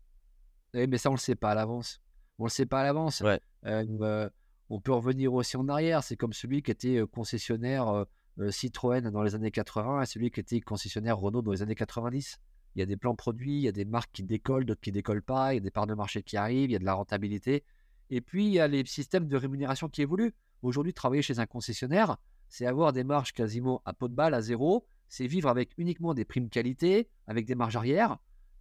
Eh, 0.72 0.86
mais 0.86 0.96
ça, 0.96 1.10
on 1.10 1.14
le 1.14 1.18
sait 1.18 1.34
pas 1.34 1.50
à 1.50 1.54
l'avance. 1.54 2.00
On 2.38 2.44
le 2.44 2.50
sait 2.50 2.64
pas 2.64 2.80
à 2.80 2.84
l'avance. 2.84 3.20
Ouais. 3.20 3.38
Euh, 3.66 3.84
euh, 4.00 4.30
on 4.70 4.80
peut 4.80 4.92
revenir 4.92 5.34
aussi 5.34 5.58
en 5.58 5.68
arrière. 5.68 6.02
C'est 6.02 6.16
comme 6.16 6.32
celui 6.32 6.62
qui 6.62 6.70
était 6.70 6.96
euh, 6.96 7.06
concessionnaire 7.06 7.86
euh, 7.88 8.00
euh, 8.00 8.04
Citroën 8.50 9.10
dans 9.10 9.22
les 9.22 9.34
années 9.34 9.50
80 9.50 10.02
et 10.02 10.06
celui 10.06 10.30
qui 10.30 10.40
était 10.40 10.60
concessionnaire 10.60 11.18
Renault 11.18 11.42
dans 11.42 11.52
les 11.52 11.62
années 11.62 11.74
90. 11.74 12.38
Il 12.74 12.78
y 12.78 12.82
a 12.82 12.86
des 12.86 12.96
plans 12.96 13.16
produits, 13.16 13.56
il 13.56 13.62
y 13.62 13.68
a 13.68 13.72
des 13.72 13.84
marques 13.84 14.10
qui 14.12 14.22
décollent, 14.22 14.64
d'autres 14.64 14.80
qui 14.80 14.92
décollent 14.92 15.22
pas, 15.22 15.52
il 15.52 15.56
y 15.56 15.58
a 15.58 15.62
des 15.62 15.70
parts 15.70 15.86
de 15.86 15.94
marché 15.94 16.22
qui 16.22 16.36
arrivent, 16.36 16.70
il 16.70 16.72
y 16.72 16.76
a 16.76 16.78
de 16.78 16.84
la 16.84 16.94
rentabilité. 16.94 17.64
Et 18.10 18.20
puis, 18.20 18.46
il 18.46 18.52
y 18.52 18.60
a 18.60 18.68
les 18.68 18.84
systèmes 18.86 19.28
de 19.28 19.36
rémunération 19.36 19.88
qui 19.88 20.02
évoluent. 20.02 20.34
Aujourd'hui, 20.62 20.92
travailler 20.92 21.22
chez 21.22 21.38
un 21.38 21.46
concessionnaire, 21.46 22.16
c'est 22.48 22.66
avoir 22.66 22.92
des 22.92 23.04
marges 23.04 23.32
quasiment 23.32 23.82
à 23.84 23.92
pot 23.92 24.08
de 24.08 24.14
balle, 24.14 24.34
à 24.34 24.42
zéro. 24.42 24.84
C'est 25.08 25.26
vivre 25.26 25.48
avec 25.48 25.70
uniquement 25.78 26.14
des 26.14 26.24
primes 26.24 26.48
qualité, 26.48 27.08
avec 27.26 27.46
des 27.46 27.54
marges 27.54 27.76
arrière. 27.76 28.18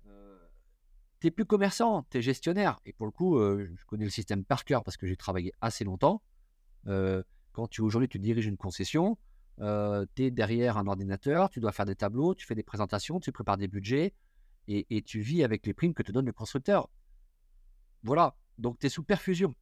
Euh, 0.08 0.40
t'es 1.20 1.32
plus 1.32 1.46
commerçant, 1.46 2.04
t'es 2.10 2.22
gestionnaire. 2.22 2.80
Et 2.86 2.94
pour 2.94 3.06
le 3.06 3.12
coup, 3.12 3.38
euh, 3.38 3.70
je 3.76 3.86
connais 3.86 4.06
le 4.06 4.12
système 4.12 4.44
par 4.44 4.66
cœur 4.66 4.84
parce 4.84 4.98
que 4.98 5.08
j'ai 5.08 5.18
travaillé 5.18 5.52
assez 5.62 5.84
longtemps. 5.84 6.22
Euh, 6.88 7.24
quand 7.52 7.68
tu 7.68 7.82
aujourd'hui 7.82 8.08
tu 8.08 8.20
diriges 8.20 8.46
une 8.46 8.58
concession, 8.58 9.18
euh, 9.62 10.06
tu 10.16 10.24
es 10.26 10.32
derrière 10.32 10.78
un 10.78 10.88
ordinateur, 10.88 11.50
tu 11.50 11.60
dois 11.60 11.72
faire 11.72 11.86
des 11.86 11.96
tableaux, 11.96 12.36
tu 12.36 12.46
fais 12.46 12.56
des 12.56 12.64
présentations, 12.64 13.20
tu 13.20 13.32
prépares 13.32 13.58
des 13.58 13.68
budgets 13.68 14.14
et, 14.68 14.86
et 14.90 15.02
tu 15.02 15.20
vis 15.20 15.44
avec 15.44 15.66
les 15.66 15.74
primes 15.74 15.94
que 15.94 16.04
te 16.04 16.12
donne 16.12 16.26
le 16.26 16.34
constructeur. 16.34 16.90
Voilà, 18.04 18.36
donc 18.58 18.80
tu 18.80 18.86
es 18.86 18.90
sous 18.90 19.04
perfusion. 19.04 19.54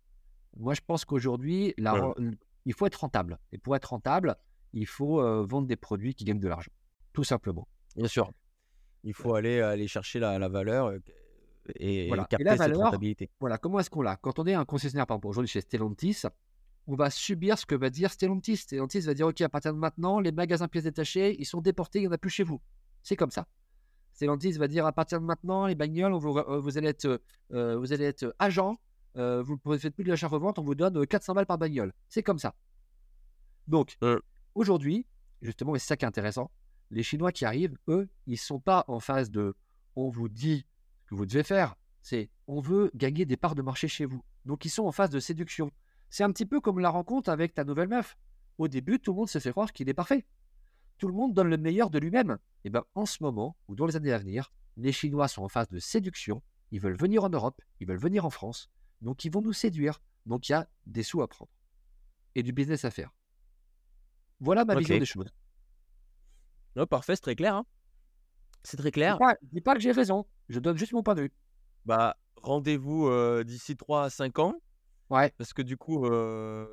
Moi, 0.55 0.73
je 0.73 0.81
pense 0.85 1.05
qu'aujourd'hui, 1.05 1.73
Ouais. 1.77 2.35
il 2.65 2.73
faut 2.73 2.85
être 2.85 2.95
rentable. 3.01 3.39
Et 3.51 3.57
pour 3.57 3.75
être 3.75 3.85
rentable, 3.85 4.35
il 4.73 4.85
faut 4.85 5.21
euh, 5.21 5.43
vendre 5.45 5.67
des 5.67 5.75
produits 5.75 6.13
qui 6.13 6.25
gagnent 6.25 6.39
de 6.39 6.47
l'argent. 6.47 6.71
Tout 7.13 7.23
simplement. 7.23 7.67
Bien 7.95 8.07
sûr. 8.07 8.31
Il 9.03 9.13
faut 9.13 9.33
aller, 9.35 9.61
aller 9.61 9.87
chercher 9.87 10.19
la, 10.19 10.37
la 10.37 10.49
valeur 10.49 10.93
et, 11.75 12.07
Voilà. 12.07 12.23
Et 12.23 12.27
capter 12.27 12.43
la 12.43 12.51
cette 12.51 12.59
valeur, 12.59 12.79
rentabilité. 12.85 13.29
Voilà, 13.39 13.57
comment 13.57 13.79
est-ce 13.79 13.89
qu'on 13.89 14.01
l'a? 14.01 14.17
Quand 14.17 14.39
on 14.39 14.45
est 14.45 14.53
un 14.53 14.65
concessionnaire, 14.65 15.07
par 15.07 15.15
exemple, 15.15 15.27
aujourd'hui 15.27 15.49
chez 15.49 15.61
Stellantis, 15.61 16.23
on 16.87 16.95
va 16.95 17.09
subir 17.09 17.57
ce 17.57 17.65
que 17.65 17.75
va 17.75 17.89
dire 17.89 18.11
Stellantis. 18.11 18.57
Stellantis 18.57 19.01
va 19.01 19.13
dire, 19.13 19.27
OK, 19.27 19.41
à 19.41 19.49
partir 19.49 19.73
de 19.73 19.77
maintenant, 19.79 20.19
les 20.19 20.31
magasins 20.31 20.67
pièces 20.67 20.85
détachées, 20.85 21.35
ils 21.39 21.45
sont 21.45 21.61
déportés, 21.61 21.99
il 21.99 22.03
n'y 22.03 22.07
en 22.07 22.11
a 22.11 22.17
plus 22.17 22.29
chez 22.29 22.43
vous. 22.43 22.61
C'est 23.03 23.15
comme 23.15 23.31
ça. 23.31 23.45
Stellantis 24.13 24.53
va 24.53 24.67
dire, 24.67 24.85
à 24.85 24.91
partir 24.93 25.19
de 25.19 25.25
maintenant, 25.25 25.67
les 25.67 25.75
bagnoles, 25.75 26.13
vous, 26.13 26.37
euh, 26.37 26.59
vous 26.59 26.77
allez 26.77 26.87
être, 26.87 27.21
euh, 27.53 27.77
vous 27.77 27.93
allez 27.93 28.05
être 28.05 28.33
agent, 28.39 28.77
euh, 29.17 29.43
vous 29.43 29.59
ne 29.65 29.77
faites 29.77 29.93
plus 29.93 30.03
de 30.03 30.09
l'achat-revente, 30.09 30.59
on 30.59 30.63
vous 30.63 30.75
donne 30.75 30.97
euh, 30.97 31.05
400 31.05 31.33
balles 31.33 31.45
par 31.45 31.57
bagnole. 31.57 31.93
C'est 32.09 32.23
comme 32.23 32.39
ça. 32.39 32.55
Donc, 33.67 33.97
Euh. 34.01 34.19
aujourd'hui, 34.55 35.05
justement, 35.41 35.75
et 35.75 35.79
c'est 35.79 35.87
ça 35.87 35.97
qui 35.97 36.05
est 36.05 36.07
intéressant, 36.07 36.51
les 36.89 37.03
Chinois 37.03 37.31
qui 37.31 37.45
arrivent, 37.45 37.77
eux, 37.89 38.07
ils 38.27 38.31
ne 38.33 38.37
sont 38.37 38.59
pas 38.59 38.85
en 38.87 38.99
phase 38.99 39.29
de 39.29 39.55
on 39.95 40.09
vous 40.09 40.29
dit 40.29 40.65
ce 41.03 41.09
que 41.09 41.15
vous 41.15 41.25
devez 41.25 41.43
faire, 41.43 41.75
c'est 42.01 42.29
on 42.47 42.61
veut 42.61 42.91
gagner 42.95 43.25
des 43.25 43.35
parts 43.35 43.55
de 43.55 43.61
marché 43.61 43.87
chez 43.87 44.05
vous. 44.05 44.23
Donc 44.45 44.63
ils 44.63 44.69
sont 44.69 44.85
en 44.85 44.91
phase 44.91 45.09
de 45.09 45.19
séduction. 45.19 45.69
C'est 46.09 46.23
un 46.23 46.31
petit 46.31 46.45
peu 46.45 46.61
comme 46.61 46.79
la 46.79 46.89
rencontre 46.89 47.29
avec 47.29 47.53
ta 47.53 47.63
nouvelle 47.63 47.89
meuf. 47.89 48.17
Au 48.57 48.67
début, 48.67 48.99
tout 48.99 49.11
le 49.11 49.17
monde 49.17 49.29
se 49.29 49.39
fait 49.39 49.51
croire 49.51 49.71
qu'il 49.73 49.89
est 49.89 49.93
parfait. 49.93 50.25
Tout 50.97 51.07
le 51.07 51.13
monde 51.13 51.33
donne 51.33 51.49
le 51.49 51.57
meilleur 51.57 51.89
de 51.89 51.99
lui-même. 51.99 52.37
Et 52.63 52.69
bien 52.69 52.83
en 52.95 53.05
ce 53.05 53.21
moment, 53.21 53.55
ou 53.67 53.75
dans 53.75 53.85
les 53.85 53.95
années 53.95 54.11
à 54.13 54.17
venir, 54.17 54.51
les 54.77 54.91
Chinois 54.91 55.27
sont 55.27 55.43
en 55.43 55.47
phase 55.49 55.69
de 55.69 55.79
séduction. 55.79 56.41
Ils 56.71 56.79
veulent 56.79 56.97
venir 56.97 57.23
en 57.23 57.29
Europe, 57.29 57.61
ils 57.79 57.87
veulent 57.87 57.99
venir 57.99 58.25
en 58.25 58.29
France. 58.29 58.69
Donc 59.01 59.23
ils 59.25 59.31
vont 59.31 59.41
nous 59.41 59.53
séduire. 59.53 60.01
Donc 60.25 60.49
il 60.49 60.53
y 60.53 60.55
a 60.55 60.67
des 60.85 61.03
sous 61.03 61.21
à 61.21 61.27
prendre. 61.27 61.51
Et 62.35 62.43
du 62.43 62.51
business 62.51 62.83
à 62.83 62.91
faire. 62.91 63.13
Voilà 64.39 64.65
ma 64.65 64.73
vision 64.79 64.95
des 64.99 65.05
choses. 65.05 65.31
Ouais, 66.75 66.85
parfait, 66.85 67.15
c'est 67.15 67.21
très 67.21 67.35
clair. 67.35 67.55
hein. 67.55 67.65
C'est 68.63 68.77
très 68.77 68.89
Je 68.89 68.93
clair. 68.93 69.13
dis 69.15 69.19
pas, 69.19 69.35
je 69.41 69.47
dis 69.51 69.61
pas 69.61 69.73
que 69.75 69.79
j'ai 69.79 69.91
raison. 69.91 70.25
Je 70.49 70.59
donne 70.59 70.77
juste 70.77 70.93
mon 70.93 71.03
point 71.03 71.15
de 71.15 71.21
vue. 71.23 71.31
Bah, 71.85 72.17
rendez-vous 72.35 73.07
euh, 73.07 73.43
d'ici 73.43 73.75
3 73.77 74.05
à 74.05 74.09
5 74.09 74.39
ans. 74.39 74.55
Ouais. 75.09 75.31
Parce 75.37 75.53
que 75.53 75.61
du 75.61 75.77
coup, 75.77 76.05
euh, 76.05 76.65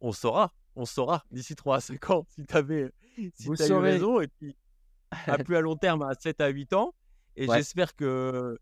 on 0.00 0.12
saura. 0.12 0.52
On 0.74 0.86
saura 0.86 1.24
d'ici 1.30 1.54
3 1.54 1.76
à 1.76 1.80
5 1.80 2.10
ans 2.10 2.26
si 2.30 2.44
tu 2.46 2.56
avais 2.56 2.90
si 3.34 3.50
eu 3.50 3.56
saurez. 3.56 3.92
raison. 3.92 4.20
Et 4.20 4.28
puis, 4.28 4.56
à 5.10 5.10
plus 5.46 5.56
à 5.56 5.60
long 5.60 5.76
terme, 5.76 6.02
à 6.02 6.14
7 6.14 6.40
à 6.40 6.48
8 6.48 6.72
ans. 6.72 6.94
Et 7.36 7.46
Ouais. 7.46 7.56
j'espère 7.58 7.94
que 7.94 8.58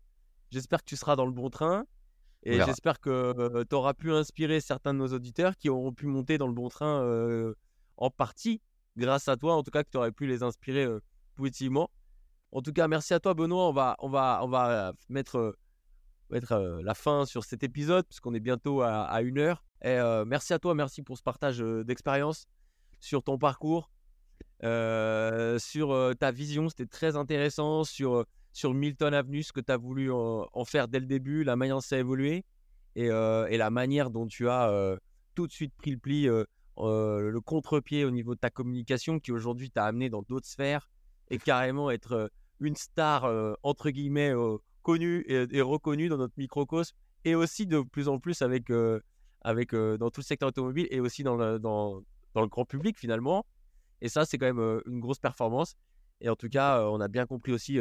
j'espère 0.49 0.79
que 0.79 0.85
tu 0.89 0.97
seras 0.97 1.15
dans 1.15 1.25
le 1.25 1.31
bon 1.31 1.49
train. 1.49 1.85
Et 2.43 2.59
j'espère 2.65 2.99
que 2.99 3.63
tu 3.69 3.75
auras 3.75 3.93
pu 3.93 4.11
inspirer 4.11 4.61
certains 4.61 4.93
de 4.93 4.99
nos 4.99 5.07
auditeurs 5.13 5.55
qui 5.57 5.69
auront 5.69 5.93
pu 5.93 6.07
monter 6.07 6.37
dans 6.39 6.47
le 6.47 6.53
bon 6.53 6.69
train 6.69 7.01
euh, 7.03 7.53
en 7.97 8.09
partie 8.09 8.61
grâce 8.97 9.27
à 9.27 9.37
toi. 9.37 9.55
En 9.55 9.61
tout 9.63 9.69
cas, 9.71 9.83
que 9.83 9.89
tu 9.91 9.97
aurais 9.97 10.11
pu 10.11 10.25
les 10.25 10.41
inspirer 10.41 10.83
euh, 10.85 10.99
positivement. 11.35 11.91
En 12.51 12.61
tout 12.63 12.73
cas, 12.73 12.87
merci 12.87 13.13
à 13.13 13.19
toi, 13.19 13.35
Benoît. 13.35 13.69
On 13.69 13.73
va, 13.73 13.95
on 13.99 14.09
va, 14.09 14.39
on 14.43 14.47
va 14.47 14.93
mettre, 15.07 15.55
mettre 16.31 16.53
euh, 16.53 16.81
la 16.83 16.93
fin 16.93 17.25
sur 17.25 17.43
cet 17.43 17.63
épisode 17.63 18.05
puisqu'on 18.07 18.33
est 18.33 18.39
bientôt 18.39 18.81
à, 18.81 19.21
une 19.21 19.37
heure. 19.37 19.63
Et, 19.83 19.97
merci 20.25 20.53
à 20.53 20.59
toi, 20.59 20.75
merci 20.75 21.01
pour 21.01 21.17
ce 21.17 21.23
partage 21.23 21.59
d'expérience 21.59 22.47
sur 22.99 23.23
ton 23.23 23.37
parcours, 23.37 23.89
sur 24.61 26.13
ta 26.19 26.31
vision. 26.31 26.69
C'était 26.69 26.85
très 26.85 27.15
intéressant 27.15 27.83
sur, 27.83 28.25
sur 28.53 28.73
Milton 28.73 29.13
Avenue, 29.13 29.41
ce 29.41 29.51
que 29.51 29.59
tu 29.59 29.71
as 29.71 29.77
voulu 29.77 30.11
en, 30.11 30.65
faire 30.65 30.87
dès 30.87 30.99
le 30.99 31.07
début, 31.07 31.43
la 31.43 31.55
manière 31.55 31.77
dont 31.77 31.81
ça 31.81 31.95
a 31.95 31.99
évolué 31.99 32.45
et, 32.95 33.07
la 33.07 33.69
manière 33.71 34.11
dont 34.11 34.27
tu 34.27 34.49
as 34.49 34.97
tout 35.33 35.47
de 35.47 35.51
suite 35.51 35.73
pris 35.75 35.91
le 35.91 35.97
pli, 35.97 36.27
le 36.77 37.39
contre-pied 37.39 38.05
au 38.05 38.11
niveau 38.11 38.35
de 38.35 38.39
ta 38.39 38.51
communication 38.51 39.19
qui 39.19 39.31
aujourd'hui 39.31 39.71
t'a 39.71 39.85
amené 39.85 40.11
dans 40.11 40.21
d'autres 40.21 40.47
sphères 40.47 40.91
et 41.31 41.39
carrément 41.39 41.89
être 41.89 42.29
une 42.59 42.75
star, 42.75 43.27
entre 43.63 43.89
guillemets, 43.89 44.31
connue 44.81 45.21
et, 45.27 45.47
et 45.51 45.61
reconnue 45.61 46.09
dans 46.09 46.17
notre 46.17 46.33
microcosme 46.37 46.95
et 47.23 47.35
aussi 47.35 47.67
de 47.67 47.81
plus 47.81 48.07
en 48.07 48.19
plus 48.19 48.41
avec, 48.41 48.69
euh, 48.69 48.99
avec 49.41 49.73
euh, 49.73 49.97
dans 49.97 50.09
tout 50.09 50.21
le 50.21 50.25
secteur 50.25 50.49
automobile 50.49 50.87
et 50.91 50.99
aussi 50.99 51.23
dans 51.23 51.35
le, 51.35 51.59
dans, 51.59 52.01
dans 52.33 52.41
le 52.41 52.47
grand 52.47 52.65
public 52.65 52.97
finalement. 52.97 53.45
Et 54.01 54.09
ça, 54.09 54.25
c'est 54.25 54.37
quand 54.37 54.47
même 54.47 54.59
euh, 54.59 54.81
une 54.87 54.99
grosse 54.99 55.19
performance. 55.19 55.75
Et 56.19 56.29
en 56.29 56.35
tout 56.35 56.49
cas, 56.49 56.83
on 56.87 56.99
a 56.99 57.07
bien 57.07 57.25
compris 57.25 57.51
aussi 57.51 57.79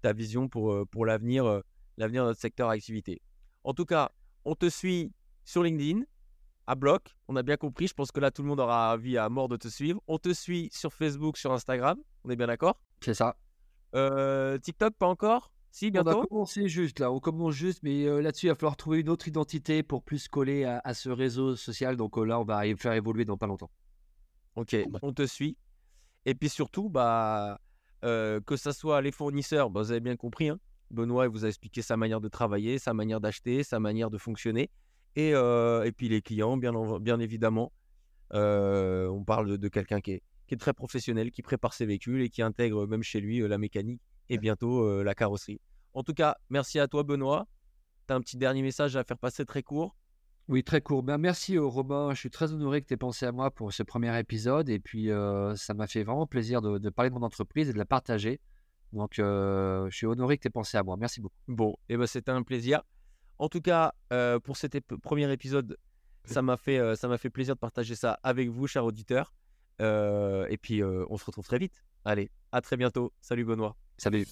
ta 0.00 0.12
vision 0.12 0.48
pour, 0.48 0.86
pour 0.88 1.06
l'avenir, 1.06 1.62
l'avenir 1.96 2.22
de 2.22 2.28
notre 2.28 2.40
secteur 2.40 2.68
d'activité. 2.68 3.20
En 3.64 3.74
tout 3.74 3.84
cas, 3.84 4.10
on 4.44 4.54
te 4.54 4.68
suit 4.68 5.12
sur 5.44 5.62
LinkedIn. 5.62 6.04
à 6.66 6.74
bloc. 6.74 7.16
On 7.28 7.36
a 7.36 7.42
bien 7.42 7.56
compris. 7.56 7.86
Je 7.88 7.94
pense 7.94 8.12
que 8.12 8.20
là, 8.20 8.30
tout 8.30 8.42
le 8.42 8.48
monde 8.48 8.60
aura 8.60 8.94
envie 8.94 9.18
à 9.18 9.28
mort 9.28 9.48
de 9.48 9.56
te 9.56 9.68
suivre. 9.68 10.00
On 10.06 10.18
te 10.18 10.32
suit 10.32 10.68
sur 10.72 10.92
Facebook, 10.92 11.36
sur 11.36 11.52
Instagram. 11.52 11.98
On 12.24 12.30
est 12.30 12.36
bien 12.36 12.46
d'accord? 12.46 12.80
C'est 13.00 13.14
ça. 13.14 13.36
Euh, 13.94 14.58
TikTok, 14.58 14.94
pas 14.94 15.06
encore? 15.06 15.52
Si, 15.76 15.86
On 15.92 15.98
a 15.98 16.02
bientôt 16.04 16.26
commencé 16.28 16.68
juste 16.68 17.00
là, 17.00 17.10
on 17.10 17.18
commence 17.18 17.52
juste, 17.56 17.82
mais 17.82 18.04
euh, 18.04 18.20
là-dessus, 18.20 18.46
il 18.46 18.50
va 18.50 18.54
falloir 18.54 18.76
trouver 18.76 19.00
une 19.00 19.08
autre 19.08 19.26
identité 19.26 19.82
pour 19.82 20.04
plus 20.04 20.28
coller 20.28 20.62
à, 20.62 20.80
à 20.84 20.94
ce 20.94 21.08
réseau 21.10 21.56
social. 21.56 21.96
Donc 21.96 22.16
euh, 22.16 22.22
là, 22.24 22.38
on 22.38 22.44
va 22.44 22.64
y 22.64 22.76
faire 22.76 22.92
évoluer 22.92 23.24
dans 23.24 23.36
pas 23.36 23.48
longtemps. 23.48 23.72
Ok, 24.54 24.76
on 25.02 25.12
te 25.12 25.26
suit. 25.26 25.56
Et 26.26 26.36
puis 26.36 26.48
surtout, 26.48 26.88
bah, 26.88 27.60
euh, 28.04 28.40
que 28.40 28.54
ce 28.56 28.70
soit 28.70 29.02
les 29.02 29.10
fournisseurs, 29.10 29.68
bah, 29.68 29.82
vous 29.82 29.90
avez 29.90 29.98
bien 29.98 30.14
compris, 30.14 30.48
hein, 30.48 30.60
Benoît 30.92 31.24
il 31.24 31.30
vous 31.32 31.44
a 31.44 31.48
expliqué 31.48 31.82
sa 31.82 31.96
manière 31.96 32.20
de 32.20 32.28
travailler, 32.28 32.78
sa 32.78 32.94
manière 32.94 33.20
d'acheter, 33.20 33.64
sa 33.64 33.80
manière 33.80 34.10
de 34.10 34.18
fonctionner. 34.18 34.70
Et, 35.16 35.34
euh, 35.34 35.82
et 35.82 35.90
puis 35.90 36.08
les 36.08 36.22
clients, 36.22 36.56
bien, 36.56 36.72
en- 36.76 37.00
bien 37.00 37.18
évidemment. 37.18 37.72
Euh, 38.32 39.08
on 39.08 39.24
parle 39.24 39.48
de, 39.48 39.56
de 39.56 39.68
quelqu'un 39.68 40.00
qui 40.00 40.12
est, 40.12 40.22
qui 40.46 40.54
est 40.54 40.58
très 40.58 40.72
professionnel, 40.72 41.32
qui 41.32 41.42
prépare 41.42 41.74
ses 41.74 41.84
véhicules 41.84 42.22
et 42.22 42.30
qui 42.30 42.42
intègre 42.42 42.86
même 42.86 43.02
chez 43.02 43.20
lui 43.20 43.40
euh, 43.42 43.48
la 43.48 43.58
mécanique 43.58 44.00
et 44.28 44.38
bientôt 44.38 44.82
euh, 44.84 45.02
la 45.02 45.14
carrosserie. 45.14 45.60
En 45.92 46.02
tout 46.02 46.14
cas, 46.14 46.36
merci 46.50 46.78
à 46.78 46.88
toi 46.88 47.02
Benoît. 47.02 47.46
Tu 48.06 48.12
as 48.12 48.16
un 48.16 48.20
petit 48.20 48.36
dernier 48.36 48.62
message 48.62 48.96
à 48.96 49.04
faire 49.04 49.18
passer 49.18 49.44
très 49.44 49.62
court? 49.62 49.96
Oui, 50.48 50.62
très 50.62 50.82
court. 50.82 51.02
Ben, 51.02 51.16
merci 51.16 51.56
euh, 51.56 51.64
Robin, 51.64 52.10
je 52.12 52.18
suis 52.18 52.30
très 52.30 52.52
honoré 52.52 52.82
que 52.82 52.86
tu 52.86 52.94
aies 52.94 52.98
pensé 52.98 53.24
à 53.24 53.32
moi 53.32 53.50
pour 53.50 53.72
ce 53.72 53.82
premier 53.82 54.18
épisode. 54.18 54.68
Et 54.68 54.78
puis, 54.78 55.10
euh, 55.10 55.56
ça 55.56 55.72
m'a 55.72 55.86
fait 55.86 56.02
vraiment 56.02 56.26
plaisir 56.26 56.60
de, 56.60 56.76
de 56.76 56.90
parler 56.90 57.08
de 57.08 57.14
mon 57.14 57.22
entreprise 57.22 57.70
et 57.70 57.72
de 57.72 57.78
la 57.78 57.86
partager. 57.86 58.40
Donc, 58.92 59.18
euh, 59.18 59.88
je 59.88 59.96
suis 59.96 60.06
honoré 60.06 60.36
que 60.36 60.42
tu 60.42 60.48
aies 60.48 60.50
pensé 60.50 60.76
à 60.76 60.82
moi. 60.82 60.96
Merci 60.98 61.22
beaucoup. 61.22 61.34
Bon, 61.48 61.76
et 61.88 61.96
ben 61.96 62.06
c'était 62.06 62.30
un 62.30 62.42
plaisir. 62.42 62.82
En 63.38 63.48
tout 63.48 63.62
cas, 63.62 63.94
euh, 64.12 64.38
pour 64.38 64.58
cet 64.58 64.74
ép- 64.74 64.98
premier 65.00 65.32
épisode, 65.32 65.78
ça 66.24 66.42
m'a 66.42 66.56
fait, 66.58 66.94
ça 66.94 67.08
m'a 67.08 67.16
fait 67.16 67.30
plaisir 67.30 67.54
de 67.54 67.60
partager 67.60 67.94
ça 67.94 68.18
avec 68.22 68.50
vous, 68.50 68.66
chers 68.66 68.84
auditeurs. 68.84 69.32
Et 69.80 70.58
puis, 70.60 70.82
on 70.84 71.16
se 71.16 71.24
retrouve 71.24 71.46
très 71.46 71.58
vite. 71.58 71.82
Allez, 72.04 72.30
à 72.52 72.60
très 72.60 72.76
bientôt. 72.76 73.12
Salut 73.20 73.44
Benoît. 73.44 73.76
Salut. 73.96 74.26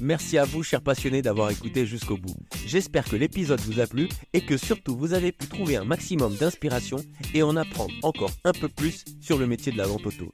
Merci 0.00 0.36
à 0.36 0.44
vous, 0.44 0.62
chers 0.62 0.82
passionnés, 0.82 1.22
d'avoir 1.22 1.50
écouté 1.50 1.86
jusqu'au 1.86 2.18
bout. 2.18 2.36
J'espère 2.66 3.04
que 3.04 3.16
l'épisode 3.16 3.60
vous 3.60 3.80
a 3.80 3.86
plu 3.86 4.08
et 4.34 4.42
que 4.42 4.56
surtout 4.56 4.96
vous 4.96 5.14
avez 5.14 5.32
pu 5.32 5.46
trouver 5.46 5.76
un 5.76 5.84
maximum 5.84 6.34
d'inspiration 6.36 6.98
et 7.32 7.42
en 7.42 7.56
apprendre 7.56 7.94
encore 8.02 8.32
un 8.44 8.52
peu 8.52 8.68
plus 8.68 9.04
sur 9.20 9.38
le 9.38 9.46
métier 9.46 9.72
de 9.72 9.78
la 9.78 9.86
vente 9.86 10.04
auto. 10.04 10.32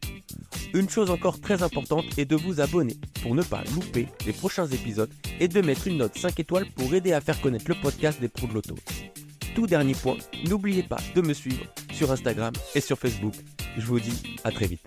Une 0.74 0.88
chose 0.88 1.11
encore 1.11 1.40
très 1.40 1.62
importante 1.62 2.18
est 2.18 2.24
de 2.24 2.34
vous 2.34 2.61
abonner 2.61 2.97
pour 3.22 3.34
ne 3.34 3.43
pas 3.43 3.62
louper 3.74 4.09
les 4.26 4.32
prochains 4.32 4.66
épisodes 4.66 5.12
et 5.38 5.47
de 5.47 5.61
mettre 5.61 5.86
une 5.86 5.99
note 5.99 6.18
5 6.18 6.40
étoiles 6.40 6.66
pour 6.74 6.93
aider 6.95 7.12
à 7.12 7.20
faire 7.20 7.40
connaître 7.40 7.66
le 7.68 7.80
podcast 7.80 8.20
des 8.20 8.28
pros 8.28 8.47
de 8.47 8.55
l'auto. 8.55 8.74
Tout 9.55 9.66
dernier 9.66 9.95
point, 9.95 10.16
n'oubliez 10.49 10.82
pas 10.82 11.01
de 11.14 11.20
me 11.20 11.34
suivre 11.34 11.66
sur 11.93 12.11
Instagram 12.11 12.55
et 12.74 12.80
sur 12.80 12.99
Facebook. 12.99 13.34
Je 13.76 13.86
vous 13.86 14.01
dis 14.01 14.36
à 14.45 14.51
très 14.51 14.66
vite. 14.66 14.86